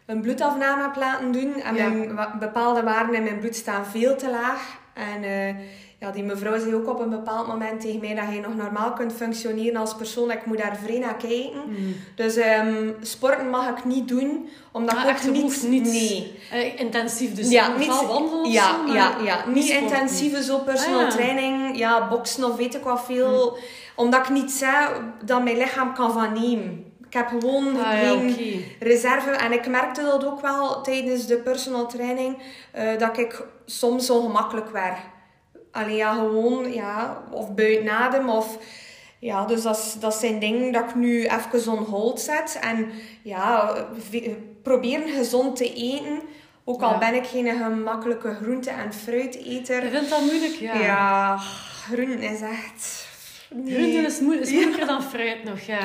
[0.05, 1.61] een bloedafname heb laten doen.
[1.61, 4.79] En mijn, bepaalde waarden in mijn bloed staan veel te laag.
[4.93, 5.55] En uh,
[6.03, 8.93] ja, die mevrouw zei ook op een bepaald moment tegen mij dat je nog normaal
[8.93, 10.31] kunt functioneren als persoon.
[10.31, 11.61] Ik moet daar vrij naar kijken.
[11.65, 11.95] Mm.
[12.15, 15.63] Dus um, sporten mag ik niet doen, omdat ah, ik ook niet...
[15.67, 16.39] niet nee.
[16.53, 21.09] Uh, intensief, dus ja, niet, wandelen ja, zo, ja, ja, niet intensieve zo personal ah,
[21.09, 23.51] training, ja, boksen of weet ik wat veel.
[23.51, 23.63] Mm.
[23.95, 24.87] Omdat ik niet zei
[25.25, 26.85] dat mijn lichaam kan van nemen.
[27.07, 29.29] Ik heb gewoon ah, geen ja, reserve.
[29.29, 32.37] En ik merkte dat ook wel tijdens de personal training,
[32.77, 34.97] uh, dat ik soms ongemakkelijk werd.
[35.73, 38.57] Alleen ja, gewoon, ja, of buiten adem of...
[39.19, 42.59] Ja, dus dat, dat zijn dingen dat ik nu even on hold zet.
[42.61, 43.73] En ja,
[44.63, 46.21] proberen gezond te eten.
[46.65, 49.83] Ook al ben ik geen gemakkelijke groente- en fruiteter.
[49.83, 50.73] Je vindt dat moeilijk, ja?
[50.73, 51.37] Ja,
[51.87, 53.11] groenten is echt...
[53.49, 53.75] Nee.
[53.75, 55.79] Groenten is, moe is moeilijker dan fruit nog, ja.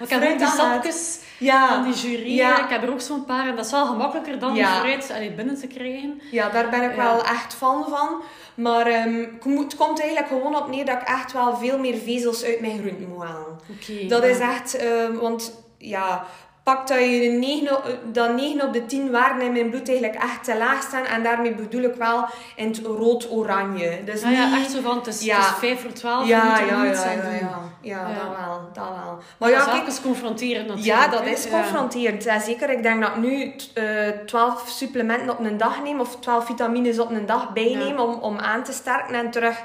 [0.00, 1.68] Ik heb ook die sapjes ja.
[1.68, 2.34] van die jury.
[2.34, 2.64] Ja.
[2.64, 3.48] Ik heb er ook zo'n paar.
[3.48, 6.20] En dat is wel gemakkelijker dan fruit allee, binnen te krijgen.
[6.30, 8.22] Ja, daar ben ik wel echt fan van.
[8.54, 12.44] Maar um, het komt eigenlijk gewoon op neer dat ik echt wel veel meer vezels
[12.44, 13.58] uit mijn groenten moet halen.
[13.80, 16.26] Okay, dat is echt, um, want ja,
[16.62, 17.78] pak dat je 9,
[18.12, 21.04] dat 9 op de 10 waarden in mijn bloed eigenlijk echt te laag staan.
[21.04, 24.04] En daarmee bedoel ik wel in het rood-oranje.
[24.04, 25.36] Dus ah, ja, niet, echt zo van, het is, ja.
[25.36, 26.26] het is 5 voor 12.
[26.26, 29.18] Ja, ja, ja, ja, ja, ja, dat wel, dat wel.
[29.38, 31.02] Maar ja, kijk, is confronterend natuurlijk.
[31.02, 32.24] Ja, dat is confronterend.
[32.24, 36.46] Ja, zeker, ik denk dat nu uh, 12 supplementen op een dag neem, of 12
[36.46, 39.64] vitamines op een dag bijneem om, om aan te sterken en terug...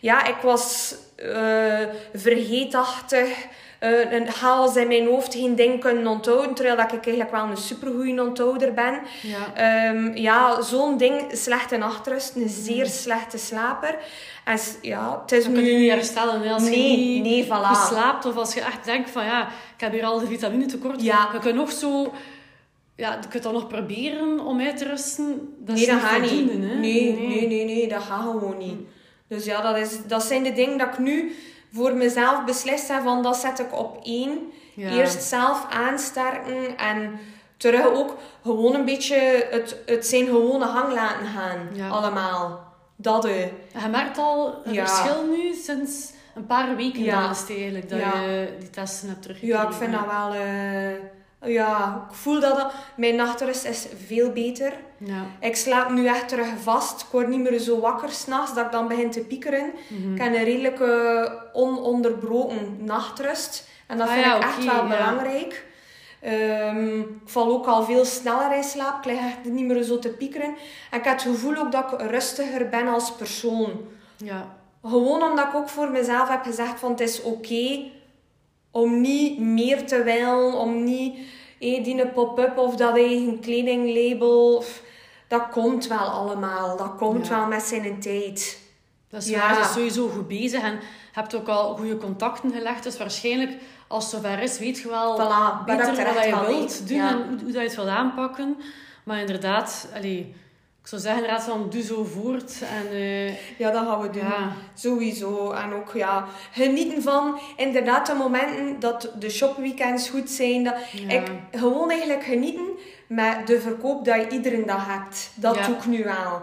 [0.00, 3.46] Ja, ik was uh, vergeetachtig
[3.80, 7.44] uh, een chaos in mijn hoofd geen ding kunnen onthouden, terwijl dat ik eigenlijk wel
[7.44, 9.00] een supergoeie onthouder ben.
[9.22, 12.90] Ja, um, ja zo'n ding, slechte nachtrust, een zeer mm.
[12.90, 13.96] slechte slaper.
[14.44, 15.54] En ja, het is nu...
[15.54, 16.52] kun je niet herstellen.
[16.52, 17.88] Als nee, je nee, voilà.
[17.88, 21.02] slaapt of als je echt denkt van ja, ik heb hier al de vitamine tekort.
[21.02, 21.28] Ja.
[21.32, 22.12] Je kunt nog zo...
[22.96, 25.54] Ja, je kunt dan nog proberen om uit te rusten.
[25.58, 26.50] Dat nee, dat gaat niet.
[26.50, 26.56] Hè?
[26.56, 28.78] Nee, nee, nee, nee, dat gaat gewoon niet.
[29.28, 31.36] Dus ja, dat, is, dat zijn de dingen dat ik nu
[31.76, 34.38] voor mezelf beslist heb van dat zet ik op één.
[34.76, 37.18] Eerst zelf aansterken en
[37.56, 41.90] terug ook gewoon een beetje het, het zijn gewone hang laten gaan.
[41.90, 42.74] Allemaal.
[42.96, 43.40] Dat uh.
[43.42, 47.30] Je merkt al een verschil nu sinds een paar weken ja.
[47.30, 49.62] is eigenlijk dat je die testen hebt teruggekregen.
[49.62, 50.34] Ja, ik vind dat wel...
[50.34, 50.92] Uh,
[51.42, 54.72] ja, ik voel dat mijn nachtrust is veel beter.
[54.98, 55.24] Ja.
[55.40, 57.00] Ik slaap nu echt terug vast.
[57.00, 59.72] Ik word niet meer zo wakker s'nachts dat ik dan begin te piekeren.
[59.88, 60.12] Mhm.
[60.12, 63.68] Ik heb een redelijke ononderbroken nachtrust.
[63.86, 65.64] En dat ah vind ik echt wel belangrijk.
[66.24, 68.98] Um, ik val ook al veel sneller in slaap.
[68.98, 70.54] Ik lig echt niet meer zo te piekeren.
[70.90, 73.70] En ik heb het gevoel ook dat ik rustiger ben als persoon.
[74.16, 74.54] Ja.
[74.82, 77.94] Gewoon omdat ik ook voor mezelf heb gezegd van het is oké
[78.76, 81.18] om niet meer te willen, om niet
[81.58, 84.64] hey, die pop-up of dat eigen kledinglabel.
[85.28, 86.76] Dat komt wel allemaal.
[86.76, 88.60] Dat komt wel met zijn tijd.
[89.10, 89.38] Dat is ja.
[89.38, 90.78] waar, is sowieso goed bezig en
[91.12, 92.82] hebt ook al goede contacten gelegd.
[92.82, 93.52] Dus waarschijnlijk,
[93.86, 97.26] als het zover is, weet je wel voilà, beter wat je wilt doen en hoe,
[97.26, 98.56] hoe, dat je het wilt aanpakken.
[99.04, 100.34] Maar inderdaad, allee,
[100.86, 102.60] ik zou zeggen, inderdaad, van doe zo voort.
[102.60, 104.22] En, uh, ja, dat gaan we doen.
[104.22, 104.52] Ja.
[104.74, 105.50] Sowieso.
[105.50, 110.64] En ook ja, genieten van inderdaad de momenten dat de shopweekends goed zijn.
[110.64, 110.74] Dat
[111.08, 112.66] ik gewoon eigenlijk genieten
[113.06, 115.30] met de verkoop dat je iedere dag hebt.
[115.34, 116.42] Dat doe ik nu wel.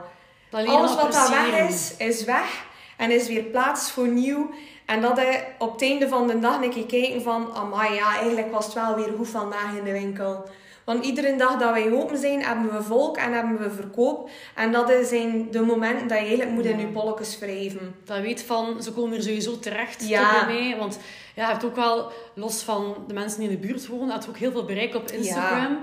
[0.66, 2.66] Alles wat dat weg is, is weg.
[2.98, 4.50] En is weer plaats voor nieuw.
[4.86, 7.54] En dat je op het einde van de dag een keer kijken van...
[7.54, 10.46] Amai, ja, eigenlijk was het wel weer goed vandaag in de winkel.
[10.86, 14.30] Want iedere dag dat wij open zijn, hebben we volk en hebben we verkoop.
[14.56, 17.96] En dat zijn de momenten dat je eigenlijk moet in je polletjes wrijven.
[18.06, 20.46] Dat weet van, ze komen hier sowieso terecht ja.
[20.46, 20.78] bij mij.
[20.78, 21.00] Want
[21.36, 24.30] ja, je hebt ook wel, los van de mensen die in de buurt wonen, had
[24.30, 25.80] ook heel veel bereik op Instagram.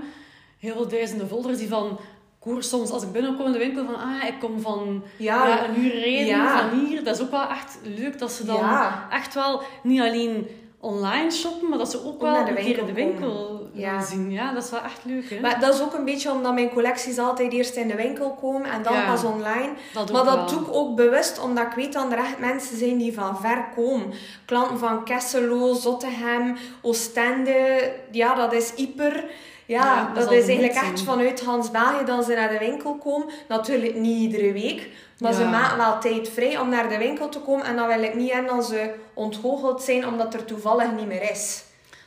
[0.59, 1.99] Heel veel duizenden folders die van
[2.41, 5.69] koers soms als ik binnenkom in de winkel van ah ik kom van ja.
[5.69, 8.65] een uur rijden van hier dat is ook wel echt leuk dat ze dan
[9.11, 10.47] echt wel niet alleen
[10.81, 14.03] online shoppen, maar dat ze ook, wel een keer in de winkel ja.
[14.03, 14.31] zien.
[14.31, 15.31] Ja, dat is wel echt leuk.
[15.31, 15.41] Hè?
[15.41, 18.71] Maar dat is ook een beetje omdat mijn collecties altijd eerst in de winkel komen
[18.71, 19.73] en dan pas online.
[20.13, 23.15] maar dat doe ik ook bewust, omdat ik weet dat er echt mensen zijn die
[23.15, 24.13] van ver komen.
[24.45, 27.93] Klanten van Kesselo, Zottegem, Oostende.
[28.11, 29.25] Ja, dat is hyper.
[29.71, 33.29] Ja, dat, is eigenlijk echt vanuit Hans België dat ze naar de winkel komen.
[33.49, 34.89] Natuurlijk niet iedere week.
[35.19, 37.67] Maar ze maken wel tijd vrij om naar de winkel te komen.
[37.67, 41.31] En dan wil ik niet en dat ze ontgoocheld zijn omdat er toevallig niet meer
[41.31, 41.63] is.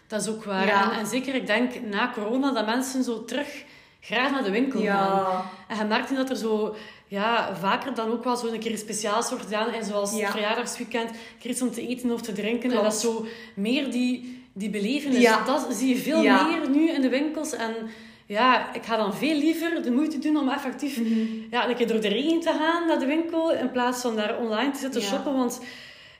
[0.08, 0.98] Dat is ook waar.
[0.98, 3.64] En, zeker, ik denk na corona dat mensen zo terug
[4.00, 5.44] graag naar de winkel gaan.
[5.68, 6.76] En je merkt dat er zo
[7.08, 9.70] ja, vaker dan ook wel zo een keer speciaals wordt gedaan.
[9.70, 11.12] En zoals het verjaardagsweekend,
[11.42, 12.72] iets om te eten of te drinken.
[12.72, 15.30] En dat is zo meer die, die belevenis.
[15.46, 17.54] Dat zie je veel meer nu in de winkels.
[17.54, 17.76] En
[18.26, 21.10] ja, ik ga dan veel liever de moeite doen om effectief mhm.
[21.52, 23.54] ja, een keer door de regen te gaan naar de winkel.
[23.54, 25.34] In plaats van daar online te zitten shoppen.
[25.34, 25.62] Want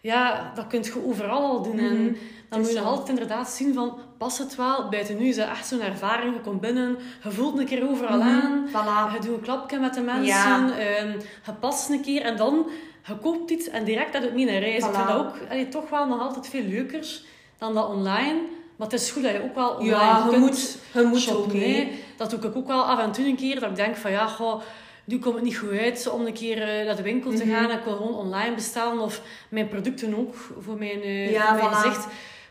[0.02, 1.80] ja, dat kun je overal al doen.
[1.80, 2.14] En mhm.
[2.50, 4.90] dan moet je altijd inderdaad zien van, past het wel?
[4.90, 6.36] Buiten nu is dat echt zo'n ervaring.
[6.36, 8.28] Je komt binnen, je voelt een keer overal mhm.
[8.28, 8.68] aan.
[8.68, 9.14] Voilà.
[9.14, 10.78] Je doet een klapje met de mensen.
[10.78, 11.12] Ehm,
[11.46, 12.70] je past een keer en dan,
[13.08, 14.84] je koopt iets en direct dat het niet naar reis.
[14.84, 14.88] Voilà.
[14.88, 17.22] Ik vind dat ook allee, toch wel nog altijd veel leuker
[17.64, 18.42] dan dat online.
[18.76, 21.88] Maar het is goed dat je ook wel online ja, kunt moet, je moet shoppen.
[22.18, 23.60] Dat doe ik ook wel af en toe een keer.
[23.60, 24.62] Dat ik denk van ja, goh,
[25.04, 27.72] nu komt het niet goed uit om een keer eh, naar de winkel te gaan.
[27.72, 29.00] Ik wil gewoon online bestellen.
[29.00, 32.08] Of mijn producten ook, voor mijn, ja, voor mijn gezicht,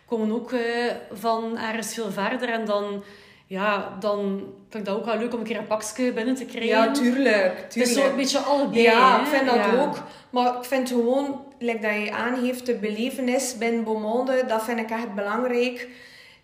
[0.06, 0.60] komen ook uh,
[1.12, 2.48] van ergens veel verder.
[2.48, 3.02] En dan,
[3.46, 6.44] ja, dan vind ik dat ook wel leuk om een keer een pakje binnen te
[6.44, 6.68] krijgen.
[6.68, 7.14] Ja, tuurlijk.
[7.14, 7.58] tuurlijk.
[7.62, 8.82] Het is zo een beetje allebei.
[8.82, 9.96] Ja, ik vind dat ook.
[10.30, 14.90] Maar ik vind gewoon, like dat je aangeeft, de belevenis binnen Beaumonde, dat vind ik
[14.90, 15.88] echt belangrijk.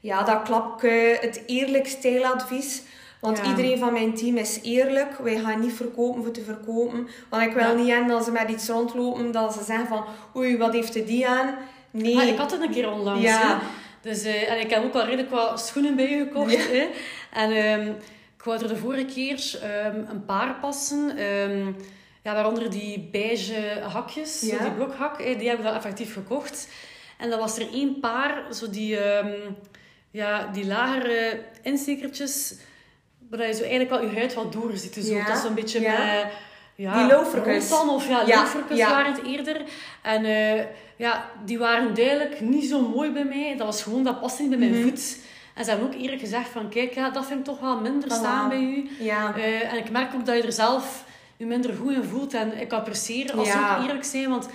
[0.01, 2.83] Ja, dat klapje, het eerlijk stijladvies
[3.21, 5.19] want iedereen van mijn team is eerlijk.
[5.19, 7.09] Wij gaan niet verkopen voor te verkopen.
[7.29, 10.05] Want ik wil niet aan dat ze met iets rondlopen dat ze zeggen van
[10.37, 11.55] oei, wat heeft die aan?
[11.91, 12.15] Nee.
[12.15, 13.23] Maar ik had het een keer onlangs.
[13.23, 13.61] Ja.
[14.01, 16.71] Dus uh, en ik heb ook al redelijk wat schoenen bij je gekocht.
[16.71, 16.87] Hè?
[17.33, 17.51] En
[17.81, 17.97] um,
[18.37, 21.23] ik wou er de vorige keer um, een paar passen.
[21.23, 21.77] Um,
[22.23, 26.69] ja, waaronder die beige hakjes, die blokhak, die heb ik dan effectief gekocht.
[27.19, 28.99] En dan was er één paar, zo die,
[30.11, 32.55] ja, die lagere instekertjes
[33.31, 34.95] waar je zo eigenlijk wel je huid wat doorziet.
[34.95, 35.15] Zo.
[35.15, 35.27] Ja.
[35.27, 36.27] Dat is een beetje met
[36.75, 37.09] ja, Die
[37.69, 38.91] dan, of ja, Ja, ja.
[38.91, 39.63] waren het eerder.
[40.03, 40.65] En eh,
[40.97, 43.55] ja, die waren duidelijk niet zo mooi bij mij.
[43.57, 44.83] Dat was gewoon, dat paste niet bij mijn Mhm.
[44.89, 45.19] voet.
[45.55, 48.11] En ze hebben ook eerlijk gezegd van, kijk, ja, dat vind ik toch wel minder
[48.11, 48.89] staan bij u.
[49.01, 49.35] Ja.
[49.37, 51.05] Eh, en ik merk ook dat je er zelf
[51.39, 52.35] je minder goed in voelt.
[52.35, 54.49] En ik apprecieer als ze ook eerlijk zijn, want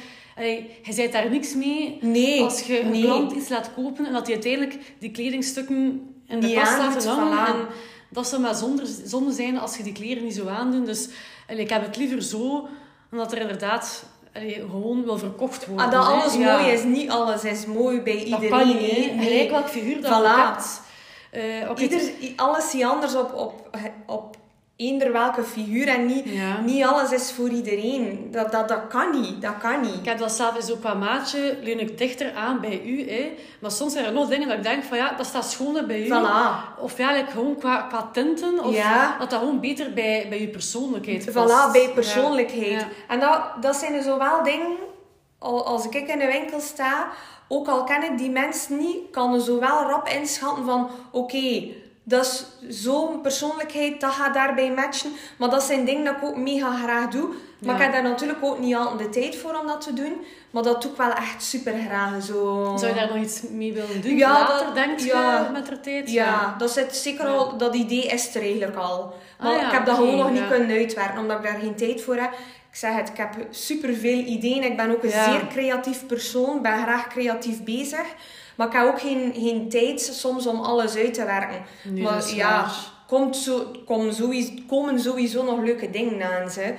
[0.83, 1.97] je zei daar niks mee.
[2.01, 3.01] Nee, Als je een nee.
[3.01, 7.47] klant iets laat kopen en dat hij uiteindelijk die kledingstukken in de kast laten hangen.
[7.47, 7.65] En
[8.09, 10.85] dat zou maar zonde, zonde zijn als je die kleren niet zo aandoet.
[10.85, 11.09] Dus
[11.47, 12.67] ik heb het liever zo,
[13.11, 15.85] omdat er inderdaad allee, gewoon wil verkocht worden.
[15.85, 16.57] Ah, dat alles Ja.
[16.59, 18.65] mooi is, niet alles is mooi bij Dat iedereen.
[19.15, 19.17] Nee.
[19.19, 20.35] Gelijk welk figuur dat Voilà.
[20.45, 20.81] hebt.
[21.31, 24.35] Eh, Ieder, i- alles is anders op, op, op
[24.75, 26.59] eender welke figuur en niet, Ja.
[26.59, 28.27] niet alles is voor iedereen.
[28.31, 29.93] Dat, dat, dat kan niet, dat kan niet.
[29.95, 33.09] Ik heb dat zelf eens ook qua maatje, leun ik dichter aan bij u.
[33.11, 33.33] Hè.
[33.61, 36.01] Maar soms zijn er nog dingen dat ik denk van ja, dat staat schoner bij
[36.05, 36.07] u.
[36.07, 36.79] Voilà.
[36.79, 38.63] Of ja, like, gewoon qua, qua tinten.
[38.63, 39.15] Of Ja.
[39.19, 41.71] dat dat gewoon beter bij, bij je persoonlijkheid Voilà, past.
[41.71, 41.89] bij Ja.
[41.89, 42.71] persoonlijkheid.
[42.81, 42.87] Ja.
[43.07, 44.75] En dat, dat zijn zowel dingen,
[45.39, 47.07] al- als ik in de winkel sta,
[47.47, 51.63] ook al ken ik die mensen niet, kan er zowel rap inschatten van, oké,
[52.03, 52.45] dat is
[52.83, 55.11] zo'n persoonlijkheid, dat gaat daarbij matchen.
[55.37, 57.27] Maar dat zijn dingen dat ik ook mega graag doe.
[57.59, 57.75] Maar Ja.
[57.75, 60.13] ik heb daar natuurlijk ook niet altijd de tijd voor om dat te doen.
[60.51, 62.23] Maar dat doe ik wel echt super graag.
[62.23, 62.73] Zo.
[62.77, 64.17] Zou je daar nog iets mee willen doen?
[64.17, 65.49] Ja, Later, dat- denk je, ja.
[65.53, 66.11] met de tijd?
[66.11, 69.13] Ja, dat zit zeker al, dat idee is er eigenlijk al.
[69.39, 71.75] Maar Ah ik heb dat oké, gewoon nog niet kunnen uitwerken, omdat ik daar geen
[71.75, 72.31] tijd voor heb.
[72.71, 74.63] Ik zeg het, ik heb superveel ideeën.
[74.63, 78.05] Ik ben ook een zeer creatief persoon, ben graag creatief bezig.
[78.55, 81.63] Maar ik heb ook geen, geen tijd soms om alles uit te werken.
[81.83, 82.71] Nee, maar dat ja,
[83.07, 86.49] komt zo, komen, sowieso, komen sowieso nog leuke dingen aan.
[86.49, 86.73] Ze.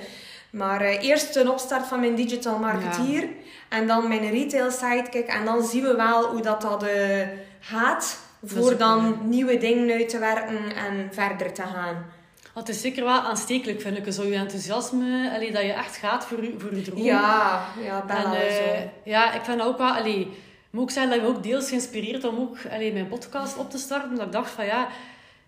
[0.49, 3.27] Maar eh, eerst een opstart van mijn digital marketeer.
[3.69, 5.27] En dan mijn retail sidekick.
[5.27, 7.27] En dan zien we wel hoe dat, dat eh,
[7.59, 8.23] gaat.
[8.43, 12.05] Voor dan nieuwe dingen uit te werken en verder te gaan.
[12.53, 15.31] Het is zeker wel aanstekelijk, vind ik, zo je enthousiasme.
[15.33, 17.01] Allee, dat je echt gaat voor je, voor je droom.
[17.01, 18.89] Ja, ja, En, wel eh, zo.
[19.03, 19.87] ja, ik vind dat ook wel...
[19.91, 20.37] Allee,
[20.75, 23.69] moet ook zeggen dat je me ook deels geïnspireerd om ook allee, mijn podcast op
[23.69, 24.09] te starten.
[24.09, 24.87] Omdat ik dacht van ja,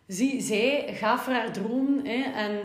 [0.07, 1.99] zie, zij gaat voor haar droom.
[2.03, 2.59] Hè, en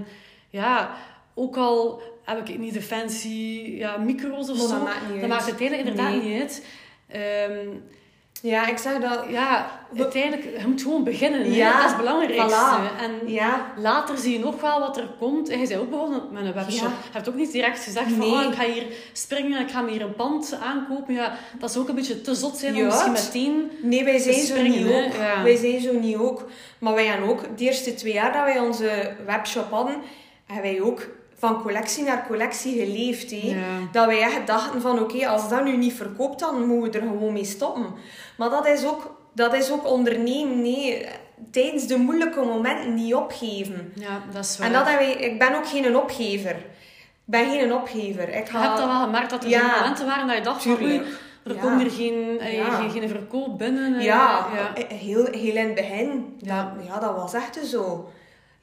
[0.51, 0.97] ja,
[1.35, 3.29] ook al heb ik niet de fancy
[3.77, 4.75] ja, micro's of Maar zo.
[4.75, 6.23] dat maakt dat maakt uiteindelijk inderdaad Nee.
[6.33, 6.65] niet uit.
[7.09, 7.69] Ehm,
[8.43, 9.25] Ja, ik zeg dat...
[9.29, 11.41] ja, uiteindelijk, je moet gewoon beginnen.
[11.41, 11.57] hè.
[11.57, 12.59] Ja, dat is het belangrijkste.
[12.59, 13.01] voilà.
[13.03, 15.49] En Ja, Later zie je nog wel wat er komt.
[15.49, 16.89] En je zei ook begonnen met een webshop.
[16.89, 16.89] Ja.
[16.89, 20.03] Je hebt ook niet direct gezegd van, oh, ik ga hier springen, ik ga hier
[20.03, 21.15] een pand aankopen.
[21.15, 23.71] Ja, dat zou ook een beetje te zot zijn om misschien meteen...
[23.83, 25.05] nee, wij zijn Te zo springen, niet hè.
[25.05, 25.43] ook.
[25.43, 26.49] Wij zijn zo niet ook.
[26.79, 29.97] Maar wij hebben ook, de eerste twee jaar dat wij onze webshop hadden,
[30.47, 31.07] hebben wij ook
[31.43, 33.31] van collectie naar collectie geleefd.
[33.31, 33.57] Ja.
[33.93, 37.13] Dat wij echt dachten van, oké, als dat nu niet verkoopt, dan moeten we er
[37.13, 37.87] gewoon mee stoppen.
[38.37, 40.63] Maar dat is ook, dat is ook ondernemen.
[40.63, 41.07] Nee,
[41.51, 43.93] tijdens de moeilijke momenten niet opgeven.
[43.95, 44.67] Ja, dat is waar.
[44.67, 46.51] En dat hebben wij, ik ben ook geen opgever.
[46.57, 48.29] Ik ben geen opgever.
[48.29, 49.77] Ik Je hebt dat wel gemerkt dat er Ja.
[49.81, 51.03] momenten waren dat je dacht van, oei,
[51.45, 51.61] er Ja.
[51.61, 52.71] komt hier geen, eh, Ja.
[52.71, 53.95] geen, geen verkoop binnen.
[53.95, 54.85] eh, Ja, ja.
[54.97, 56.35] Heel, heel in het begin.
[56.39, 56.63] Ja.
[56.77, 58.09] Dat, ja, dat was echt zo.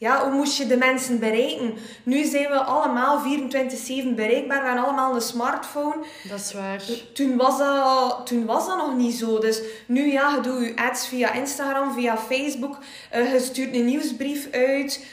[0.02, 1.74] Ja, hoe moest je de mensen bereiken?
[2.04, 4.60] Nu zijn we allemaal 24-7 bereikbaar.
[4.62, 5.96] We hebben allemaal een smartphone.
[6.30, 6.82] Dat is waar.
[7.14, 9.40] Toen was, dat, toen was dat nog niet zo.
[9.40, 12.78] Dus nu ja, je doet je ads via Instagram, via Facebook.
[13.10, 15.06] eh, je stuurt een nieuwsbrief uit.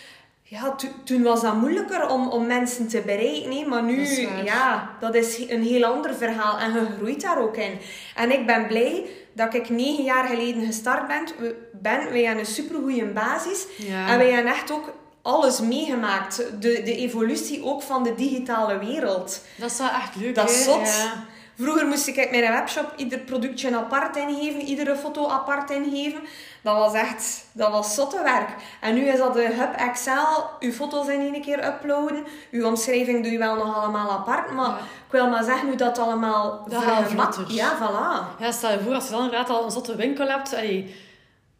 [0.43, 3.68] Ja, to- toen was dat moeilijker om, om mensen te bereiken.
[3.68, 6.59] Maar nu, Dat ja, dat is een heel ander verhaal.
[6.59, 7.78] En je groeit daar ook in.
[8.16, 9.05] En ik ben blij
[9.37, 11.26] dat ik negen jaar geleden gestart ben.
[11.39, 13.66] We, ben wij hebben een supergoeie basis.
[13.76, 14.09] Ja.
[14.09, 16.37] En wij hebben echt ook alles meegemaakt.
[16.37, 19.43] De, de evolutie ook van de digitale wereld.
[19.57, 20.87] Dat is wel echt leuk, Dat is zot.
[20.87, 21.24] Ja.
[21.59, 26.20] Vroeger moest ik mijn webshop ieder productje apart ingeven, iedere foto apart ingeven.
[26.67, 28.49] Dat was echt, dat was zotte werk.
[28.81, 32.25] En nu is dat de Hub Excel, uw foto's in één keer uploaden.
[32.51, 34.77] Uw omschrijving doe je wel nog allemaal apart, maar Ja.
[35.07, 37.45] ik wil maar zeggen hoe dat allemaal Dat gaat.
[37.49, 38.41] Ja, voilà.
[38.41, 40.95] Ja, stel je voor, als je dan inderdaad al een zotte winkel hebt, allee,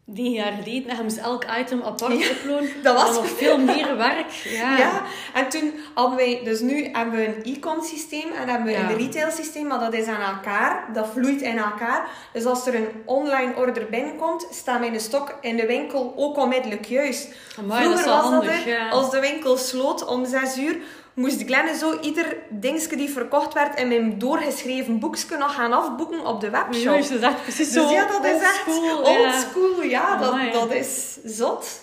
[0.09, 3.57] negen jaar geleden, en je moest elk item apart Ja, uploaden, dat was- nog veel
[3.57, 4.31] meer werk.
[4.59, 4.77] Ja.
[4.77, 5.01] Ja.
[5.33, 8.89] en toen hadden wij, dus nu hebben we een e-com systeem en hebben we Ja.
[8.89, 12.09] een retail systeem, maar dat is aan elkaar, dat vloeit in elkaar.
[12.33, 16.85] Dus als er een online order binnenkomt, staat mijn stok in de winkel ook onmiddellijk
[16.85, 17.35] juist.
[17.59, 18.89] Amai, dat Vroeger was dat handig, er, ja.
[18.89, 20.77] als de winkel sloot om 6 uur,
[21.17, 26.25] moest Glenn zo ieder dingetje die verkocht werd in mijn doorgeschreven boekje nog gaan afboeken
[26.25, 26.93] op de webshop.
[26.95, 29.39] Dat is echt precies zo Dus ja, dat is echt oldschool, old ja.
[29.39, 29.81] school.
[29.83, 30.51] Ja, dat, Amai.
[30.51, 31.79] dat is zot.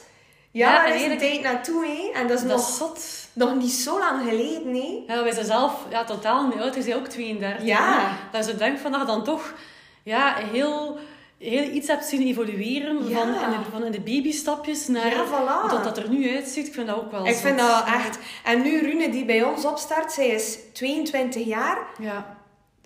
[0.50, 2.20] Ja, Ja, daar en is een tijd naartoe, hè.
[2.20, 3.00] En dat is Dat nog, is zot.
[3.32, 5.14] nog niet zo lang geleden, hè.
[5.14, 6.74] Ja, wij zijn zelf ja, totaal niet oud.
[6.74, 7.64] Hij is ook 32.
[7.66, 8.12] Ja.
[8.32, 9.52] Dat je denkt van dat je dan toch
[10.02, 10.98] ja, heel
[11.38, 13.16] heel iets hebt zien evolueren Ja.
[13.18, 15.70] van, in de, van in de babystapjes naar Ja, voilà.
[15.70, 16.66] tot dat er nu uitziet.
[16.66, 18.18] Ik vind dat ook wel Ik vind dat echt...
[18.44, 21.78] En nu Rune, die bij ons opstart, zij is 22 jaar.
[22.00, 22.36] Ja.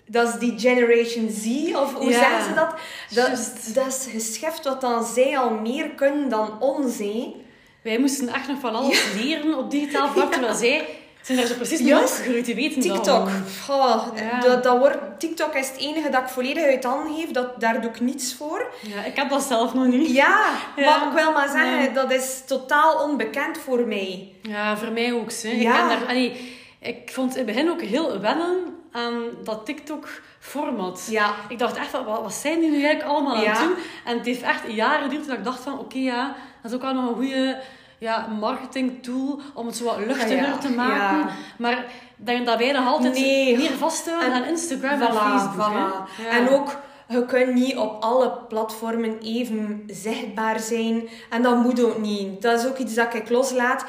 [0.05, 2.73] Dat is die Generation Z, of hoe Ja, zeggen ze dat?
[3.09, 7.35] Dat, dat is geschift wat dan zij al meer kunnen dan ons, hè.
[7.83, 10.87] Wij moesten echt nog van alles leren op digitaal vlak, terwijl zij
[11.35, 12.45] zijn zo precies opgegroeid.
[12.45, 13.27] Die weten dat TikTok.
[13.69, 14.39] Oh, Ja.
[14.39, 17.31] dat, dat wordt, TikTok is het enige dat ik volledig uit handen geef.
[17.31, 18.65] Dat, daar doe ik niets voor.
[18.81, 20.09] Ja, ik heb dat zelf nog niet.
[20.11, 20.97] Ja, Ja.
[20.97, 21.91] maar ik wil maar zeggen, Nee.
[21.91, 24.31] dat is totaal onbekend voor mij.
[24.41, 25.31] Ja, voor mij ook.
[25.41, 25.49] Hè.
[25.49, 28.55] Ik, ben daar, allee, ik vond in het begin ook heel wennen
[28.91, 31.07] aan dat TikTok-format.
[31.09, 31.33] Ja.
[31.49, 33.75] Ik dacht echt, van, wat, wat zijn die nu eigenlijk allemaal aan het doen?
[34.05, 36.93] En het heeft echt jaren geduurd dat ik dacht van, oké ja, dat is ook
[36.93, 37.57] nog een goede
[37.99, 41.17] ja, marketingtool om het zo wat luchtiger Ja, te maken.
[41.17, 41.29] ja.
[41.57, 41.85] Maar
[42.15, 43.57] denk dat wij nog altijd Nee.
[43.57, 45.71] meer vasthouden En- aan Instagram en Facebook.
[45.71, 46.27] voilà.
[46.29, 51.07] En ook, je kunt niet op alle platformen even zichtbaar zijn.
[51.29, 52.41] En dat moet ook niet.
[52.41, 53.85] Dat is ook iets dat ik loslaat.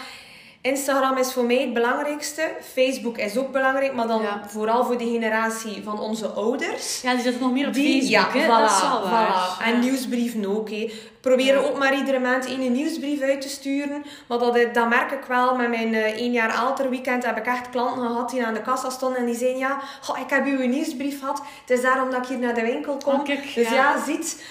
[0.62, 2.50] Instagram is voor mij het belangrijkste.
[2.74, 4.42] Facebook is ook belangrijk, maar dan Ja.
[4.46, 7.00] vooral voor de generatie van onze ouders.
[7.02, 8.32] Ja, die zitten nog meer op Die, Facebook.
[8.34, 8.44] ja, hè.
[8.46, 9.56] voilà, dat is wel waar.
[9.64, 9.78] En Ja.
[9.80, 10.68] nieuwsbrieven ook.
[11.20, 11.60] Probeer Ja.
[11.60, 14.04] ook maar iedere maand één nieuwsbrief uit te sturen.
[14.28, 15.54] Maar dat, dat merk ik wel.
[15.56, 18.62] Met mijn eh, één jaar alter weekend heb ik echt klanten gehad die aan de
[18.62, 19.18] kassa stonden.
[19.18, 21.42] En die zeiden, ja, goh, ik heb uw nieuwsbrief gehad.
[21.60, 23.14] Het is daarom dat ik hier naar de winkel kom.
[23.14, 24.04] Oh, kijk, dus ja.
[24.06, 24.42] ziet.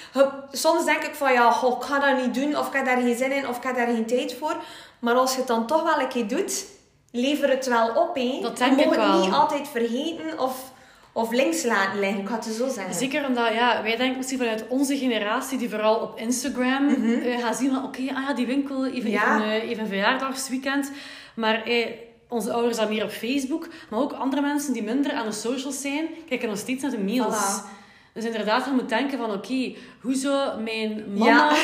[0.52, 2.58] Soms denk ik van, ja, goh, ik ga dat niet doen.
[2.58, 3.48] Of ik heb daar geen zin in.
[3.48, 4.56] Of ik heb daar geen tijd voor.
[5.00, 6.66] Maar als je het dan toch wel een keer doet,
[7.12, 8.16] lever het wel op.
[8.16, 8.40] Hè.
[8.42, 9.20] Dat je denk ik moet het wel.
[9.20, 10.72] niet altijd vergeten of,
[11.14, 12.22] of links laten liggen.
[12.22, 12.94] Ik ga het zo zeggen.
[12.94, 17.56] Zeker omdat ja, wij denken misschien vanuit onze generatie die vooral op Instagram eh, gaan
[17.56, 19.10] zien van oké, ah ja, die winkel, even.
[19.10, 19.36] Ja.
[19.36, 20.92] even, eh, even verjaardagsweekend.
[21.36, 21.88] Maar eh,
[22.28, 23.68] onze ouders zijn meer op Facebook.
[23.90, 27.00] Maar ook andere mensen die minder aan de socials zijn, kijken nog steeds naar de
[27.00, 27.62] mails.
[27.62, 27.78] Voilà.
[28.14, 31.56] Dus inderdaad, je moet denken van oké, hoe zou mijn mama Ja.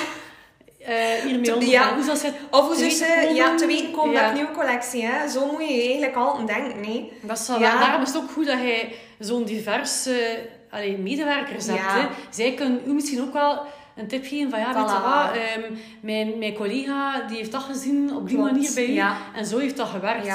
[0.86, 1.70] Eh, hiermee omgaan?
[1.70, 1.94] Ja.
[1.96, 4.26] Hoe Of hoe ze ja, te weten komen Ja.
[4.26, 5.06] met nieuwe collectie.
[5.06, 5.28] Hè?
[5.30, 6.80] Zo moet je eigenlijk altijd denken.
[6.82, 7.12] Nee.
[7.22, 7.80] Dat is wel Ja.
[7.80, 11.80] Daarom is het ook goed dat hij zo'n diverse allee, medewerkers hebt.
[11.92, 12.08] Hè.
[12.30, 13.62] Zij kunnen u misschien ook wel
[13.96, 17.62] een tip geven van ja, weet je wat, ehm, mijn, mijn collega die heeft dat
[17.64, 18.52] gezien op die Klopt.
[18.52, 19.02] manier bij u
[19.36, 20.26] en zo heeft dat gewerkt.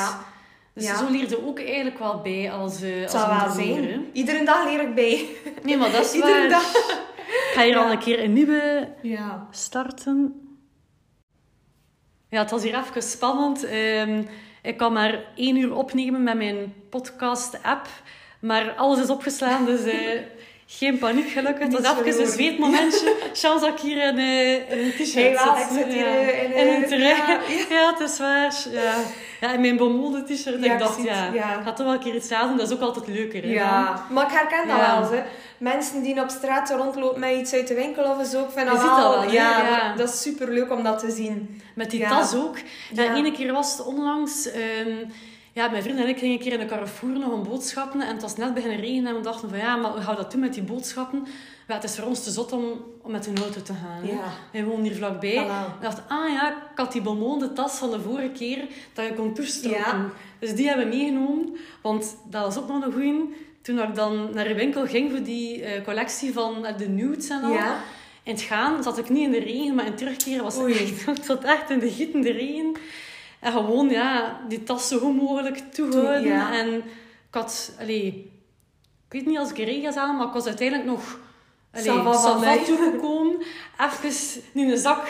[0.74, 0.96] Dus Ja.
[0.96, 4.06] zo leerde ook eigenlijk wel bij als, Het als wel zijn.
[4.12, 5.26] Iedere dag leer ik bij.
[5.62, 6.48] Nee, maar dat is Iedere waar.
[6.48, 6.72] dag.
[7.50, 7.84] Ik ga hier Ja.
[7.84, 9.46] al een keer een nieuwe Ja.
[9.50, 10.34] starten.
[12.28, 13.64] Ja, het was hier even spannend.
[13.64, 14.22] Ehm,
[14.62, 17.88] ik kan maar één uur opnemen met mijn podcast-app.
[18.40, 20.20] Maar alles is opgeslaan, dus eh,
[20.78, 21.62] geen paniek gelukkig.
[21.72, 23.14] Het was even een zweetmomentje.
[23.32, 25.64] Chance dat ik hier in, eh, in een t-shirt wel, zit.
[25.70, 26.14] ik zit hier, Ja.
[26.18, 27.16] eh, in, in eh, een terrein.
[27.16, 27.38] ja,
[27.76, 28.54] Ja, het is waar.
[28.72, 28.94] Ja,
[29.40, 30.64] ja in mijn bomolde t-shirt.
[30.64, 31.58] Ja, ik dacht, ja, ja.
[31.58, 32.56] ik ga toch wel een keer iets aan doen.
[32.56, 33.34] Dat is ook altijd leuker.
[33.42, 33.50] Hè, dan.
[33.56, 35.10] Ja, maar ik herken dat wel.
[35.18, 35.22] Hè.
[35.58, 38.40] Mensen die op straat rondlopen met iets uit de winkel of zo.
[38.44, 39.32] Ik vind dat ziet wel, dat wel, hè?
[39.36, 39.94] ja.
[39.96, 41.62] Dat is super leuk om dat te zien.
[41.74, 42.56] Met die tas ook.
[42.92, 43.14] Ja, Ja.
[43.14, 44.50] ene keer was het onlangs...
[44.50, 44.96] ehm,
[45.52, 48.00] ja, mijn vriend en ik gingen een keer in de Carrefour nog een boodschappen.
[48.00, 49.06] En het was net beginnen regenen.
[49.06, 51.26] En we dachten van, ja, maar hoe gaan we dat doen met die boodschappen?
[51.68, 52.64] Ja, het is voor ons te zot om,
[53.02, 54.06] om met een auto te gaan.
[54.06, 54.32] Ja.
[54.52, 55.34] Wij wonen hier vlakbij.
[55.34, 58.58] Ik dacht, ah ja, ik had die bonbon, tas van de vorige keer,
[58.92, 59.78] dat je kon toestroken.
[59.78, 60.10] Ja.
[60.38, 61.56] Dus die hebben we meegenomen.
[61.82, 63.48] Want dat was ook nog een goeie.
[63.62, 67.28] Toen ik dan naar de winkel ging voor die eh, collectie van eh, de nudes
[67.28, 67.52] en al.
[67.52, 67.82] Ja.
[68.22, 70.72] In het gaan zat ik niet in de regen, maar in terugkeren was het Oei.
[70.72, 71.06] echt...
[71.18, 72.76] Ik zat echt in de gietende regen.
[73.40, 76.22] En gewoon, ja, die tas zo goed mogelijk toehouden.
[76.22, 76.52] Ja.
[76.52, 76.82] En ik
[77.30, 77.72] had...
[77.80, 78.32] Allee,
[79.06, 81.18] ik weet niet als ik regens aan, maar ik was uiteindelijk nog...
[81.72, 81.84] Allee,
[82.64, 83.36] toegekomen.
[83.78, 85.08] Even in een zak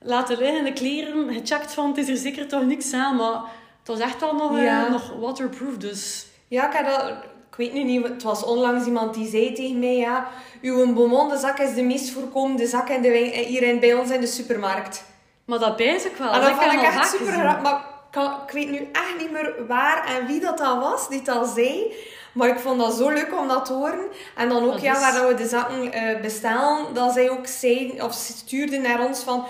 [0.00, 1.32] laten liggen, de kleren.
[1.32, 3.16] Gecheckt van, het is er zeker toch niks aan.
[3.16, 3.40] Maar
[3.78, 6.26] het was echt wel nog, eh, nog waterproof, dus...
[6.48, 7.08] Ja, ik, dat,
[7.50, 10.28] ik weet nu niet, het was onlangs iemand die zei tegen mij, ja,
[10.62, 13.94] uw Beaumont, de zak is de meest voorkomende zak in de, win- hier in, bij
[13.94, 15.04] ons in de supermarkt.
[15.50, 16.32] Maar dat bijt ik wel.
[16.32, 17.84] en Dat vond ik echt super grappig, maar
[18.46, 21.94] ik, weet nu echt niet meer waar en wie dat, dat was, die dat zei.
[22.32, 24.04] Maar ik vond dat zo leuk om dat te horen.
[24.36, 27.46] En dan ook, Dat ja, is- waar we de zakken eh, bestellen, dat zij ook
[27.46, 29.46] zei, of ze stuurde naar ons van...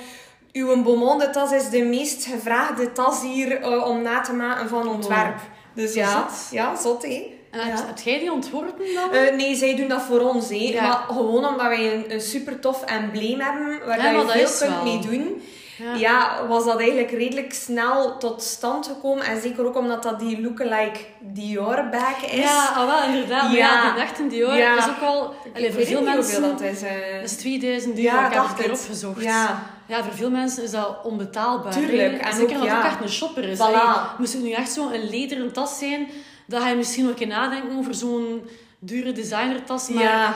[0.53, 4.69] Uw Beaumont, de tas is de meest gevraagde tas hier eh, om na te maken
[4.69, 5.39] van ontwerp.
[5.75, 6.49] Dus ja, Zot.
[6.51, 7.39] ja, zot hé.
[7.51, 7.75] En Ja.
[7.87, 9.11] heb jij die ontworpen dan?
[9.13, 10.49] Eh, nee, zij doen dat voor ons.
[10.49, 10.83] Ja.
[10.83, 14.75] Maar gewoon omdat wij een, een super tof embleem hebben, waar Ja, je veel kunt
[14.75, 14.85] wel.
[14.85, 15.43] mee doen.
[15.81, 15.95] Ja.
[15.95, 16.47] Ja.
[16.47, 19.25] was dat eigenlijk redelijk snel tot stand gekomen.
[19.25, 22.43] En zeker ook omdat dat die lookalike Dior bag is.
[22.43, 23.53] Ja, ah, wel, inderdaad.
[23.53, 23.93] Ja, Ja.
[23.93, 24.79] die echte Dior Ja.
[24.79, 25.35] is ook wel...
[25.45, 26.43] Ik Allee, voor veel mensen...
[26.43, 26.83] dat is.
[26.83, 26.91] eh.
[27.21, 28.03] Dat is 2000 euro.
[28.11, 29.23] Ja, ik heb het keer opgezocht.
[29.23, 29.63] Ja.
[29.87, 31.73] Ja, voor veel mensen is dat onbetaalbaar.
[31.73, 32.19] Tuurlijk.
[32.19, 33.57] En Zeker het ook echt een shopper is.
[33.59, 33.61] Voilà.
[33.61, 36.09] Allee, moest het nu echt zo'n lederen tas zijn,
[36.47, 39.89] dan ga je misschien ook een keer nadenken over zo'n dure designertas.
[39.89, 40.35] Maar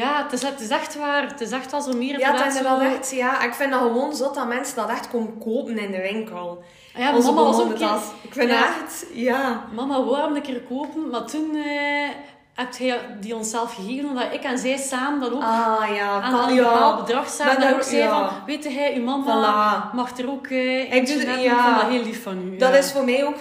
[0.00, 0.22] Ja.
[0.22, 1.22] Het is, het is echt waar.
[1.28, 3.42] Het is echt wel zo meer Ja, het is inderdaad echt, ja.
[3.42, 6.62] Ik vind dat gewoon zot dat mensen dat echt komen kopen in de winkel.
[6.96, 7.88] Ja, Onze mama was ook een keer...
[8.22, 8.56] Ik vind Ja.
[8.60, 9.64] dat echt, ja.
[9.74, 12.08] Mama wou hem een keer kopen, maar toen eh
[12.54, 16.48] heb jij die onszelf gegeven, omdat ik en zij samen dan ook Ah ja, aan,
[16.48, 16.62] een ja.
[16.72, 18.28] bepaald bedrag samen daar- ook zei ja.
[18.28, 19.94] van, weet jij, uw mama Voilà.
[19.94, 21.36] mag er ook eh Ik doe- ja.
[21.56, 22.56] Ik vond dat heel lief van u.
[22.56, 23.36] Dat is voor mij ook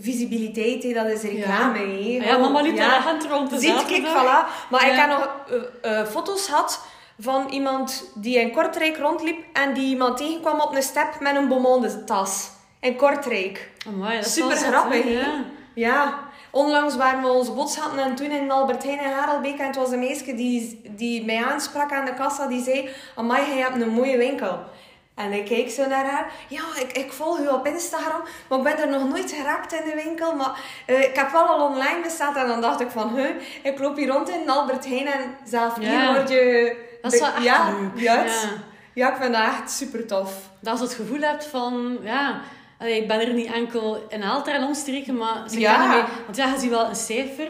[0.00, 1.78] visibiliteit, dat is reclame.
[1.78, 2.88] Ah Ja, mama liep Ja.
[3.00, 4.22] hand rond de Ziet, kijk, zaterdag.
[4.22, 4.70] voilà.
[4.70, 5.00] Maar ik Ja.
[5.00, 5.28] heb nog
[5.82, 6.80] eh, eh, foto's gehad
[7.18, 11.48] van iemand die in Kortrijk rondliep en die iemand tegenkwam op een step met een
[11.48, 12.50] Beaumonde tas.
[12.80, 13.70] In Kortrijk.
[13.86, 15.10] Amai, dat Super grappig, hè?
[15.10, 15.44] Ja.
[15.74, 16.18] Ja.
[16.50, 19.90] Onlangs waren we onze boodschappen en toen in Albert Heijn en Harelbeek en het was
[19.90, 23.88] een meisje die, die mij aansprak aan de kassa die zei Amai, jij hebt een
[23.88, 24.58] mooie winkel.
[25.14, 26.30] En ik keek zo naar haar.
[26.48, 29.84] Ja, ik, ik volg u op Instagram, maar ik ben er nog nooit geraakt in
[29.84, 30.34] de winkel.
[30.34, 33.30] Maar eh, ik heb wel al online besteld en dan dacht ik van, huh,
[33.62, 36.14] ik loop hier rond in Albert Heijn en zelf hier Ja.
[36.14, 36.76] word je...
[37.02, 37.90] Dat is wel echt ja, leuk.
[38.02, 38.24] Ja.
[38.94, 40.32] Ja, ik vind dat echt super tof.
[40.60, 42.40] Dat je het gevoel hebt van, ja,
[42.78, 45.86] allee, ik ben er niet enkel in Aalter en omstreken, maar ze Ja.
[45.86, 46.04] mij.
[46.24, 47.48] Want ja, je ziet wel een cijfer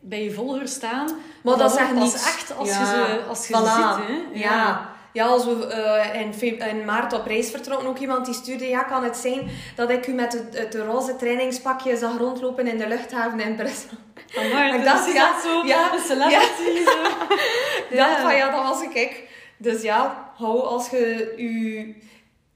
[0.00, 1.06] bij je volgers staan.
[1.42, 2.14] Maar dat is wordt echt pas niet...
[2.14, 2.80] echt als Ja.
[2.80, 3.56] je ze, als je Voilà.
[3.56, 4.06] ziet.
[4.06, 4.12] Hè.
[4.32, 4.54] Ja.
[4.54, 4.88] Ja,
[5.24, 9.04] als we eh, in, in maart op reis vertrokken, ook iemand die stuurde, ja, kan
[9.04, 13.40] het zijn dat ik u met het, het roze trainingspakje zag rondlopen in de luchthaven
[13.40, 13.96] in Brussel.
[14.36, 16.84] Amai, Ik dat dacht, is ja, zo ja, een celebrity.
[16.84, 17.02] Zo.
[17.90, 18.94] Ik dacht van, ja, dat was ik.
[18.94, 19.28] ik.
[19.56, 21.94] Dus ja, hou als je je,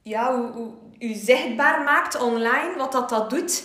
[0.02, 3.62] ja, u, u, u zichtbaar maakt online, wat dat, dat doet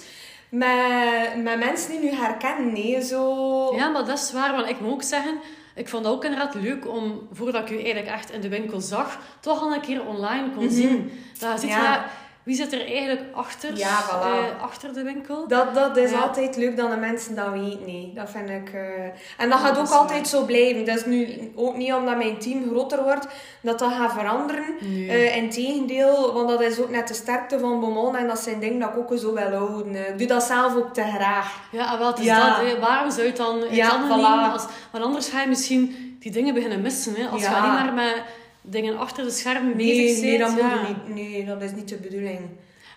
[0.49, 2.73] met, met mensen die u herkennen.
[2.73, 3.75] Nee, zo...
[3.75, 4.55] Ja, maar dat is waar.
[4.55, 5.39] Want ik moet ook zeggen,
[5.77, 8.81] ik vond het ook inderdaad leuk om, voordat ik u eigenlijk echt in de winkel
[8.81, 11.11] zag, toch al een keer online kon zien.
[11.39, 11.79] Dat je ziet, Mhm.
[11.81, 12.05] Ja.
[12.47, 14.23] Wie zit er eigenlijk achter, Ja, voilà.
[14.57, 15.47] eh, achter de winkel.
[15.47, 16.19] Dat, dat is Ja.
[16.19, 17.85] altijd leuk dat de mensen dat weten.
[17.85, 18.73] Nee, dat vind ik...
[18.73, 19.03] eh,
[19.37, 20.85] En dat gaat dat ook altijd zo blijven.
[20.85, 23.27] Dat is nu ook niet omdat mijn team groter wordt,
[23.61, 24.65] dat dat gaat veranderen.
[24.79, 25.09] Nee.
[25.09, 28.79] Eh Integendeel, want dat is ook net de sterkte van Beaumont en dat zijn dingen
[28.79, 29.95] dat ik ook zo wil houden.
[29.95, 31.59] Ik doe dat zelf ook te graag.
[31.71, 32.57] Ja, ah, wel, het is dat.
[32.57, 32.79] Hè.
[32.79, 34.07] Waarom zou je het dan Ja, voilà.
[34.09, 34.51] nemen?
[34.51, 37.15] Als, want anders ga je misschien die dingen beginnen missen.
[37.15, 37.27] Hè.
[37.27, 38.23] Als je alleen maar met
[38.69, 40.21] dingen achter de schermen bezig Nee, bent.
[40.21, 40.87] nee, dat moet ja.
[40.87, 41.15] niet.
[41.15, 42.39] Nee, dat is niet de bedoeling.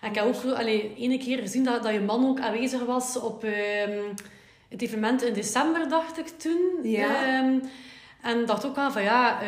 [0.01, 3.21] En ik heb ook allee, ene keer gezien dat, dat je man ook aanwezig was
[3.21, 3.99] op ehm,
[4.69, 6.61] het evenement in december, dacht ik toen.
[6.83, 7.25] Ja.
[7.25, 7.59] Ehm,
[8.23, 9.39] en dacht ook wel van ja,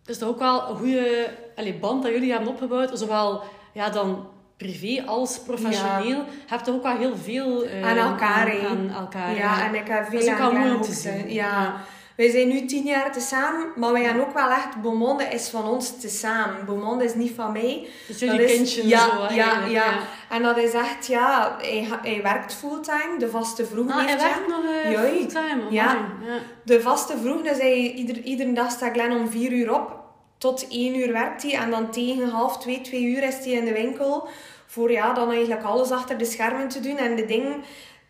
[0.00, 2.98] het is toch ook wel een goede allee, band dat jullie hebben opgebouwd.
[2.98, 6.06] Zowel ja, dan privé als professioneel.
[6.08, 9.34] Je hebt toch ook wel heel veel Aan elkaar, aan, elkaar.
[9.34, 11.32] Ja, en ik heb veel aan te zien.
[11.32, 11.80] Ja.
[12.16, 14.82] Wij zijn nu tien jaar te samen, maar wij gaan ook wel echt...
[14.82, 16.64] Beaumonde is van ons te samen.
[16.64, 17.88] Beaumonde is niet van mij.
[18.06, 19.98] Dus Dat jullie is- kindje ja, zo ja, eigenlijk, ja,
[20.30, 21.56] En dat is echt, ja...
[21.60, 24.62] Hij, hij werkt fulltime, de vaste vroeg Ah, hij werkt nog
[24.92, 25.62] Ja, fulltime.
[25.70, 25.92] ja.
[26.26, 26.38] ja.
[26.62, 30.04] De vaste vroeg, dus hij, ieder, iedere dag staat Glenn om vier uur op.
[30.38, 31.52] Tot één uur werkt hij.
[31.52, 34.28] En dan tegen half twee, twee uur is hij in de winkel.
[34.66, 36.96] Voor ja, dan eigenlijk alles achter de schermen te doen.
[36.96, 37.62] En de dingen,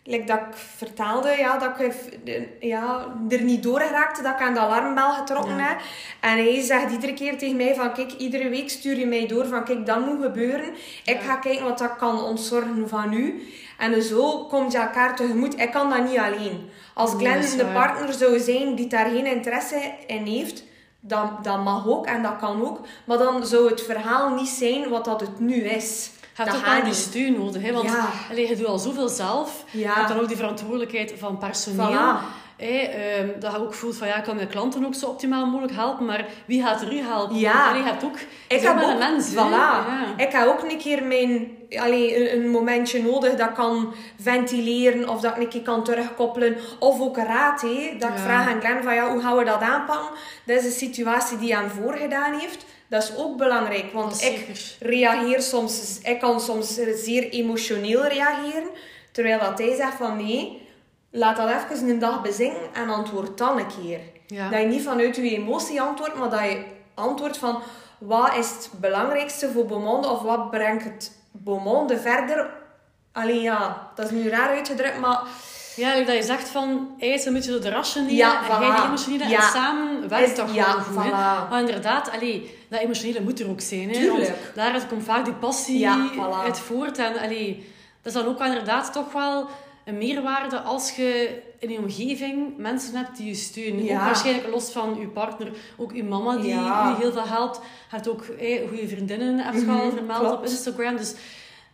[0.09, 1.95] like dat ik vertelde, ja, dat ik
[2.61, 5.63] ja, er niet door raakte, dat ik aan de alarmbel getrokken Ja.
[5.63, 5.81] heb.
[6.21, 9.47] En hij zegt iedere keer tegen mij van, kijk, iedere week stuur je mij door
[9.47, 10.69] van, kijk, dat moet gebeuren.
[11.05, 11.21] Ik Ja.
[11.21, 13.43] ga kijken wat dat kan ontzorgen van u.
[13.79, 15.61] En zo komt je elkaar tegemoet.
[15.61, 16.71] Ik kan dat niet alleen.
[16.95, 20.65] Als Nee, Glenn is de partner zou zijn die daar geen interesse in heeft,
[21.01, 22.81] dat, dat mag ook en dat kan ook.
[23.07, 26.11] Maar dan zou het verhaal niet zijn wat dat het nu is.
[26.37, 27.63] Je hebt Dat ook wel die steun nodig.
[27.63, 27.73] Hè?
[27.73, 28.09] Want Ja.
[28.35, 29.65] je doet al zoveel zelf.
[29.71, 29.81] Ja.
[29.81, 31.89] Je hebt dan ook die verantwoordelijkheid van personeel.
[31.89, 32.45] Voilà.
[32.57, 35.47] Hè, ehm, dat je ook voelt van ja, ik kan mijn klanten ook zo optimaal
[35.47, 36.05] mogelijk helpen.
[36.07, 37.39] Maar wie gaat er u helpen?
[37.39, 37.69] Ja.
[37.69, 38.19] Allee, je hebt ook...
[38.49, 39.29] Ik heb ook, een mens.
[39.29, 39.35] hè.
[39.35, 39.51] voilà.
[39.51, 39.85] Ja.
[40.17, 45.21] Ik heb ook een keer mijn, allee, een, een momentje nodig dat kan ventileren of
[45.21, 46.57] dat ik een keer kan terugkoppelen.
[46.79, 49.61] Of ook raad, hé, dat ik vraag aan Glenn van ja, hoe gaan we dat
[49.61, 50.09] aanpakken?
[50.45, 52.65] Dat is een situatie die hij aan voorgedaan heeft.
[52.89, 54.47] Dat is ook belangrijk, want ik
[54.81, 58.69] reageer soms, ik kan soms zeer emotioneel reageren.
[59.13, 60.69] Terwijl dat hij zegt van nee,
[61.11, 64.01] laat dat even een dag bezingen en antwoord dan een keer.
[64.27, 64.51] Ja.
[64.51, 66.65] Dat je niet vanuit je emotie antwoordt, maar dat je
[66.95, 67.63] antwoordt van
[67.99, 72.51] wat is het belangrijkste voor Beaumonde of wat brengt het Beaumonde verder.
[73.13, 75.23] Alleen ja, dat is nu raar uitgedrukt, maar
[75.77, 78.73] Ja, dat je zegt van, hij is een beetje zo de rationele Ja, en jij
[78.73, 78.77] voilà.
[78.81, 79.29] de emotionele.
[79.29, 79.37] Ja.
[79.43, 81.13] En samen werkt Is- dat ja, gewoon goed.
[81.13, 81.51] voilà.
[81.51, 83.89] Maar inderdaad, allee, dat emotionele moet er ook zijn.
[83.89, 83.95] Hè?
[83.95, 84.29] Tuurlijk.
[84.29, 86.45] Want daaruit komt vaak die passie Ja, voilà.
[86.45, 86.99] uit voort.
[86.99, 87.67] En allee,
[88.03, 89.49] dat is dan ook wel inderdaad toch wel
[89.85, 93.85] een meerwaarde als je in je omgeving mensen hebt die je steunen.
[93.85, 93.99] Ja.
[93.99, 95.49] Ook waarschijnlijk los van je partner.
[95.77, 96.89] Ook je mama die Ja.
[96.89, 97.57] je heel veel helpt.
[97.57, 97.63] Je
[97.97, 98.25] hebt ook
[98.69, 100.35] goede vriendinnen, heb je al vermeld klopt.
[100.37, 100.97] op Instagram.
[100.97, 101.15] Dus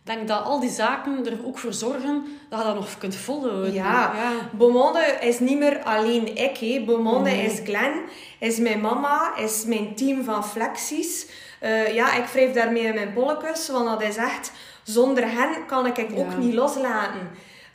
[0.03, 3.73] denk dat al die zaken er ook voor zorgen dat je dat nog kunt volhouden.
[3.73, 4.13] Ja,
[4.51, 6.57] Beaumonde is niet meer alleen ik.
[6.57, 6.83] Hè.
[6.85, 7.45] Beaumonde Nee.
[7.45, 7.93] is Glen,
[8.39, 11.27] is mijn mama, is mijn team van Flexies.
[11.59, 14.51] Eh, ja, ik wrijf daarmee in mijn bolletjes, want dat is echt...
[14.83, 17.29] Zonder hen kan ik het ook niet loslaten.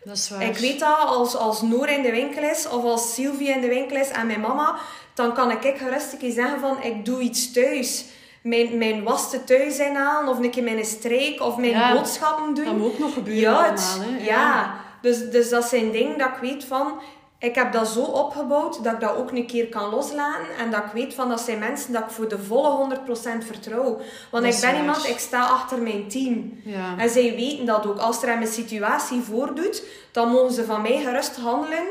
[0.05, 0.43] Dat is waar.
[0.43, 3.69] Ik weet dat als, als Noor in de winkel is, of als Sylvie in de
[3.69, 4.79] winkel is en mijn mama,
[5.15, 8.05] dan kan ik gerust een keer zeggen van, ik doe iets thuis.
[8.43, 11.93] Mijn, mijn was te thuis inhalen, of een keer mijn streek, of mijn Ja.
[11.93, 12.65] boodschappen doen.
[12.65, 13.75] Dat moet ook nog gebeuren Ja, allemaal.
[13.75, 14.25] het- Hè?
[14.25, 14.75] ja.
[15.03, 16.93] Dus, dus dat zijn dingen dat ik weet van...
[17.41, 20.47] Ik heb dat zo opgebouwd dat ik dat ook een keer kan loslaten.
[20.59, 24.01] En dat ik weet van dat zijn mensen dat ik voor de volle 100% vertrouw.
[24.31, 24.81] Want ik ben waar.
[24.81, 26.61] iemand, ik sta achter mijn team.
[26.65, 26.95] Ja.
[26.97, 27.99] En zij weten dat ook.
[27.99, 29.83] Als er een situatie voordoet,
[30.13, 31.85] dan mogen ze van mij gerust handelen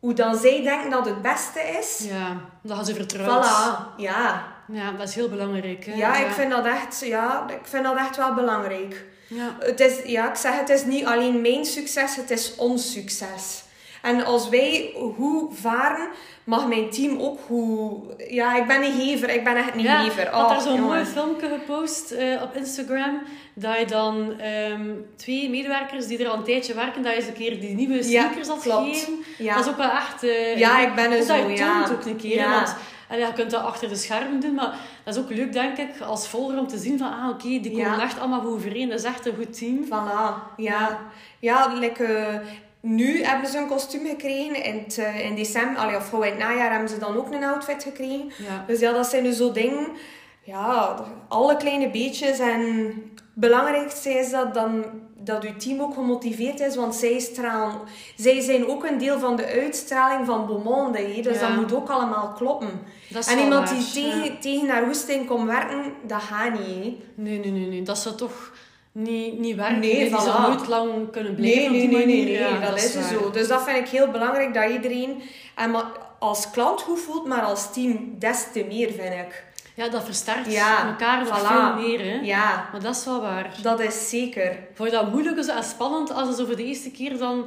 [0.00, 2.06] hoe dan zij denken dat het beste is.
[2.10, 3.46] ja, dat gaan ze vertrouwt.
[3.46, 4.42] Voilà, ja.
[4.72, 5.84] Ja, dat is heel belangrijk.
[5.86, 5.94] Hè?
[5.94, 9.04] Ja, ik vind dat echt, ja, ik vind dat echt wel belangrijk.
[9.28, 9.56] Ja.
[9.60, 13.64] Het is, ja, ik zeg, het is niet alleen mijn succes, het is ons succes.
[14.02, 16.08] En als wij hoe varen,
[16.44, 18.00] mag mijn team ook hoe...
[18.28, 20.22] Ja, ik ben een gever, ik ben echt een Ja, gever.
[20.22, 23.22] ik had Oh, zo'n mooi filmpje gepost eh, op Instagram.
[23.54, 27.26] Dat je dan ehm, twee medewerkers die er al een tijdje werken, dat je eens
[27.28, 28.86] een keer die nieuwe Ja, sneakers had klopt.
[28.88, 29.14] gegeven.
[29.38, 29.54] Ja.
[29.54, 30.22] Dat is ook wel echt...
[30.22, 31.84] eh, Ja, ik ben er dat je zo, ja.
[31.84, 32.36] toont ook een keer.
[32.36, 32.50] Ja.
[32.50, 32.76] Want
[33.08, 36.00] en je kunt dat achter de schermen doen, maar dat is ook leuk, denk ik,
[36.00, 38.00] als volger om te zien van, ah, oké, die komen Ja.
[38.02, 38.88] echt allemaal goed overeen.
[38.88, 39.84] Dat is echt een goed team.
[39.84, 40.98] Voilà, ja.
[41.40, 42.34] Ja, like, eh,
[42.80, 44.62] nu hebben ze een kostuum gekregen.
[44.64, 47.32] In, het, eh, in december, allee, of gewoon in het najaar, hebben ze dan ook
[47.32, 48.26] een outfit gekregen.
[48.38, 48.64] Ja.
[48.66, 49.86] Dus ja, dat zijn dus zo dingen.
[50.42, 50.96] Ja,
[51.28, 52.38] alle kleine beetjes.
[52.38, 52.60] En
[53.14, 54.84] het belangrijkste is dat, dan,
[55.26, 56.76] dat uw team ook gemotiveerd is.
[56.76, 57.74] Want zij stralen...
[58.16, 60.98] Zij zijn ook een deel van de uitstraling van Beaumonde.
[60.98, 61.20] hè.
[61.22, 61.48] Dus Ja.
[61.48, 62.70] dat moet ook allemaal kloppen.
[63.28, 64.30] En iemand waar, die tegen, ja.
[64.40, 66.66] tegen haar hoesting komt werken, dat gaat niet.
[66.84, 66.96] hè.
[67.14, 67.82] Nee, nee, nee, nee.
[67.82, 68.52] Dat zou toch
[68.92, 69.78] niet, niet werken.
[69.78, 69.94] Nee.
[69.98, 70.22] Die voilà.
[70.22, 73.04] zou nooit lang kunnen blijven Nee, op nee, nee, nee, nee, dat, is waar.
[73.04, 73.30] zo.
[73.30, 75.22] Dus dat vind ik heel belangrijk dat iedereen
[75.54, 75.74] en
[76.18, 79.44] als klant goed voelt, maar als team des te meer, vind ik.
[79.76, 81.46] Ja, dat versterkt Ja, elkaar nog voilà.
[81.46, 82.00] veel meer.
[82.00, 82.20] Hè.
[82.22, 83.50] Ja, Maar dat is wel waar.
[83.62, 84.58] dat is zeker.
[84.74, 87.44] Vond je dat moeilijk en spannend als je zo voor de eerste keer dan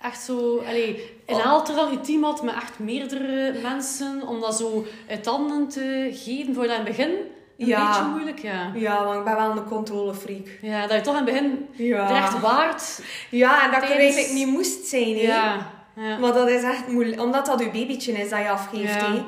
[0.00, 0.58] echt zo...
[0.58, 1.42] Allee, een Oh.
[1.66, 6.54] dan je team had met echt meerdere mensen, om dat zo uit handen te geven?
[6.54, 7.10] Vond je dat in het begin
[7.58, 7.86] een Ja.
[7.88, 8.38] beetje moeilijk?
[8.38, 8.70] Ja.
[8.74, 10.46] Ja, want ik ben wel een controlefreak.
[10.62, 12.16] Ja, dat je toch in het begin Ja.
[12.16, 13.00] echt waard...
[13.30, 15.22] Ja, en dat ik Tijdens- eigenlijk niet moest zijn, hè.
[15.22, 15.56] Ja.
[15.96, 16.18] ja.
[16.18, 19.12] Maar dat is echt moeilijk, omdat dat uw babytje is dat je afgeeft, Ja.
[19.12, 19.22] hè.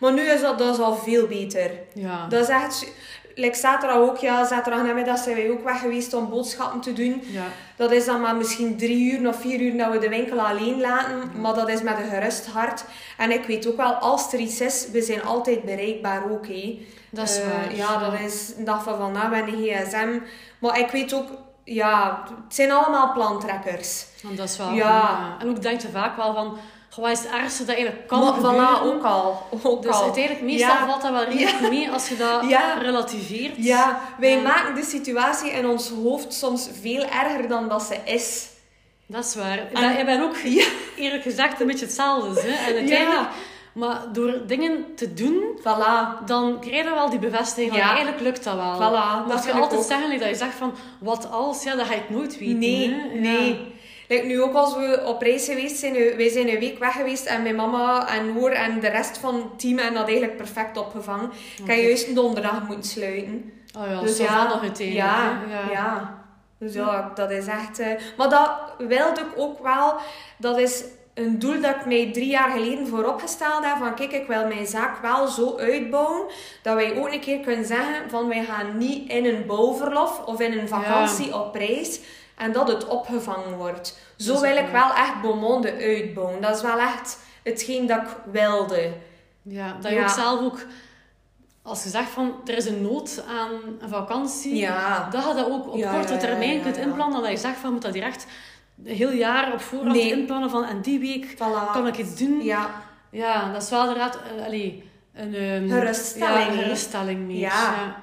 [0.00, 1.70] Maar nu is dat, dat is al veel beter.
[1.94, 2.26] Ja.
[2.28, 2.86] Dat is echt...
[3.34, 7.22] Like zaterdag ook, ja, zaterdag namiddag zijn wij ook weg geweest om boodschappen te doen.
[7.26, 7.44] ja.
[7.76, 10.80] Dat is dan maar misschien drie uur of vier uur dat we de winkel alleen
[10.80, 11.30] laten.
[11.40, 12.84] Maar dat is met een gerust hart.
[13.16, 16.46] En ik weet ook wel, als er iets is, we zijn altijd bereikbaar ook.
[16.46, 16.86] Hè.
[17.10, 17.74] Dat is Eh, waar.
[17.74, 20.18] Ja, dat is een dag van vandaag met een gsm.
[20.58, 21.26] Maar ik weet ook,
[21.64, 24.06] ja, het zijn allemaal plantrekkers.
[24.22, 24.70] Want dat is wel...
[24.72, 24.74] Ja.
[24.88, 25.36] ja.
[25.40, 26.56] En ook denk je vaak wel van...
[26.96, 29.42] Wat is het ergste dat eigenlijk kan Maar voilà, ook al.
[29.62, 30.02] Ook Dus al.
[30.02, 30.86] uiteindelijk, meestal Ja.
[30.86, 32.78] valt dat wel redelijk mee als je dat Ja.
[32.78, 33.54] relativeert.
[33.56, 38.48] Ja, wij maken de situatie in ons hoofd soms veel erger dan dat ze is.
[39.06, 39.54] Dat is waar.
[39.58, 40.36] Ik En- ben, ik ben ook
[40.96, 42.40] eerlijk gezegd een beetje hetzelfde.
[42.40, 42.48] Hè?
[42.70, 43.28] En uiteindelijk,
[43.72, 46.24] maar door dingen te doen, Voilà.
[46.26, 47.88] dan krijg je wel die bevestiging Ja.
[47.88, 48.74] eigenlijk lukt dat wel.
[48.74, 49.86] Voilà, dat je ik altijd ook.
[49.86, 52.58] zeggen dat je zegt van wat als, ja, dat ga je het nooit weten.
[52.58, 53.28] Nee, hè.
[53.30, 53.54] Ja.
[54.10, 56.92] Like nu ook als we op reis geweest zijn, eh, wij zijn een week weg
[56.92, 60.36] geweest en mijn mama en Noor en de rest van het team hebben dat eigenlijk
[60.36, 61.30] perfect opgevangen.
[61.62, 63.52] Ik heb juist donderdag moeten sluiten.
[63.78, 65.06] Oh ja, Dus zo ja, van nog uiteindelijk.
[65.06, 65.70] ja, hè.
[65.72, 66.18] ja.
[66.58, 67.78] Dus ja, dat is echt...
[67.78, 69.94] eh, Maar dat wilde ik ook wel...
[70.38, 70.84] Dat is
[71.14, 73.76] een doel dat ik mij drie jaar geleden vooropgesteld heb.
[73.78, 76.22] Van kijk, ik wil mijn zaak wel zo uitbouwen.
[76.62, 80.40] Dat wij ook een keer kunnen zeggen van wij gaan niet in een bouwverlof of
[80.40, 82.00] in een vakantie op reis.
[82.40, 83.98] En dat het opgevangen wordt.
[84.16, 86.40] Zo wil ik wel echt Beaumonde uitbouwen.
[86.40, 88.90] Dat is wel echt hetgeen dat ik wilde.
[89.42, 90.02] Ja, dat je Ja.
[90.02, 90.58] ook zelf ook,
[91.62, 95.08] als je zegt van er is een nood aan een vakantie, Ja.
[95.10, 97.20] dat je dat ook op Ja, korte termijn kunt inplannen.
[97.22, 98.26] Dat je zegt van moet dat direct
[98.84, 100.10] een heel jaar op voorhand Nee.
[100.18, 101.72] inplannen van en die week Voilà.
[101.72, 102.42] kan ik iets doen.
[102.42, 102.70] Ja,
[103.12, 106.62] Ja, dat is wel inderdaad uh, allee, een Geruststelling, hè?
[106.62, 107.38] geruststelling meer.
[107.38, 107.96] Ja.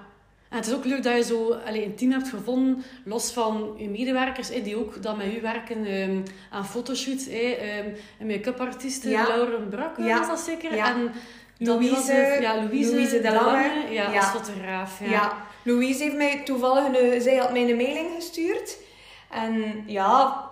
[0.50, 3.74] En het is ook leuk dat je zo allee, een team hebt gevonden, los van
[3.78, 6.18] je medewerkers, hè, die ook dan met u werken ehm,
[6.52, 7.26] aan fotoshoots.
[7.26, 7.90] hè, ehm,
[8.20, 9.28] een make-up artiste, Ja.
[9.28, 10.18] Lauren Brak, Ja.
[10.18, 10.76] was dat zeker?
[10.76, 10.96] Ja.
[10.96, 11.12] En
[11.58, 14.16] Louise- was ja, Louise, Louise de Lange.
[14.16, 15.00] als fotograaf.
[15.00, 15.10] Ja.
[15.10, 15.46] Ja.
[15.64, 18.78] Louise heeft mij toevallig een, zij had mij een mailing gestuurd.
[19.32, 20.44] En ja,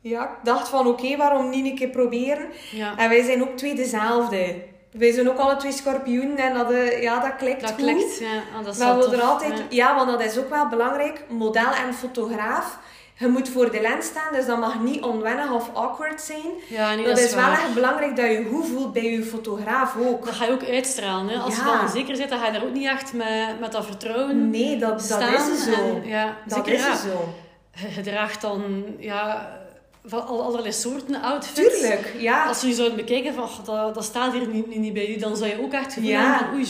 [0.00, 2.46] ja ik dacht van oké, waarom niet een keer proberen?
[2.96, 4.54] En wij zijn ook twee dezelfde.
[4.92, 7.78] Wij zijn ook alle twee schorpioenen en dat, eh, ja, dat klikt Dat goed.
[7.84, 8.26] klikt, ja.
[8.58, 9.64] Ah, dat is Maar we er altijd, ja.
[9.68, 9.94] ja.
[9.94, 11.24] want dat is ook wel belangrijk.
[11.28, 12.78] Model en fotograaf.
[13.14, 16.52] Je moet voor de lens staan, dus dat mag niet onwennig of awkward zijn.
[16.68, 17.52] Ja, nee, dat, is, wel waar.
[17.52, 20.24] echt belangrijk dat je goed voelt bij je fotograaf ook.
[20.24, 21.28] Dat ga je ook uitstralen.
[21.28, 21.38] Hè?
[21.38, 21.72] Als Ja.
[21.72, 24.50] je dan zeker zit, dan ga je daar ook niet echt met, met dat vertrouwen
[24.50, 25.34] Nee, dat, dat staan.
[25.34, 25.72] is zo.
[25.72, 27.34] En, ja, dat zeker, is zo.
[27.94, 29.48] Je draagt dan ja,
[30.08, 31.80] van al- allerlei soorten outfits.
[31.80, 32.46] Tuurlijk, ja.
[32.46, 35.18] Als je zou bekijken van, "Goh, dat, dat staat hier niet, niet, niet bij u,
[35.18, 36.38] dan zou je ook echt gevoel Ja.
[36.38, 36.66] van oei.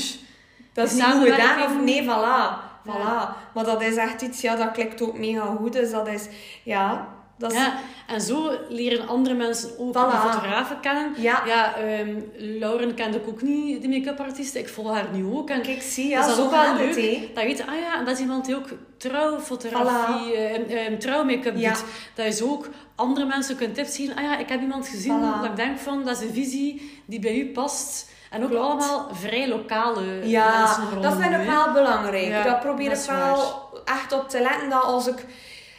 [0.73, 2.67] Dat is niet goed gedaan samenwerking- of nee, voilà.
[2.89, 3.53] Voilà.
[3.55, 5.73] Maar dat is echt iets, ja, dat klikt ook mega goed.
[5.73, 6.27] Dus dat is,
[6.63, 7.09] ja,
[7.39, 7.59] dat is...
[7.59, 7.75] Ja,
[8.07, 10.11] en zo leren andere mensen ook Voilà.
[10.11, 11.13] de fotografen kennen.
[11.17, 11.43] Ja.
[11.47, 14.55] Ja, ehm, Lauren kende ik ook niet, de make-up artiest.
[14.55, 15.51] Ik volg haar nu ook.
[15.51, 16.97] En Kijk, zie, dat ja, is zo ook wel leuk.
[16.97, 21.57] het, dat weet, ah ja, en dat is iemand die ook trouwfotografie, eh, eh, trouw-make-up
[21.57, 21.73] Ja.
[21.73, 21.85] doet.
[22.15, 24.17] Dat je zo ook andere mensen kunt tips zien.
[24.17, 25.41] Ah ja, ik heb iemand gezien Voilà.
[25.41, 28.11] dat ik denk van, dat is een visie die bij u past.
[28.31, 28.65] En ook Klopt.
[28.65, 32.27] allemaal vrij lokale Ja, mensen dat rondom vind ik wel belangrijk.
[32.29, 33.55] Ja, dat probeer dat ik is wel
[33.85, 34.71] echt op te letten.
[34.71, 35.25] Dat als ik...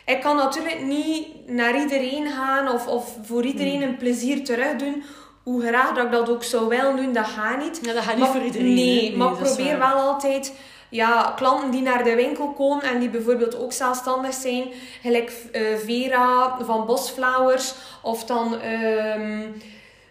[0.09, 3.89] Ik kan natuurlijk niet naar iedereen gaan of, of voor iedereen Hmm.
[3.89, 5.03] een plezier terug doen.
[5.43, 7.79] Hoe graag dat ik dat ook zou willen doen, dat gaat niet.
[7.81, 8.73] Ja, dat gaat niet Maar- voor iedereen.
[8.73, 9.17] Nee, hè.
[9.17, 10.53] maar ik probeer wel altijd
[10.89, 14.63] ja, klanten die naar de winkel komen en die bijvoorbeeld ook zelfstandig zijn,
[15.01, 19.41] gelijk eh, Vera van Bosflowers of dan ehm,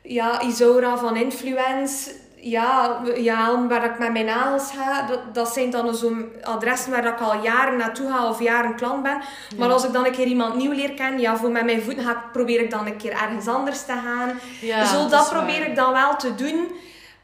[0.03, 2.11] ja, Isaura van Influence.
[2.41, 7.05] Ja, ja, waar ik met mijn nagels ga, dat, dat zijn dan zo'n adressen waar
[7.07, 9.21] ik al jaren naartoe ga of jaren klant ben.
[9.59, 12.05] Maar als ik dan een keer iemand nieuw leer kennen, ja, voor met mijn voeten
[12.05, 14.39] ga ik, probeer ik dan een keer ergens anders te gaan.
[14.61, 15.69] Ja, Zo, dat dat, probeer waar.
[15.69, 16.69] ik dan wel te doen.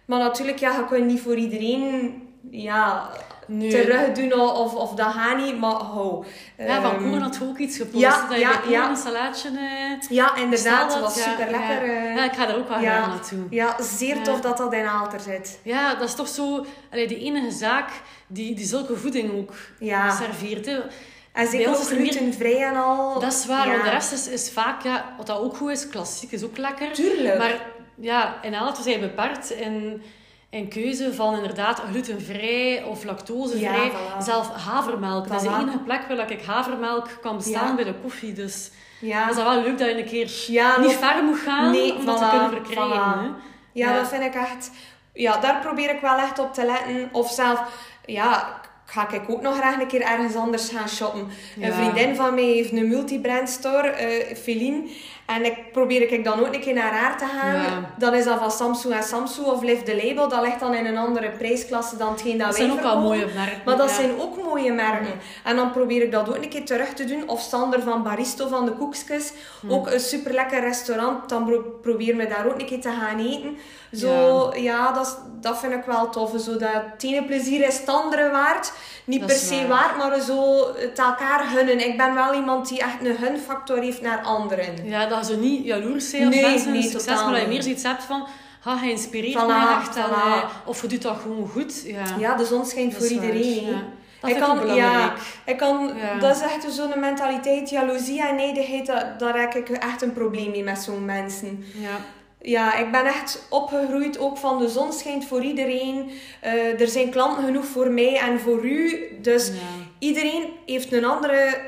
[0.05, 3.09] Maar natuurlijk, ja, je kunt niet voor iedereen ja,
[3.47, 3.71] Nee.
[3.71, 5.59] terug doen of, of dat gaat niet.
[5.59, 6.25] Maar hou.
[6.59, 7.99] Ja, van Ehm, Koren had ook iets gepost.
[8.01, 10.91] ja, dat je ja, een salaatje eh, Ja, inderdaad.
[10.91, 11.87] Dat was super lekker.
[11.95, 13.47] Ja, ja, ik ga er ook wel graag naartoe.
[13.51, 15.59] ja, zeer tof dat dat in Aalter zit.
[15.62, 17.91] Ja, dat is toch zo allee, de enige zaak
[18.27, 20.11] die, die zulke voeding ook Ja.
[20.11, 20.66] serveert.
[20.66, 20.79] Hè.
[21.33, 23.21] En zeker ook glutenvrij en al.
[23.21, 25.89] Dat is waar, want de rest is, is vaak, ja, wat dat ook goed is,
[25.89, 26.93] klassiek is ook lekker.
[26.93, 27.39] Tuurlijk.
[27.39, 27.61] Maar
[27.95, 30.03] ja, in Aalter zijn we beperkt in,
[30.55, 33.85] in keuze van inderdaad glutenvrij of lactosevrij.
[33.85, 34.23] Ja, voilà.
[34.23, 35.29] Zelf havermelk.
[35.29, 37.75] Dat is de enige plek waar ik havermelk kan bestaan Ja.
[37.75, 38.33] bij de koffie.
[38.33, 38.71] Dus
[39.01, 39.27] ja.
[39.27, 40.31] dat is wel leuk dat je een keer
[40.81, 43.35] niet ver moet gaan Nee, om dat te kunnen verkrijgen.
[43.73, 44.71] Ja, dat vind ik echt...
[45.13, 47.09] Ja, daar probeer ik wel echt op te letten.
[47.13, 47.63] Of zelf...
[48.07, 51.29] Ja, ga ik ook nog graag een keer ergens anders gaan shoppen.
[51.61, 54.89] Een vriendin van mij heeft een multibrand store, eh Feline.
[55.27, 57.55] En ik probeer ik dan ook een keer naar haar te gaan.
[57.55, 57.91] Ja.
[57.99, 60.29] Dan is dat van Samsung en Samsung of Live the Label.
[60.29, 62.93] Dat ligt dan in een andere prijsklasse dan hetgeen dat, Dat wij zijn ook wel
[62.93, 63.19] verkopen.
[63.19, 63.61] mooie merken.
[63.65, 63.95] Maar dat ja.
[63.95, 65.13] zijn ook mooie merken.
[65.45, 67.29] En dan probeer ik dat ook een keer terug te doen.
[67.29, 69.33] Of Sander van Baristo van de Koekskes.
[69.61, 69.71] Hm.
[69.73, 71.29] Ook een super lekker restaurant.
[71.29, 73.57] Dan pro proberen we daar ook een keer te gaan eten.
[73.93, 76.31] Zo, ja, dat, dat vind ik wel tof.
[76.41, 78.73] Zo dat het ene plezier is het andere waard.
[79.05, 79.69] Niet Dat per se waar.
[79.69, 81.89] waard, maar zo het elkaar gunnen.
[81.89, 84.89] Ik ben wel iemand die echt een gunfactor heeft naar anderen.
[84.89, 87.82] Ja, dat je niet jaloers bent op Nee, mensen succes, maar dat je meer zoiets
[87.82, 88.27] hebt van,
[88.61, 89.97] ha, hij inspireert Voilà, mij echt.
[89.99, 90.65] Voilà.
[90.66, 91.82] of je doet dat gewoon goed.
[91.86, 93.77] Ja, Ja, de zon schijnt voor waar, iedereen.
[94.20, 95.15] Dat ik kan, ja,
[95.45, 96.19] ik kan, Ja.
[96.19, 100.62] dat is echt zo'n mentaliteit, jaloezie en dat, daar heb ik echt een probleem mee
[100.62, 101.65] met zo'n mensen.
[101.74, 101.97] Ja.
[102.47, 106.11] Ja, ik ben echt opgegroeid ook van de zon schijnt voor iedereen.
[106.41, 109.09] Eh, er zijn klanten genoeg voor mij en voor u.
[109.23, 109.53] Dus Ja.
[109.99, 111.59] iedereen heeft een andere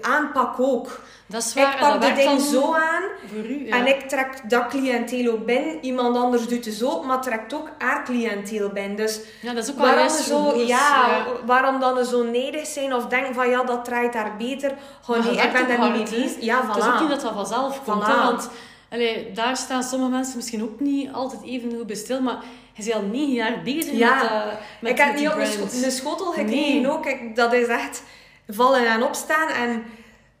[0.00, 1.00] aanpak ook.
[1.26, 1.72] Dat is waar.
[1.74, 3.76] ik pak dat de ding zo aan Voor u, ja.
[3.76, 5.78] en ik trek dat cliënteel ook binnen.
[5.84, 8.96] Iemand anders doet het zo, maar trekt ook haar cliënteel binnen.
[8.96, 10.66] Dus ja, dat is ook wel waarom, zo, goed.
[10.68, 14.74] ja, waarom dan zo nederig zijn of denken van ja, dat draait daar beter.
[15.02, 16.40] Gewoon nee, ik ben daar niet mee bezig.
[16.40, 18.02] Ja, Het is ook niet dat dat vanzelf komt.
[18.02, 18.06] Voilà.
[18.06, 18.48] Hè, want
[18.90, 22.20] allee, daar staan sommige mensen misschien ook niet altijd even goed bij stil.
[22.20, 22.38] Maar
[22.72, 24.14] je bent al negen jaar bezig Ja.
[24.22, 26.90] met, met ik heb niet op een, scho- schotel gekregen Nee.
[26.90, 27.06] ook.
[27.06, 28.02] Ik, dat is echt
[28.48, 29.48] vallen en opstaan.
[29.48, 29.82] En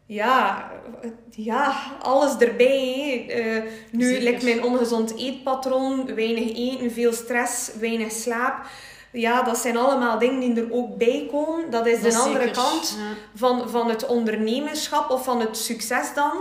[0.06, 0.70] ja,
[1.30, 3.26] ja alles erbij.
[3.28, 8.66] Eh, nu lijkt mijn ongezond eetpatroon, weinig eten, veel stress, weinig slaap.
[9.12, 11.70] Ja, dat zijn allemaal dingen die er ook bij komen.
[11.70, 13.14] Dat is Dat de andere zeker, kant ja.
[13.34, 16.32] van, van het ondernemerschap of van het succes dan.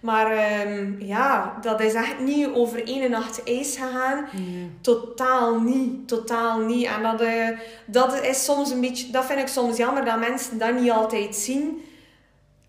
[0.00, 4.26] Maar ehm, ja, dat is echt niet over één nacht ijs gegaan.
[4.32, 4.70] Nee.
[4.80, 6.86] Totaal niet, totaal niet.
[6.86, 7.48] En dat, eh,
[7.86, 11.36] dat is soms een beetje, dat vind ik soms jammer dat mensen dat niet altijd
[11.36, 11.84] zien.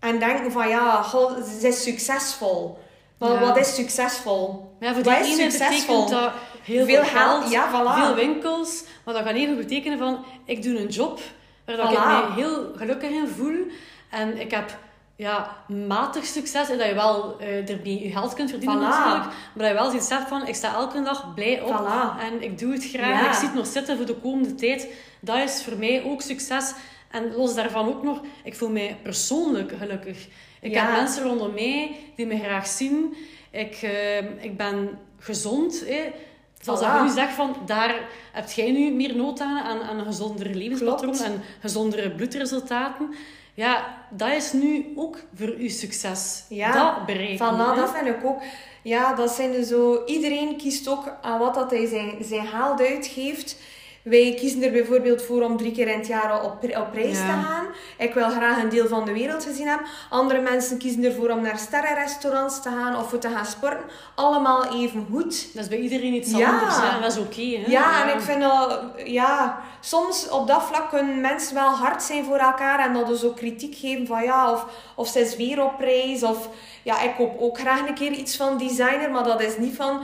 [0.00, 2.78] En denken van ja, goh, ze is succesvol.
[3.18, 3.40] Maar Ja.
[3.40, 4.74] wat is succesvol?
[4.80, 6.08] Ja, voor Wat is succesvol?
[6.10, 6.32] dat
[6.62, 7.94] heel Veel veel geld, geld, ja, voilà.
[8.04, 8.84] veel winkels.
[9.04, 11.20] Maar dat kan even betekenen van, ik doe een job
[11.64, 13.66] waar ik mij heel gelukkig in voel.
[14.10, 14.76] En ik heb
[15.20, 16.70] ja, matig succes.
[16.70, 18.88] En dat je wel uh, ermee je geld kunt verdienen Voilà.
[18.88, 19.24] natuurlijk.
[19.24, 21.80] Maar dat je wel zoiets hebt van, ik sta elke dag blij op.
[21.80, 22.20] Voilà.
[22.22, 23.20] En ik doe het graag.
[23.22, 23.28] Ja.
[23.28, 24.88] Ik zie het nog zitten voor de komende tijd.
[25.20, 26.72] Dat is voor mij ook succes.
[27.10, 30.26] En los daarvan ook nog, ik voel mij persoonlijk gelukkig.
[30.60, 30.84] Ik Ja.
[30.86, 33.16] heb mensen rondom mij die me graag zien.
[33.50, 35.84] Ik, eh, ik ben gezond.
[35.86, 36.12] Hè.
[36.60, 36.96] Zoals Voilà.
[36.96, 37.94] ik nu zeg, van, daar
[38.32, 41.22] heb jij nu meer nood aan, aan, aan een gezonder levenspatroon Klopt.
[41.22, 43.14] en gezondere bloedresultaten.
[43.60, 46.44] Ja, dat is nu ook voor uw succes.
[46.48, 47.54] Ja, dat bereiken.
[47.54, 48.42] Voilà, dat vind ik ook.
[48.82, 50.04] Ja, dat zijn zo...
[50.06, 53.56] Iedereen kiest ook aan wat dat hij zijn, zijn geld uitgeeft.
[54.02, 57.24] Wij kiezen er bijvoorbeeld voor om drie keer in het jaar op, op reis Ja.
[57.26, 57.66] te gaan.
[57.98, 59.86] Ik wil graag een deel van de wereld gezien hebben.
[60.10, 63.84] Andere mensen kiezen ervoor om naar sterrenrestaurants te gaan of voor te gaan sporten.
[64.14, 65.54] Allemaal even goed.
[65.54, 66.50] Dat is bij iedereen iets Ja.
[66.50, 66.76] anders.
[66.80, 67.00] Hè?
[67.00, 67.70] Dat is oké.
[67.70, 68.80] Ja, en ik vind dat...
[69.04, 72.78] Ja, soms op dat vlak kunnen mensen wel hard zijn voor elkaar.
[72.78, 76.22] En dat dus ook kritiek geven van ja, of, of ze is weer op reis.
[76.22, 76.48] Of
[76.82, 79.10] ja, ik koop ook graag een keer iets van designer.
[79.10, 80.00] Maar dat is niet van...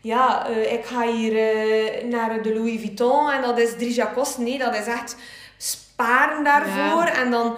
[0.00, 4.36] Ja, eh, ik ga hier eh, naar de Louis Vuitton en dat is drie jacos.
[4.36, 5.16] Nee, dat is echt
[5.56, 7.04] sparen daarvoor.
[7.04, 7.12] Ja.
[7.14, 7.56] En dan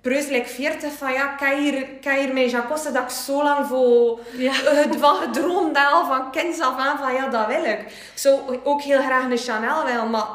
[0.00, 4.20] preuzel ik 40 van ja, heb hier, hier mijn jacosse dat ik zo lang voor
[4.36, 4.52] Ja.
[4.52, 7.80] het van gedroomd al van kinds af aan van ja, dat wil ik.
[7.80, 10.26] Ik zou ook heel graag een Chanel willen, maar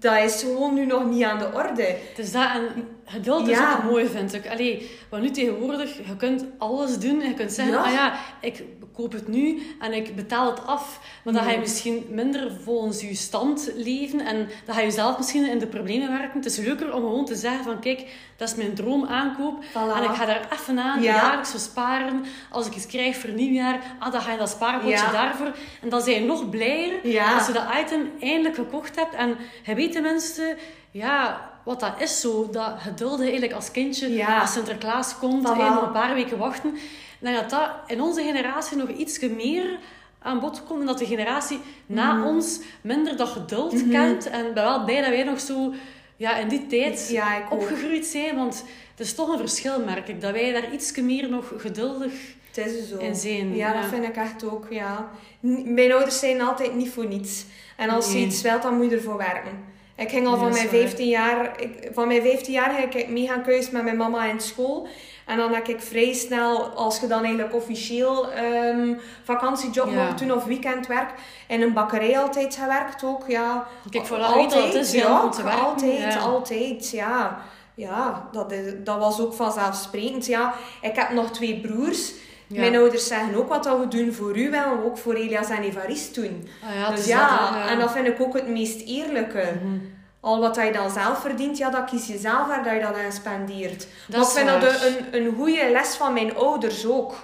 [0.00, 1.96] dat is gewoon nu nog niet aan de orde.
[2.16, 3.76] Dus dat, en geduld is Ja.
[3.76, 4.48] ook mooi, vind ik.
[4.50, 7.20] Allee, want nu tegenwoordig, je kunt alles doen.
[7.22, 7.82] En je kunt zeggen, Ja.
[7.84, 11.00] ah ja, ik koop het nu en ik betaal het af.
[11.24, 14.20] Maar dan ga je misschien minder volgens je stand leven.
[14.20, 16.36] En dan ga je zelf misschien in de problemen werken.
[16.40, 18.04] Het is leuker om gewoon te zeggen van, kijk,
[18.36, 19.64] dat is mijn droomaankoop.
[19.64, 19.96] Voilà.
[19.96, 21.14] En ik ga daar even aan, Ja.
[21.14, 22.24] jaarlijks voor sparen.
[22.50, 25.10] Als ik iets krijg voor nieuwjaar, ah, dan ga je dat spaarpotje Ja.
[25.12, 25.52] daarvoor.
[25.82, 27.34] En dan zijn je nog blijer Ja.
[27.34, 29.14] als je dat item eindelijk gekocht hebt.
[29.14, 30.56] En je weet tenminste,
[30.90, 32.48] ja, wat dat is zo.
[32.50, 34.40] Dat geduld eigenlijk als kindje, Ja.
[34.40, 35.50] als Sinterklaas komt, Voilà.
[35.60, 36.76] en nog een paar weken wachten.
[37.20, 39.78] Dat dat in onze generatie nog iets meer
[40.22, 40.80] aan bod komt.
[40.80, 42.26] En dat de generatie na Mhm.
[42.26, 44.30] ons minder dat geduld kent.
[44.30, 45.74] En ben wel blij dat wij nog zo
[46.16, 47.60] ja, in die tijd Ja, ik ook.
[47.60, 48.36] opgegroeid zijn.
[48.36, 50.20] Want het is toch een verschil, merk ik.
[50.20, 52.12] Dat wij daar iets meer nog geduldig...
[52.54, 52.96] Het is zo.
[52.98, 53.80] En zijn, ja, ja.
[53.80, 55.10] dat vind ik echt ook, ja.
[55.64, 57.44] Mijn ouders zijn altijd niet voor niets.
[57.76, 58.20] En als Nee.
[58.20, 59.64] je iets wilt, dan moet je ervoor werken.
[59.96, 60.74] Ik ging al van mijn waar.
[60.74, 61.60] 15 jaar...
[61.60, 64.88] Ik, van mijn 15 jaar ging ik mee gaan met mijn mama in school.
[65.26, 68.94] En dan heb ik vrij snel, als je dan eigenlijk officieel ehm,
[69.24, 70.04] vakantiejob Ja.
[70.04, 71.10] mocht doen of weekendwerk,
[71.48, 73.66] in een bakkerij altijd gewerkt ook, ja.
[73.90, 76.18] Kijk, dat het is, ja, ja, om te werken, altijd, ja.
[76.18, 77.38] altijd, ja.
[77.74, 80.26] Ja, dat, is, dat was ook vanzelfsprekend.
[80.26, 82.12] Ja, ik heb nog twee broers.
[82.46, 82.60] Ja.
[82.60, 85.48] Mijn ouders zeggen ook wat dat we doen voor u, willen we ook voor Elias
[85.48, 86.48] en Evarist doen.
[86.68, 87.68] Ah ja, dus dat, ja.
[87.68, 89.52] en dat vind ik ook het meest eerlijke.
[89.62, 89.78] Mhm.
[90.26, 92.96] Al wat je dan zelf verdient, ja, dat kies je zelf waar dat je dat
[93.04, 93.86] aan spendeert.
[94.08, 97.14] Dat maar ik is vind dat een, een goede les van mijn ouders ook.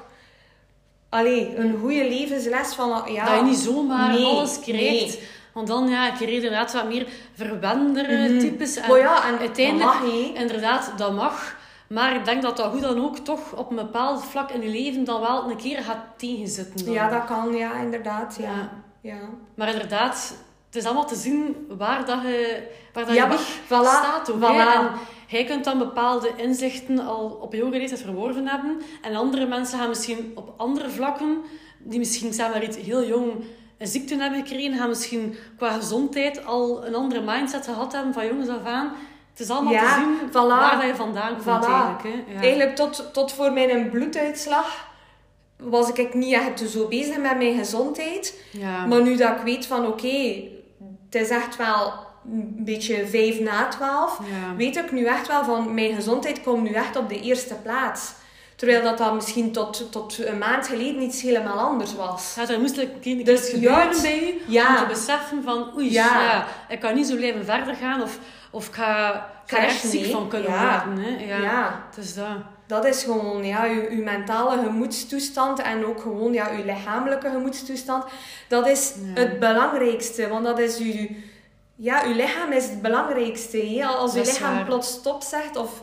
[1.08, 3.02] Allee, een goede levensles van...
[3.12, 4.80] Ja, dat je niet zomaar nee, alles krijgt.
[4.80, 5.28] nee.
[5.52, 8.38] Want dan ja, krijg je inderdaad wat meer verwendere Mhm.
[8.38, 8.76] types.
[8.76, 10.32] En Maar ja, en uiteindelijk, dat mag, hè.
[10.40, 11.56] inderdaad, dat mag.
[11.88, 14.68] Maar ik denk dat dat hoe dan ook toch op een bepaald vlak in je
[14.68, 16.84] leven dan wel een keer gaat tegenzitten.
[16.84, 16.94] dan.
[16.94, 18.36] Ja, dat kan, ja, inderdaad.
[18.40, 18.48] Ja.
[18.48, 18.70] Ja.
[19.00, 19.18] Ja.
[19.54, 20.34] Maar inderdaad,
[20.72, 22.62] het is allemaal te zien waar, dat je,
[22.92, 23.68] waar dat Ja, je weg voilà,
[23.98, 24.30] staat.
[24.30, 24.98] Ook, voilà.
[25.26, 28.80] jij kunt dan bepaalde inzichten al op jonge leeftijd verworven hebben.
[29.02, 31.38] En andere mensen gaan misschien op andere vlakken,
[31.78, 33.32] die misschien zeg maar iets heel jong
[33.78, 38.26] een ziekte hebben gekregen, gaan misschien qua gezondheid al een andere mindset gehad hebben van
[38.26, 38.92] jongens af aan.
[39.30, 40.32] Het is allemaal Ja, te zien voilà.
[40.32, 41.68] waar dat je vandaan komt Voilà.
[41.68, 42.02] eigenlijk.
[42.02, 42.32] Hè.
[42.34, 42.40] Ja.
[42.40, 44.90] Eigenlijk tot, tot voor mijn bloeduitslag
[45.58, 48.42] was ik niet echt zo bezig met mijn gezondheid.
[48.50, 48.86] Ja.
[48.86, 50.42] Maar nu dat ik weet van oké,
[51.12, 51.92] het is echt wel
[52.32, 54.56] een beetje vijf na twaalf, Ja.
[54.56, 58.12] weet ik nu echt wel van mijn gezondheid komt nu echt op de eerste plaats.
[58.56, 62.34] Terwijl dat, dat misschien tot, tot een maand geleden iets helemaal anders was.
[62.36, 64.68] Ja, er moest een keer Dus gebeuren bij u ja.
[64.68, 66.20] om te beseffen van oei, Ja.
[66.22, 66.46] ja.
[66.68, 68.18] ik kan niet zo blijven verder gaan of,
[68.50, 69.14] of ik ga,
[69.44, 70.10] ik ga er echt ziek nee.
[70.10, 70.84] van kunnen Ja.
[70.86, 71.04] worden.
[71.04, 71.24] Hè.
[71.24, 71.36] Ja.
[71.42, 71.82] Ja.
[71.94, 72.26] Het is dat.
[72.66, 78.04] Dat is gewoon ja, uw, uw mentale gemoedstoestand en ook gewoon ja, uw lichamelijke gemoedstoestand.
[78.48, 79.20] Dat is Ja.
[79.20, 81.06] het belangrijkste, want dat is uw,
[81.76, 83.86] ja, uw lichaam is het belangrijkste.
[83.86, 84.64] Als uw is lichaam waar.
[84.64, 85.82] plots stop zegt of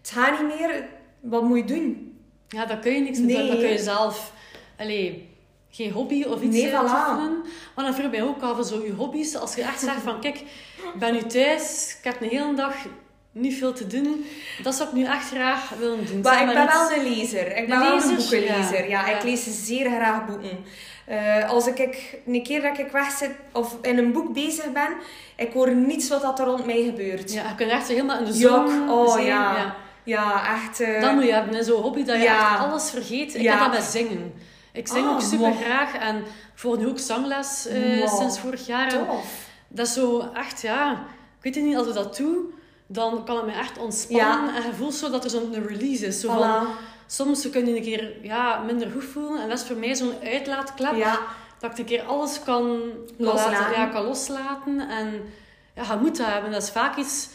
[0.00, 0.84] het gaat niet meer,
[1.20, 2.18] wat moet je doen?
[2.48, 3.36] Ja, dat kun je niks Nee.
[3.36, 3.46] doen.
[3.46, 4.32] Dat kun je zelf...
[4.78, 5.28] Allee,
[5.70, 6.74] geen hobby of iets Nee, voilà.
[6.74, 7.42] uitoefenen.
[7.74, 9.36] Maar dan vroeg mij ook af, zo je hobby's.
[9.36, 10.38] Als je echt zegt van, kijk,
[10.94, 12.74] ik ben nu thuis, ik heb een hele dag
[13.34, 14.24] niet veel te doen.
[14.62, 16.20] Dat zou ik nu echt graag willen doen.
[16.20, 17.56] Maar ik ben wel een lezer.
[17.56, 18.16] Ik ben Een wel een lezer?
[18.16, 18.88] boekenlezer.
[18.88, 20.64] Ja, ik lees zeer graag boeken.
[21.06, 24.72] Eh, als ik, ik een keer dat ik weg zit of in een boek bezig
[24.72, 24.88] ben,
[25.36, 27.32] ik hoor niets wat dat er rond mij gebeurt.
[27.32, 29.24] Ja, je kunt echt zo helemaal in de zon oh zijn.
[29.26, 29.76] ja.
[30.04, 30.80] Ja, echt...
[30.80, 32.50] eh, Dat moet je hebben, zo'n hobby dat je Ja.
[32.52, 33.34] echt alles vergeet.
[33.34, 33.50] Ik Ja.
[33.52, 34.32] heb dat met zingen.
[34.72, 35.60] Ik zing Ah, ook super wow.
[35.62, 36.24] graag en ik
[36.54, 38.18] volg nu ook zangles eh, Wow.
[38.18, 38.88] sinds vorig jaar.
[38.88, 39.24] Tof.
[39.68, 40.92] dat is zo echt, ja,
[41.38, 42.36] ik weet het niet, als ik dat doe,
[42.86, 44.54] dan kan het me echt ontspannen.
[44.54, 46.20] En je voelt zo dat er zo'n release is.
[46.20, 46.66] Zo van,
[47.06, 49.42] soms kun je een keer ja, minder goed voelen.
[49.42, 50.94] En dat is voor mij zo'n uitlaatklep.
[50.96, 51.18] Ja,
[51.58, 52.80] Dat ik een keer alles kan
[53.16, 53.52] Loslaten.
[53.52, 54.88] laten- ja, kan loslaten.
[54.88, 55.32] En
[55.74, 56.50] ja, je moet dat hebben.
[56.50, 57.28] Dat is vaak iets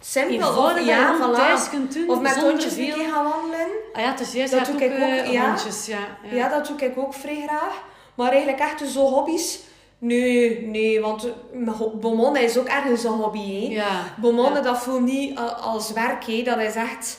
[0.00, 0.48] simpel.
[0.64, 1.34] Of, ja, voilà.
[1.36, 2.08] thuis kunt doen.
[2.10, 2.86] Of met hondjes veel...
[2.88, 3.66] een keer gaan wandelen.
[3.92, 4.52] Ah ja, is juist.
[4.52, 5.46] Dat doe ik ook, eh, ja.
[5.46, 5.86] hondjes.
[5.86, 6.34] Ja, ja.
[6.36, 7.82] Ja, dat doe ik ook vrij graag.
[8.14, 9.58] Maar eigenlijk echt zo hobby's...
[10.02, 11.28] Nee, nee, want
[12.00, 13.74] bemonnen is ook ergens een hobby, hè.
[13.74, 14.62] Ja.
[14.62, 16.42] Dat voelt niet als werk, hè.
[16.42, 17.18] Dat is echt...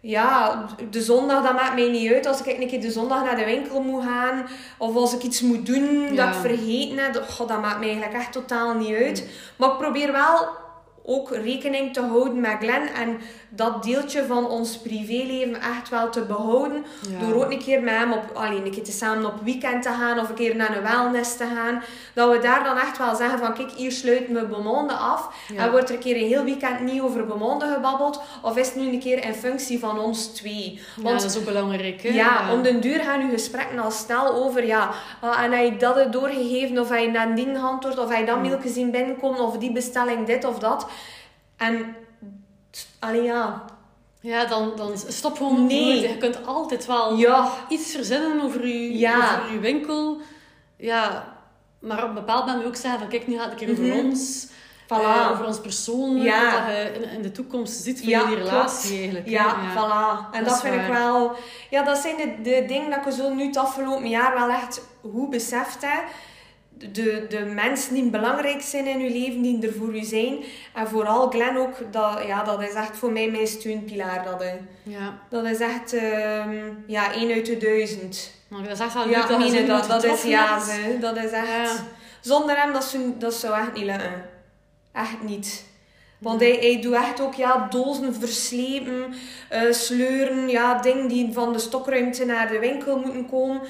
[0.00, 2.26] Ja, de zondag, dat maakt mij niet uit.
[2.26, 4.46] Als ik een keer de zondag naar de winkel moet gaan,
[4.78, 6.26] of als ik iets moet doen Ja.
[6.26, 9.28] dat ik vergeten heb, dat, maakt mij eigenlijk echt totaal niet uit.
[9.56, 10.48] Maar ik probeer wel
[11.04, 13.18] ook rekening te houden met Glenn en
[13.48, 16.84] dat deeltje van ons privéleven echt wel te behouden.
[17.10, 17.26] Ja.
[17.26, 19.88] Door ook een keer met hem op, alleen een keer te samen op weekend te
[19.88, 21.82] gaan of een keer naar een wellness te gaan.
[22.14, 25.28] Dat we daar dan echt wel zeggen van kijk, hier sluiten we bemonden af.
[25.54, 25.62] Ja.
[25.62, 28.20] En wordt er een keer een heel weekend niet over bemonden gebabbeld.
[28.42, 30.80] Of is het nu een keer in functie van ons twee.
[30.96, 32.02] Ja, Want dat is ook belangrijk.
[32.02, 32.08] Hè?
[32.08, 35.94] ja, om den duur gaan uw gesprekken al snel over, ja, ah, en je dat
[35.94, 38.48] het doorgegeven, of je nadien geantwoord, of je dat Hmm.
[38.48, 40.86] mailtje zien binnenkomen, of die bestelling dit of dat.
[41.68, 41.96] En,
[42.98, 43.64] allee, ja,
[44.20, 45.84] Ja, dan, dan stop gewoon Nee.
[45.84, 46.00] nooit.
[46.10, 49.38] Je kunt altijd wel ja, iets verzinnen over je, Ja.
[49.40, 50.20] over je winkel.
[50.76, 51.24] Ja,
[51.80, 53.84] maar op een bepaald moment ook zeggen van kijk, nu gaat het een keer over
[53.96, 54.06] Mhm.
[54.06, 54.46] ons.
[54.46, 54.86] voilà.
[54.88, 56.24] eh, over ons persoonlijk.
[56.24, 56.52] Ja.
[56.66, 58.50] Wat je in, in de toekomst ziet voor Ja, jullie klopt.
[58.50, 59.26] relatie eigenlijk.
[59.26, 59.32] hè.
[59.32, 60.34] Ja, voilà.
[60.34, 61.32] En dat vind ik wel...
[61.70, 64.80] Ja, dat zijn de, de dingen dat ik zo nu het afgelopen jaar wel echt
[65.12, 66.04] goed beseft heb.
[66.92, 70.44] De, de mensen die belangrijk zijn in uw leven, die er voor u zijn.
[70.74, 74.24] En vooral Glenn ook, dat, ja, dat is echt voor mij mijn steunpilaar.
[74.24, 74.44] Dat.
[74.82, 75.18] Ja.
[75.30, 78.32] dat is echt ehm, ja, één uit de duizend.
[78.48, 80.96] Maar dat is echt wel Ja, dat meen dat, is ja, ze.
[81.00, 81.48] Dat is echt...
[81.48, 81.74] Ja.
[82.20, 84.24] Zonder hem, dat zou, dat zou echt niet lukken.
[84.92, 85.64] Echt niet.
[86.18, 89.14] Want hij, hij doet echt ook ja, dozen verslepen,
[89.48, 93.60] eh, sleuren, ja, dingen die van de stokruimte naar de winkel moeten komen.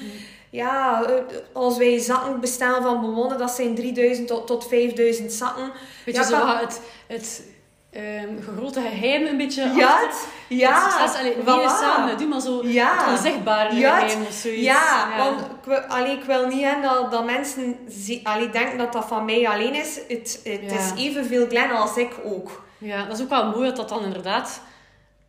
[0.53, 1.13] Ja, eh,
[1.53, 5.71] als wij zakken bestellen van bewonnen, dat zijn 3000 tot, tot 5000 zakken.
[6.05, 7.43] Weet Ja, je, zo kan- wat het, het
[7.91, 10.09] ehm, grote geheim een beetje Ja, achter.
[10.49, 12.97] ja, Het succes, allee, niet samen, doe maar zo Ja.
[12.97, 14.61] het onzichtbare Ja, geheim of zoiets.
[14.61, 17.77] Ja, want ik wil, allee, ik wil niet dat, dat mensen
[18.23, 19.95] allee, denken dat dat van mij alleen is.
[20.07, 20.77] Het, het Ja.
[20.79, 22.63] is evenveel Glenn als ik ook.
[22.77, 24.61] Ja, dat is ook wel mooi dat dat dan inderdaad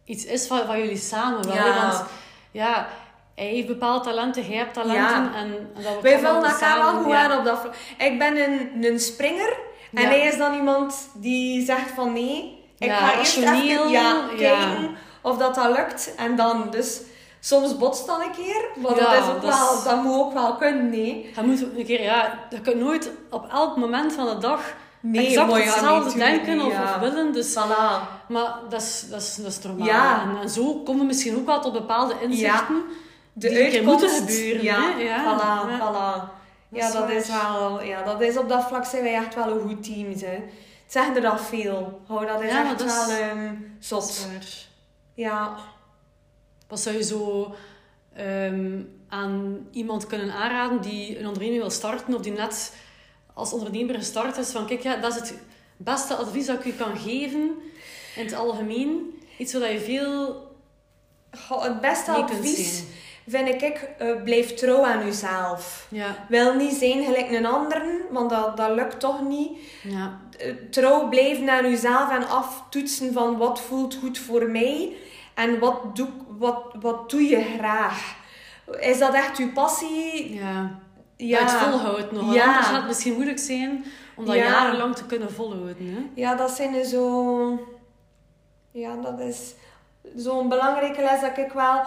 [0.05, 1.55] iets is van, van jullie samen wel.
[1.55, 1.74] Ja.
[1.86, 2.05] Want
[2.51, 2.86] ja,
[3.35, 5.02] hij heeft bepaalde talenten, jij hebt talenten.
[5.05, 5.32] Ja.
[5.35, 7.74] En, en dat wordt Wij vullen elkaar wel goed aan op dat vlak.
[7.98, 9.56] Ik ben een, een springer
[9.94, 10.09] en Ja.
[10.09, 14.20] hij is dan iemand die zegt van nee, ik Ja, ga eerst even ja, ja.
[14.36, 16.15] kijken of dat, dat lukt.
[16.16, 17.01] En dan, dus
[17.40, 20.90] soms botst dan een keer, maar dat, is ook wel, dat moet ook wel kunnen,
[20.90, 21.32] nee.
[21.35, 24.61] Je moet ook een keer, ja, je kunt nooit op elk moment van de dag
[25.06, 27.32] Nee, exact ja, hetzelfde nee, denken of, willen.
[27.32, 28.27] Dus, Voilà.
[28.28, 29.86] maar dat is, dat is, dat is normaal.
[29.86, 30.23] Ja.
[30.23, 32.85] En, en zo komen we misschien ook wel tot bepaalde inzichten.
[33.36, 35.02] De Die uitkomst, gebeuren, Ja, hè?
[35.02, 35.78] Ja, voilà, ja.
[35.78, 36.43] voilà.
[36.69, 37.82] Ja, dat is wel...
[37.82, 40.28] Ja, dat is op dat vlak zijn wij echt wel een goed team, hè.
[40.85, 42.01] Het zeggen er al veel.
[42.09, 44.28] Oh, dat is Ja, echt dat wel ehm, zot.
[45.15, 45.56] Ja.
[46.69, 47.55] Wat zou je zo
[48.15, 52.73] ehm, aan iemand kunnen aanraden die een onderneming wil starten of die net
[53.35, 54.51] als ondernemer gestart is?
[54.51, 55.39] Van kijk, ja, dat is het
[55.77, 57.51] beste advies dat ik u kan geven
[58.16, 59.23] in het algemeen.
[59.39, 60.43] Iets waar je veel
[61.48, 62.89] Goh, het beste advies zien.
[63.26, 65.86] Vind ik, eh, blijf trouw aan uzelf.
[65.90, 69.59] Ja, Wil niet zijn gelijk een ander, want dat, dat lukt toch niet.
[69.82, 74.92] ja, Eh, Trouw blijven aan uzelf en aftoetsen van wat voelt goed voor mij
[75.34, 78.16] en wat doe, wat, wat doe je graag.
[78.80, 80.34] Is dat echt uw passie?
[80.34, 80.82] ja.
[81.16, 82.34] Ja, Dat het volhoudt nog.
[82.34, 82.44] Ja.
[82.46, 83.84] Anders gaat het misschien moeilijk zijn
[84.16, 84.44] om dat Ja.
[84.44, 85.76] jarenlang te kunnen volhouden.
[85.94, 86.20] Hè?
[86.22, 87.59] ja dat zijn er zo...
[88.70, 89.55] Ja, dat is
[90.16, 91.81] zo'n belangrijke les dat ik wel...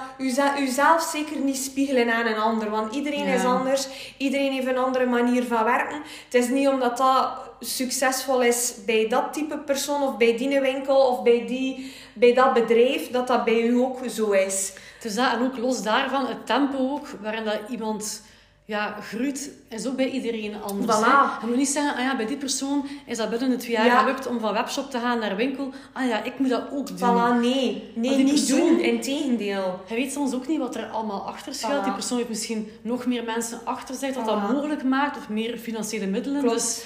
[0.58, 3.34] Uzelf, zeker niet spiegelen aan een ander, want iedereen Ja.
[3.34, 3.88] is anders.
[4.18, 6.02] Iedereen heeft een andere manier van werken.
[6.26, 7.30] Het is niet omdat dat
[7.60, 12.54] succesvol is bij dat type persoon of bij die winkel of bij, die, bij dat
[12.54, 14.74] bedrijf, dat dat bij u ook zo is.
[15.02, 18.22] Dus dat, en ook los daarvan, het tempo ook, waarin dat iemand
[18.70, 20.98] ja, groeit, is ook bij iedereen anders.
[20.98, 21.42] Voilà.
[21.42, 23.86] Je moet niet zeggen, ah ja, bij die persoon is dat binnen het twee jaar
[23.86, 24.00] Ja.
[24.00, 25.74] gelukt om van webshop te gaan naar winkel.
[25.94, 26.98] Ah ja, ik moet dat ook doen.
[26.98, 27.92] Voilà, nee.
[27.96, 28.80] Nee, die niet persoon- doen.
[28.80, 29.80] Integendeel.
[29.88, 31.82] Je weet soms ook niet wat er allemaal achter schuilt.
[31.82, 31.84] Voilà.
[31.86, 35.58] Die persoon heeft misschien nog meer mensen achter zich dat dat mogelijk maakt, of meer
[35.58, 36.42] financiële middelen.
[36.42, 36.56] Klopt.
[36.56, 36.84] Dus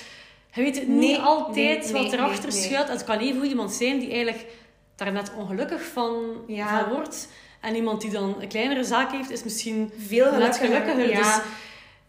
[0.53, 2.88] je weet Nee, niet altijd nee, wat nee, erachter schuilt.
[2.88, 4.45] Het kan even goed iemand zijn die eigenlijk
[4.95, 6.14] daar net ongelukkig van,
[6.48, 6.80] Ja.
[6.80, 7.28] van wordt.
[7.62, 10.68] En iemand die dan een kleinere zaak heeft, is misschien Veel net gelukkiger.
[10.68, 11.10] gelukkiger.
[11.10, 11.18] Ja.
[11.18, 11.40] Dus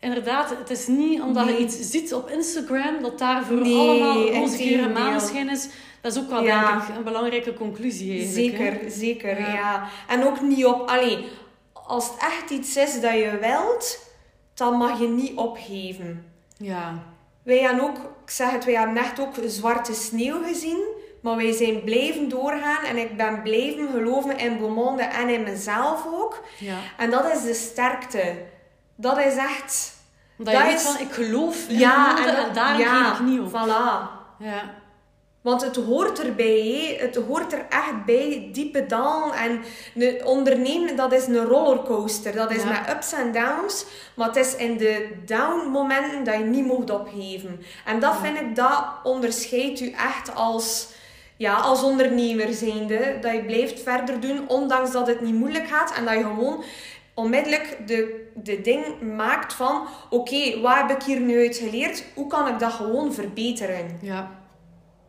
[0.03, 1.55] inderdaad, het is niet omdat Nee.
[1.55, 4.89] je iets ziet op Instagram dat daarvoor Nee, allemaal en integendeel.
[4.89, 5.69] maneschijn is.
[6.01, 6.70] Dat is ook wel, Ja.
[6.70, 8.59] denk ik, een belangrijke conclusie eigenlijk.
[8.59, 8.65] hè.
[8.70, 9.53] Zeker, zeker, Ja.
[9.53, 9.89] ja.
[10.09, 10.89] En ook niet op...
[10.89, 11.27] Allee,
[11.73, 13.99] als het echt iets is dat je wilt,
[14.55, 16.24] dan mag je niet opgeven.
[16.57, 17.03] Ja.
[17.43, 20.83] Wij hebben ook, ik zeg het, wij hebben echt ook zwarte sneeuw gezien.
[21.23, 26.07] Maar wij zijn blijven doorgaan en ik ben blijven geloven in Beaumonde en in mezelf
[26.12, 26.43] ook.
[26.59, 26.77] ja.
[26.99, 28.35] En dat is de sterkte.
[28.97, 29.93] Dat is echt...
[30.36, 33.48] Dat je is- van, ik geloof in Ja, en, dat- ja, geef ik niet op.
[33.48, 34.20] Voilà.
[34.39, 34.81] Ja.
[35.40, 39.32] Want het hoort erbij, het hoort er echt bij, diepe dalen.
[39.35, 39.60] En
[40.24, 42.32] ondernemen, dat is een rollercoaster.
[42.35, 42.69] Dat is Ja.
[42.69, 43.85] met ups en downs.
[44.14, 47.62] Maar het is in de down momenten dat je niet mocht opgeven.
[47.85, 50.89] En dat vind ik, dat onderscheidt u echt als,
[51.36, 53.19] ja, als ondernemer zijnde.
[53.20, 55.93] Dat je blijft verder doen, ondanks dat het niet moeilijk gaat.
[55.97, 56.64] En dat je gewoon
[57.14, 59.86] onmiddellijk de, de ding maakt van...
[60.10, 62.05] Oké, wat heb ik hier nu uit geleerd?
[62.14, 63.98] Hoe kan ik dat gewoon verbeteren?
[64.02, 64.30] Ja,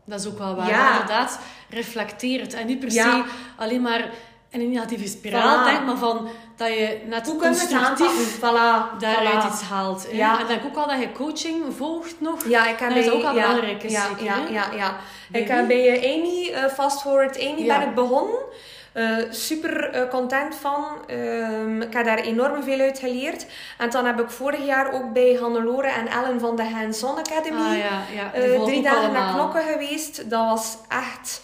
[0.06, 0.68] dat is ook wel waar.
[0.70, 0.92] Ja.
[0.92, 1.40] Inderdaad,
[1.70, 2.54] reflecteer het.
[2.54, 3.04] En niet per Ja.
[3.04, 3.24] se
[3.58, 4.10] alleen maar
[4.50, 5.86] in een negatieve spiraal Voilà.
[5.86, 8.98] maar van dat je net Hoe constructief Voilà.
[9.00, 9.48] daaruit voilà.
[9.52, 10.08] iets haalt.
[10.12, 10.18] hè.
[10.18, 10.40] Ja.
[10.40, 12.48] En denk ook wel dat je coaching volgt nog.
[12.48, 14.96] Ja, ik heb Dat is bij, ook wel ja, belangrijk, is ja, zeker, ja, ja,
[15.32, 15.52] Ik wie?
[15.52, 18.40] heb bij eh, Amy, eh, Fast Forward Amy, ben ik begonnen.
[18.94, 20.86] Eh, super eh, content van.
[21.08, 23.46] Ehm, ik heb daar enorm veel uit geleerd.
[23.78, 27.18] En dan heb ik vorig jaar ook bij Hannelore en Ellen van de Hands On
[27.18, 28.40] Academy Ah ja, ja.
[28.40, 29.34] Die eh, drie dagen allemaal.
[29.34, 30.30] knokken geweest.
[30.30, 31.42] Dat was echt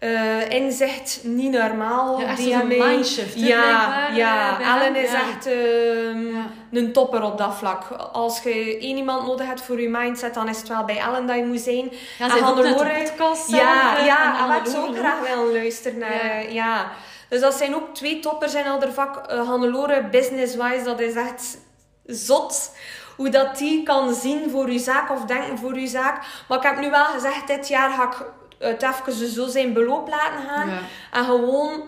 [0.00, 2.20] eh, inzicht niet normaal.
[2.20, 4.60] Ja, Die mij- mindshift, Ja, ja.
[4.60, 4.94] eh, Ellen hem.
[4.94, 5.18] is Ja.
[5.20, 6.46] echt ehm, Ja.
[6.72, 7.82] een topper op dat vlak.
[8.12, 11.26] Als je één iemand nodig hebt voor je mindset, dan is het wel bij Ellen
[11.26, 11.84] dat je moet zijn.
[12.18, 14.88] Ja, En zij doet net de Hannelore- podcast Ja, ja, en en wat ik zou
[14.88, 16.12] ook graag willen luisteren naar.
[16.12, 16.30] Ja.
[16.30, 16.86] eh, Ja.
[17.28, 19.32] Dus dat zijn ook twee toppers in elk vak.
[19.32, 21.58] Uh, Hannelore, business-wise, dat is echt
[22.06, 22.70] zot.
[23.16, 26.24] Hoe dat die kan zien voor je zaak of denken voor je zaak.
[26.48, 28.24] Maar ik heb nu wel gezegd, dit jaar ga ik
[28.68, 30.68] het even zo zijn beloop laten gaan.
[30.68, 30.78] Ja.
[31.12, 31.82] En gewoon,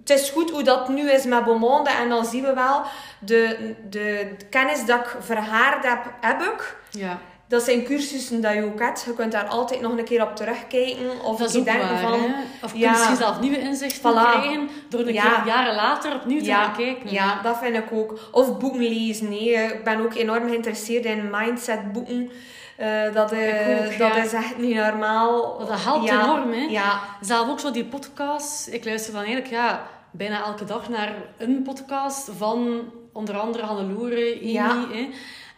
[0.00, 1.90] het is goed hoe dat nu is met Beaumonde.
[1.90, 2.82] En dan zien we wel,
[3.18, 6.76] de, de kennis dat ik verhaard heb, heb ik.
[6.90, 7.18] Ja,
[7.48, 9.02] Dat zijn cursussen dat je ook hebt.
[9.06, 11.20] Je kunt daar altijd nog een keer op terugkijken.
[11.24, 12.00] Of dat is denken waar.
[12.00, 12.12] van...
[12.12, 12.26] hè.
[12.62, 14.30] Of kun je misschien zelf nieuwe inzichten Voilà.
[14.30, 15.22] krijgen door een Ja.
[15.34, 17.12] keer jaren later opnieuw te gaan kijken.
[17.12, 18.18] ja, dat vind ik ook.
[18.32, 19.28] Of boeken lezen.
[19.28, 19.52] Nee.
[19.54, 22.30] Ik ben ook enorm geïnteresseerd in mindset boeken.
[22.76, 24.16] Eh, dat ook, dat ja.
[24.16, 25.58] is echt niet normaal.
[25.58, 26.22] Dat helpt ja.
[26.22, 26.66] enorm, hè.
[26.68, 28.68] Ja, Zelf ook zo die podcast.
[28.68, 34.38] Ik luister dan eigenlijk ja, bijna elke dag naar een podcast van onder andere Hannelore,
[34.40, 34.50] Amy.
[34.50, 34.86] Ja.
[34.92, 35.08] Hè.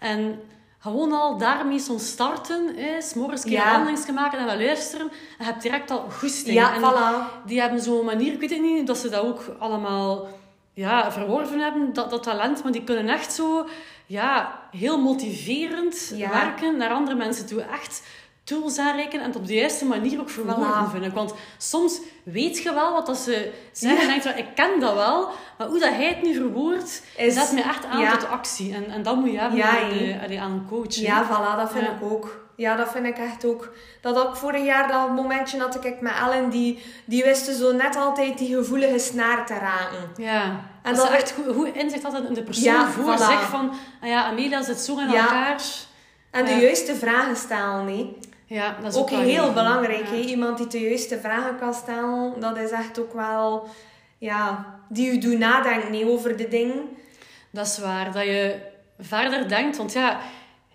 [0.01, 0.41] En
[0.79, 2.75] gewoon al daarmee zo'n starten.
[2.77, 3.01] Hè.
[3.01, 4.13] S'morgens een keer Ja.
[4.15, 5.07] maken en wel luisteren.
[5.11, 6.57] En je hebt direct al goesting.
[6.57, 7.45] ja en voilà.
[7.47, 10.29] die hebben zo'n manier, ik weet het niet, dat ze dat ook allemaal
[10.73, 12.63] ja, verworven hebben, dat, dat talent.
[12.63, 13.67] Maar die kunnen echt zo
[14.09, 16.31] ja, heel motiverend Ja.
[16.31, 17.63] werken naar andere mensen toe.
[17.63, 18.03] Echt
[18.45, 20.91] tools aanreiken en het op de juiste manier ook verwoorden, Voilà.
[20.91, 21.13] vind ik.
[21.13, 24.13] Want soms weet je wel wat dat ze zeggen Ja.
[24.15, 25.29] en denkt ik ken dat wel.
[25.59, 28.17] Maar hoe dat hij het nu verwoordt, Is- zet me echt aan ja.
[28.17, 28.75] tot actie.
[28.75, 29.89] En, en dat moet je hebben aan,
[30.29, 30.95] de- aan een coach.
[30.95, 32.47] Ja, voilà, dat vind ik ook.
[32.59, 33.73] Ja, dat vind ik echt ook.
[34.01, 37.73] Dat had ik vorig jaar, dat momentje had ik met Ellen, die, die wisten zo
[37.73, 40.11] net altijd die gevoelige snaar te raken.
[40.17, 40.43] Ja,
[40.83, 43.17] En dat dat echt goed, goed inzicht had in de persoon Ja, voor voilà.
[43.23, 43.71] zich van,
[44.03, 45.21] ah ja, Amelia zit zo in Ja.
[45.21, 45.63] elkaar.
[46.31, 46.59] En de Ja.
[46.59, 48.17] juiste vragen stellen, nee.
[48.47, 50.17] Ja, dat is Ook wel heel belangrijk, hè?
[50.17, 53.69] Iemand die de juiste vragen kan stellen, dat is echt ook wel...
[54.19, 56.83] Ja, die u doet nadenken nee, over de dingen.
[57.51, 58.59] Dat is waar, dat je
[58.99, 60.19] verder denkt, want ja,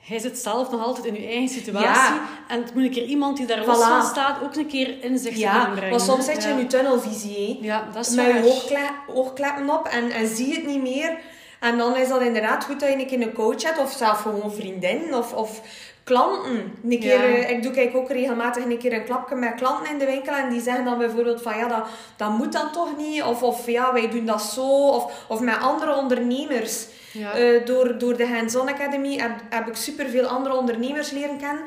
[0.03, 2.13] hij zit zelf nog altijd in je eigen situatie.
[2.13, 2.21] Ja.
[2.47, 3.88] En het moet een keer iemand die daar los Voilà.
[3.88, 5.89] van staat ook een keer inzicht Ja, inbrengen.
[5.89, 6.34] maar soms hè.
[6.34, 6.55] zit je ja.
[6.55, 7.57] in je tunnelvisie?
[7.61, 8.43] Ja, dat is met waar.
[8.43, 11.17] je oogkleppen op en, en zie het niet meer.
[11.59, 14.21] En dan is dat inderdaad goed dat je een keer een coach hebt, of zelf
[14.21, 15.61] gewoon vriendinnen of, of
[16.03, 16.73] klanten.
[16.84, 17.35] Een keer, Ja.
[17.38, 20.34] eh, ik doe kijk ook regelmatig een keer een klapje met klanten in de winkel
[20.34, 21.85] en die zeggen dan bijvoorbeeld van ja, dat,
[22.15, 23.23] dat moet dan toch niet.
[23.23, 24.88] Of, of ja, wij doen dat zo.
[24.88, 26.85] Of, of met andere ondernemers.
[27.11, 27.31] Ja.
[27.34, 31.63] Eh, door, door de Hands-On Academy heb, heb ik superveel andere ondernemers leren kennen.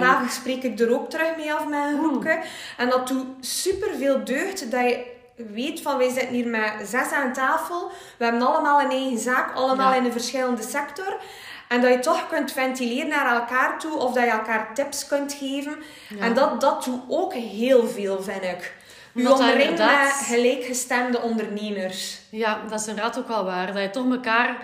[0.00, 2.38] Vanavond spreek ik er ook terug mee af met een groepje.
[2.76, 5.04] En dat doet superveel deugd dat je
[5.52, 7.90] weet van wij zitten hier met zes aan tafel.
[8.16, 9.96] We hebben allemaal een eigen zaak, allemaal Ja.
[9.98, 11.16] in een verschillende sector.
[11.68, 15.32] En dat je toch kunt ventileren naar elkaar toe of dat je elkaar tips kunt
[15.32, 15.76] geven.
[16.08, 16.24] Ja.
[16.24, 18.76] En dat, dat doet ook heel veel, vind ik.
[19.14, 22.18] Dat omringt met gelijkgestemde ondernemers.
[22.30, 23.72] Ja, dat is inderdaad ook wel waar.
[23.72, 24.56] Dat je toch elkaar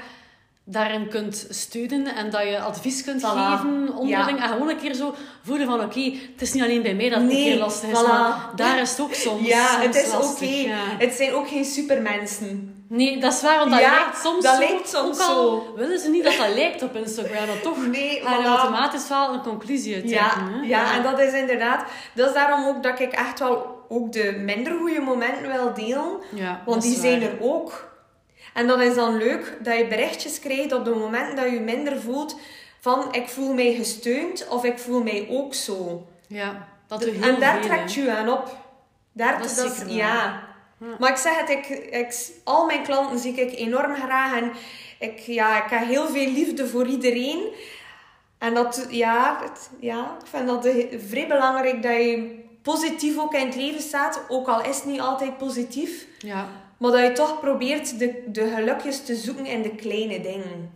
[0.66, 3.24] daarin kunt steunen en dat je advies kunt Voilà.
[3.24, 4.38] geven onderling.
[4.38, 4.42] Ja.
[4.42, 6.00] En gewoon een keer zo voelen van, oké,
[6.32, 8.06] het is niet alleen bij mij dat het Nee, een keer lastig is, voilà.
[8.08, 10.44] maar daar is het ook soms Ja, soms het is oké.
[10.44, 10.76] ja.
[10.98, 12.68] Het zijn ook geen supermensen.
[12.88, 14.58] Nee, dat is waar, want dat Ja, lijkt soms dat zo.
[14.60, 15.72] lijkt soms ook al zo.
[15.76, 18.24] willen ze niet dat dat lijkt op Instagram, dan toch Nee, voilà.
[18.46, 20.32] automatisch wel een conclusie uit Ja,
[20.62, 21.84] ja, en dat is inderdaad...
[22.14, 26.04] Dat is daarom ook dat ik echt wel ook de minder goede momenten wil delen.
[26.64, 27.28] Want dat die zijn waar.
[27.30, 27.92] er ook.
[28.54, 32.00] En dat is dan leuk dat je berichtjes krijgt op de momenten dat je minder
[32.00, 32.36] voelt
[32.80, 36.06] van ik voel mij gesteund of ik voel mij ook zo.
[36.26, 38.56] Ja, dat heel en daar trekt je aan op.
[39.12, 40.42] Daar, Dat is dat ja.
[40.98, 44.52] Maar ik zeg het, ik, ik, al mijn klanten zie ik enorm graag en
[44.98, 47.52] ik, ja, ik heb heel veel liefde voor iedereen.
[48.38, 50.68] En dat, ja, het, ja ik vind dat
[51.08, 55.00] vrij belangrijk dat je positief ook in het leven staat, ook al is het niet
[55.00, 56.06] altijd positief.
[56.18, 56.48] Ja,
[56.78, 60.70] Maar dat je toch probeert de, de gelukjes te zoeken in de kleine dingen.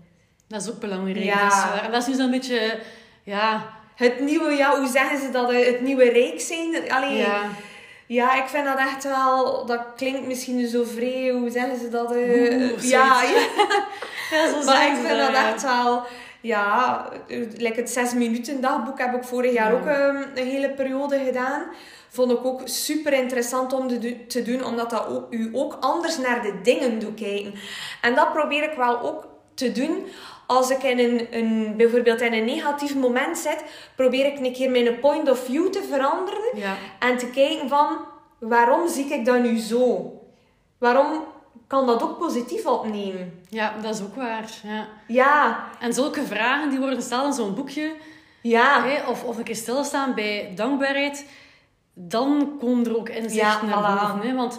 [0.48, 1.24] dat is ook belangrijk.
[1.24, 1.48] Ja.
[1.48, 2.78] Dat is dat is nu zo'n beetje...
[3.24, 5.52] Ja, Het nieuwe, ja, hoe zeggen ze dat?
[5.52, 6.90] Het nieuwe rijk zijn.
[6.90, 7.42] Allee, ja.
[8.06, 8.42] ja.
[8.42, 9.66] ik vind dat echt wel...
[9.66, 12.10] Dat klinkt misschien zo vrij, hoe zeggen ze dat?
[12.10, 13.46] Oeh, ja, ja,
[14.30, 15.48] ja zo maar ik vind dat ja.
[15.52, 16.06] echt wel...
[16.40, 19.78] Ja, eh, like het 6 minuten dagboek heb ik vorig jaar Ja.
[19.78, 21.62] ook ehm, een hele periode gedaan.
[22.19, 25.77] Vond ik ook super interessant om te, do- te doen, omdat dat ook, u ook
[25.81, 27.55] anders naar de dingen doet kijken.
[28.01, 30.07] En dat probeer ik wel ook te doen.
[30.47, 33.65] Als ik in een, een, bijvoorbeeld in een negatief moment zit,
[33.97, 36.43] probeer ik een keer mijn point of view te veranderen.
[36.55, 36.77] Ja.
[36.99, 37.97] En te kijken van,
[38.39, 40.12] waarom zie ik dat nu zo?
[40.78, 41.24] Waarom
[41.66, 43.43] kan dat ook positief opnemen?
[43.49, 44.51] ja, dat is ook waar.
[44.62, 44.86] Ja.
[45.07, 47.93] Ja, En zulke vragen die worden gesteld in zo'n boekje,
[48.43, 48.85] ja.
[49.09, 51.24] of, of een keer stilstaan bij dankbaarheid,
[52.00, 54.00] dan komen er ook inzichten Ja, naar voilà.
[54.12, 54.28] boven.
[54.28, 54.34] Hè?
[54.36, 54.58] Want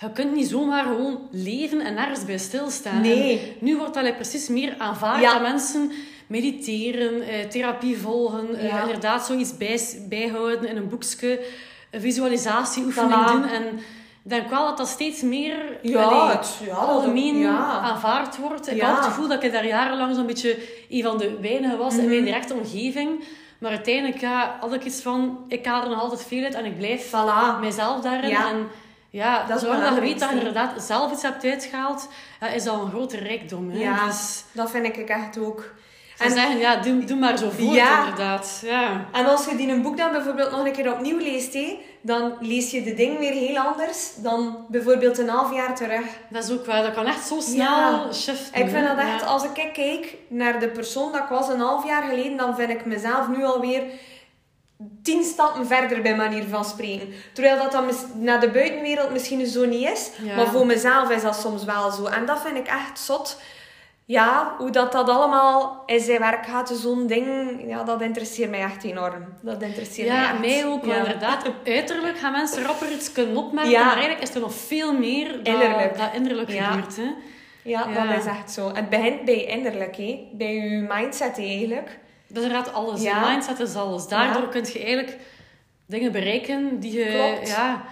[0.00, 3.00] je kunt niet zomaar gewoon leven en nergens bij stilstaan.
[3.00, 3.56] Nee.
[3.60, 5.32] Nu wordt dat precies meer aanvaard Ja.
[5.32, 5.90] dat mensen
[6.26, 11.40] mediteren, eh, therapie volgen, eh, inderdaad zoiets bij, bijhouden in een boekje,
[11.90, 13.32] een visualisatieoefening Voilà.
[13.32, 13.44] doen.
[13.44, 13.62] En
[14.24, 17.56] ik denk wel dat dat steeds meer Ja, allee, het- ja, dat- algemeen ja.
[17.80, 18.70] aanvaard wordt.
[18.70, 20.56] Ik had het gevoel dat ik daar jarenlang zo'n beetje
[20.88, 22.08] een van de weinigen was in Mhm.
[22.08, 23.24] mijn directe omgeving.
[23.60, 26.64] Maar uiteindelijk ja, had ik iets van, ik haal er nog altijd veel uit en
[26.64, 27.60] ik blijf Voilà.
[27.60, 28.28] mijzelf daarin.
[28.30, 28.48] Ja.
[28.48, 28.68] En
[29.10, 32.08] ja, Dat is zolang dat je weet dat je inderdaad zelf iets hebt uitgehaald,
[32.54, 33.70] is dat een grote rijkdom.
[33.70, 33.78] Hè?
[33.78, 35.72] Ja, Dus dat vind ik echt ook.
[36.18, 37.98] ze zeggen, ja, doe, doe maar zo voort Ja.
[37.98, 38.60] inderdaad.
[38.64, 39.04] Ja.
[39.12, 42.32] En als je die een boek dan bijvoorbeeld nog een keer opnieuw leest, hé, dan
[42.40, 46.04] lees je de dingen weer heel anders dan bijvoorbeeld een half jaar terug.
[46.30, 48.12] Dat is ook waar, dat kan echt zo snel Ja.
[48.12, 48.60] shiften.
[48.62, 49.26] Ik vind dat echt, Ja.
[49.26, 52.70] als ik kijk naar de persoon dat ik was een half jaar geleden, dan vind
[52.70, 53.82] ik mezelf nu alweer
[55.02, 57.08] tien stappen verder bij manier van spreken.
[57.32, 60.36] Terwijl dat, mis- naar de buitenwereld misschien zo niet is, Ja.
[60.36, 62.04] maar voor mezelf is dat soms wel zo.
[62.06, 63.40] En dat vind ik echt zot.
[64.10, 67.26] Ja, hoe dat, dat allemaal in zijn werk gaat, zo'n ding,
[67.66, 69.24] ja, dat interesseert mij echt enorm.
[69.42, 70.38] Dat interesseert mij Ja, echt.
[70.40, 70.84] mij ook.
[70.84, 70.98] wel Ja.
[71.04, 73.84] Inderdaad, uiterlijk gaan mensen rapper iets kunnen opmerken, Ja.
[73.84, 75.98] maar eigenlijk is er nog veel meer dat Innerlijk.
[75.98, 76.96] dat innerlijk gebeurt.
[76.96, 77.12] Hè.
[77.62, 78.70] Ja, dat is echt zo.
[78.74, 80.28] Het begint bij innerlijk, hè.
[80.32, 81.98] bij je mindset eigenlijk.
[82.28, 83.02] Dat is inderdaad alles.
[83.02, 84.08] Je mindset is alles.
[84.08, 85.16] Daardoor kun je eigenlijk
[85.86, 87.48] dingen bereiken die je, Klopt.
[87.48, 87.82] ja,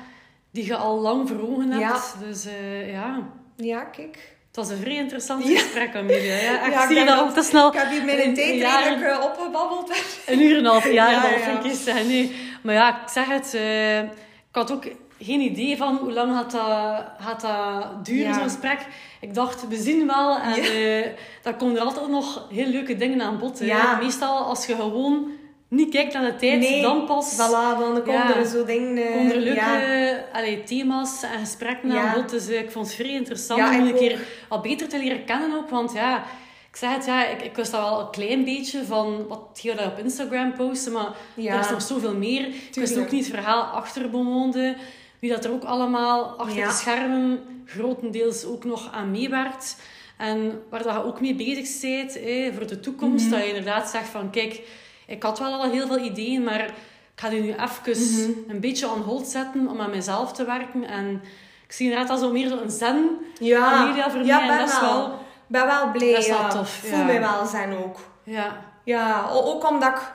[0.51, 2.15] die je al lang voor ogen hebt.
[2.27, 3.19] Dus eh, ja,
[3.57, 4.37] Ja, kijk.
[4.59, 5.59] Het was een vrij interessant Ja.
[5.59, 6.35] gesprek, Amelia.
[6.35, 7.69] Ja, ik zie dat ook te snel.
[7.69, 9.91] Ik heb hier mijn een tijd redelijk eh, opgebabbeld.
[10.27, 11.99] Een uur en een half jaar, Ja, dat ja.
[11.99, 12.07] ik.
[12.07, 12.37] Nee.
[12.63, 14.09] Maar ja, ik zeg het, eh, ik
[14.53, 14.85] had ook
[15.21, 18.87] geen idee van hoe lang gaat dat, gaat dat duren, zo'n gesprek.
[19.21, 20.39] Ik dacht, we zien wel.
[20.39, 21.07] En eh,
[21.43, 23.61] dan komen er altijd nog heel leuke dingen aan bod.
[24.01, 25.31] Meestal als je gewoon
[25.69, 28.37] niet kijkt naar de tijd, Nee, dan pas Voilà, dan komen Ja.
[28.37, 28.97] er zo dingen...
[28.97, 30.25] eh, komen er leuke ja.
[30.33, 32.31] allee, thema's en gesprekken aan bod.
[32.31, 34.19] Dus eh, ik vond het vrij interessant om een keer
[34.49, 35.71] wat beter te leren kennen ook.
[35.71, 36.25] Want ja,
[36.71, 39.75] ik zeg het, ja, ik, ik wist dat wel een klein beetje van wat je
[39.75, 42.47] dat op Instagram posten, maar er is nog zoveel meer.
[42.47, 44.77] Ik wist ook niet het verhaal achter Beaumonde,
[45.19, 49.77] wie dat er ook allemaal achter de schermen grotendeels ook nog aan meewerkt.
[50.17, 52.19] En waar dat je ook mee bezig bent
[52.55, 53.25] voor de toekomst.
[53.25, 53.35] Mhm.
[53.35, 54.61] Dat je inderdaad zegt van, kijk,
[55.09, 56.73] ik had wel al heel veel ideeën, maar ik
[57.15, 58.51] ga die nu even Mhm.
[58.51, 60.85] een beetje on hold zetten om aan mezelf te werken.
[60.89, 61.23] En
[61.67, 63.09] ik zie inderdaad als zo meer zo een zen
[63.41, 64.49] Ja, Amelia voor ja mij.
[64.49, 65.19] En ben dat is wel.
[65.47, 66.49] ben wel blij, Dat is wel ja.
[66.49, 67.97] tof, Voel mij wel zijn ook.
[68.23, 70.13] Ja, Ja, ook omdat ik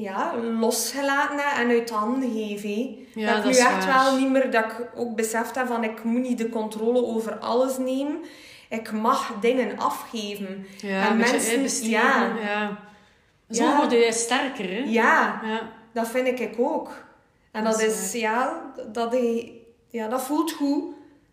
[0.00, 2.62] ja, losgelaten heb en uit de handen geef.
[3.14, 4.04] Ja, dat ik nu echt waar.
[4.04, 7.38] wel niet meer, dat ik ook beseft heb van ik moet niet de controle over
[7.38, 8.18] alles nemen.
[8.68, 10.66] Ik mag dingen afgeven.
[10.80, 12.28] ja En mensen- ja.
[12.42, 12.78] Ja.
[13.50, 13.76] Zo Ja.
[13.76, 14.82] word je sterker, hè?
[14.86, 15.60] Ja, Ja.
[15.92, 16.90] dat vind ik ook.
[17.52, 18.62] En Dat dat, is ja,
[18.92, 19.16] dat,
[19.90, 20.84] ja, dat voelt goed.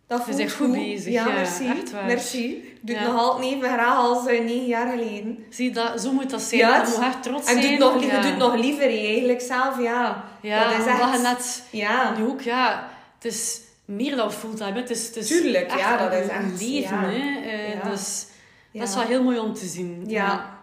[0.07, 1.73] Dat voelt bent goed bezig, Ja, ja, merci.
[2.05, 2.45] Merci.
[2.55, 5.45] Ik doe het nog altijd even graag als eh, negen jaar geleden.
[5.49, 6.61] Zie, dat, zo moet dat zijn.
[6.61, 7.79] Ja, je mag echt trots En zijn.
[7.79, 10.23] doet, nog, je doet nog liever eigenlijk zelf, ja.
[10.41, 11.13] Ja, dat is echt...
[11.15, 11.63] je net...
[11.69, 12.13] Ja.
[12.17, 14.79] Nu ook, ja, het is meer dan fulltime.
[14.79, 16.99] Het is, het is Tuurlijk, ja, dat is echt, leven.
[16.99, 17.71] Hè.
[17.83, 17.89] Ja.
[17.89, 18.25] Dus
[18.73, 20.03] dat is wel heel mooi om te zien.
[20.07, 20.56] Ja.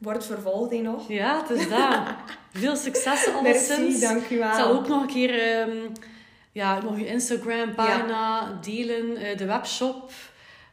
[0.00, 1.08] Wordt vervolgd, hè, nog.
[1.08, 1.98] Ja, het is dat.
[2.62, 3.78] Veel succes alleszins.
[3.78, 4.48] Merci, dank u wel.
[4.48, 5.76] Ik zal ook nog een keer ehm,
[6.52, 10.10] ja, nog je Instagram-pagina delen, eh, de webshop.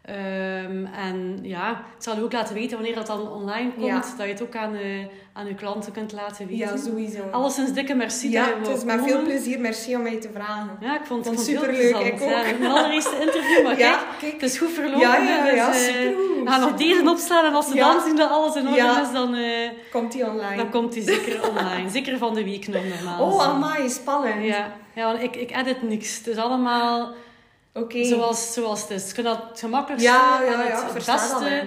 [0.07, 3.99] Ehm, en ja, ik zal u ook laten weten wanneer dat dan online komt, Ja.
[4.17, 6.67] dat je het ook aan, eh, aan uw klanten kunt laten weten.
[6.67, 7.19] Ja, sowieso.
[7.31, 9.59] Alleszins dikke merci ja, het is met veel plezier.
[9.59, 10.77] Merci om mij te vragen.
[10.79, 12.37] Ja, ik vond het, Vond ik vond het heel superleuk, plezant.
[12.37, 12.59] ik ook.
[12.59, 14.33] Ja, mijn allereerste interview, maar Ja, kijk, kijk.
[14.41, 14.99] het is goed verlopen.
[14.99, 18.01] Ja, ja, dus, ja, eh, supergoed, We gaan nog deze opslaan en als ze dan
[18.05, 20.55] zien dat alles in orde is, dan, eh, Komt die online?
[20.55, 21.89] dan komt die zeker online.
[21.89, 23.31] Zeker van de week nog normaal.
[23.31, 24.43] Oh, amai, spannend.
[24.43, 26.17] Ja, ja want ik, ik edit niks.
[26.17, 27.13] Het is allemaal
[28.05, 29.07] Zoals, zoals het is.
[29.09, 31.63] Ik vind dat het gemakkelijkste Ja, het, dat,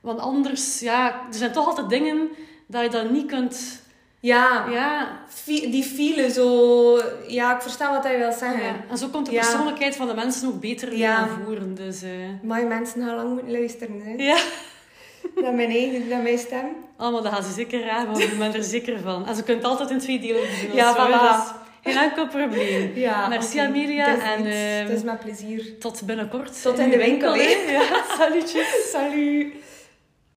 [0.00, 2.28] want anders, ja, er zijn toch altijd dingen
[2.66, 3.82] dat je dan niet kunt...
[4.20, 5.08] Ja, Ja,
[5.44, 7.00] die file zo...
[7.26, 8.62] Ja, ik versta wat hij wil zeggen.
[8.62, 8.76] ja.
[8.90, 11.74] En zo komt de persoonlijkheid van de mensen ook beter naar voren.
[11.74, 12.10] Dus, eh,
[12.42, 14.24] Maar je mensen gaan lang moeten luisteren, hè.
[14.24, 14.38] ja.
[15.42, 16.66] Naar mijn eigen, naar mijn stem.
[16.96, 19.26] Allemaal, dat gaan ze zeker raar, want ik ben er zeker van.
[19.26, 20.74] En ze kunt altijd in twee delen doen.
[20.74, 21.20] Ja, voilà.
[21.20, 22.92] dus geen enkel probleem.
[23.06, 23.66] Ja, Merci oké.
[23.66, 24.06] Amelia.
[24.06, 24.48] En iets.
[24.56, 25.78] ehm, Het is met plezier.
[25.78, 26.62] tot binnenkort.
[26.62, 27.48] Tot in de winkel, hè.
[27.72, 27.82] Ja,
[28.18, 28.90] salutjes.
[28.92, 29.52] Salut.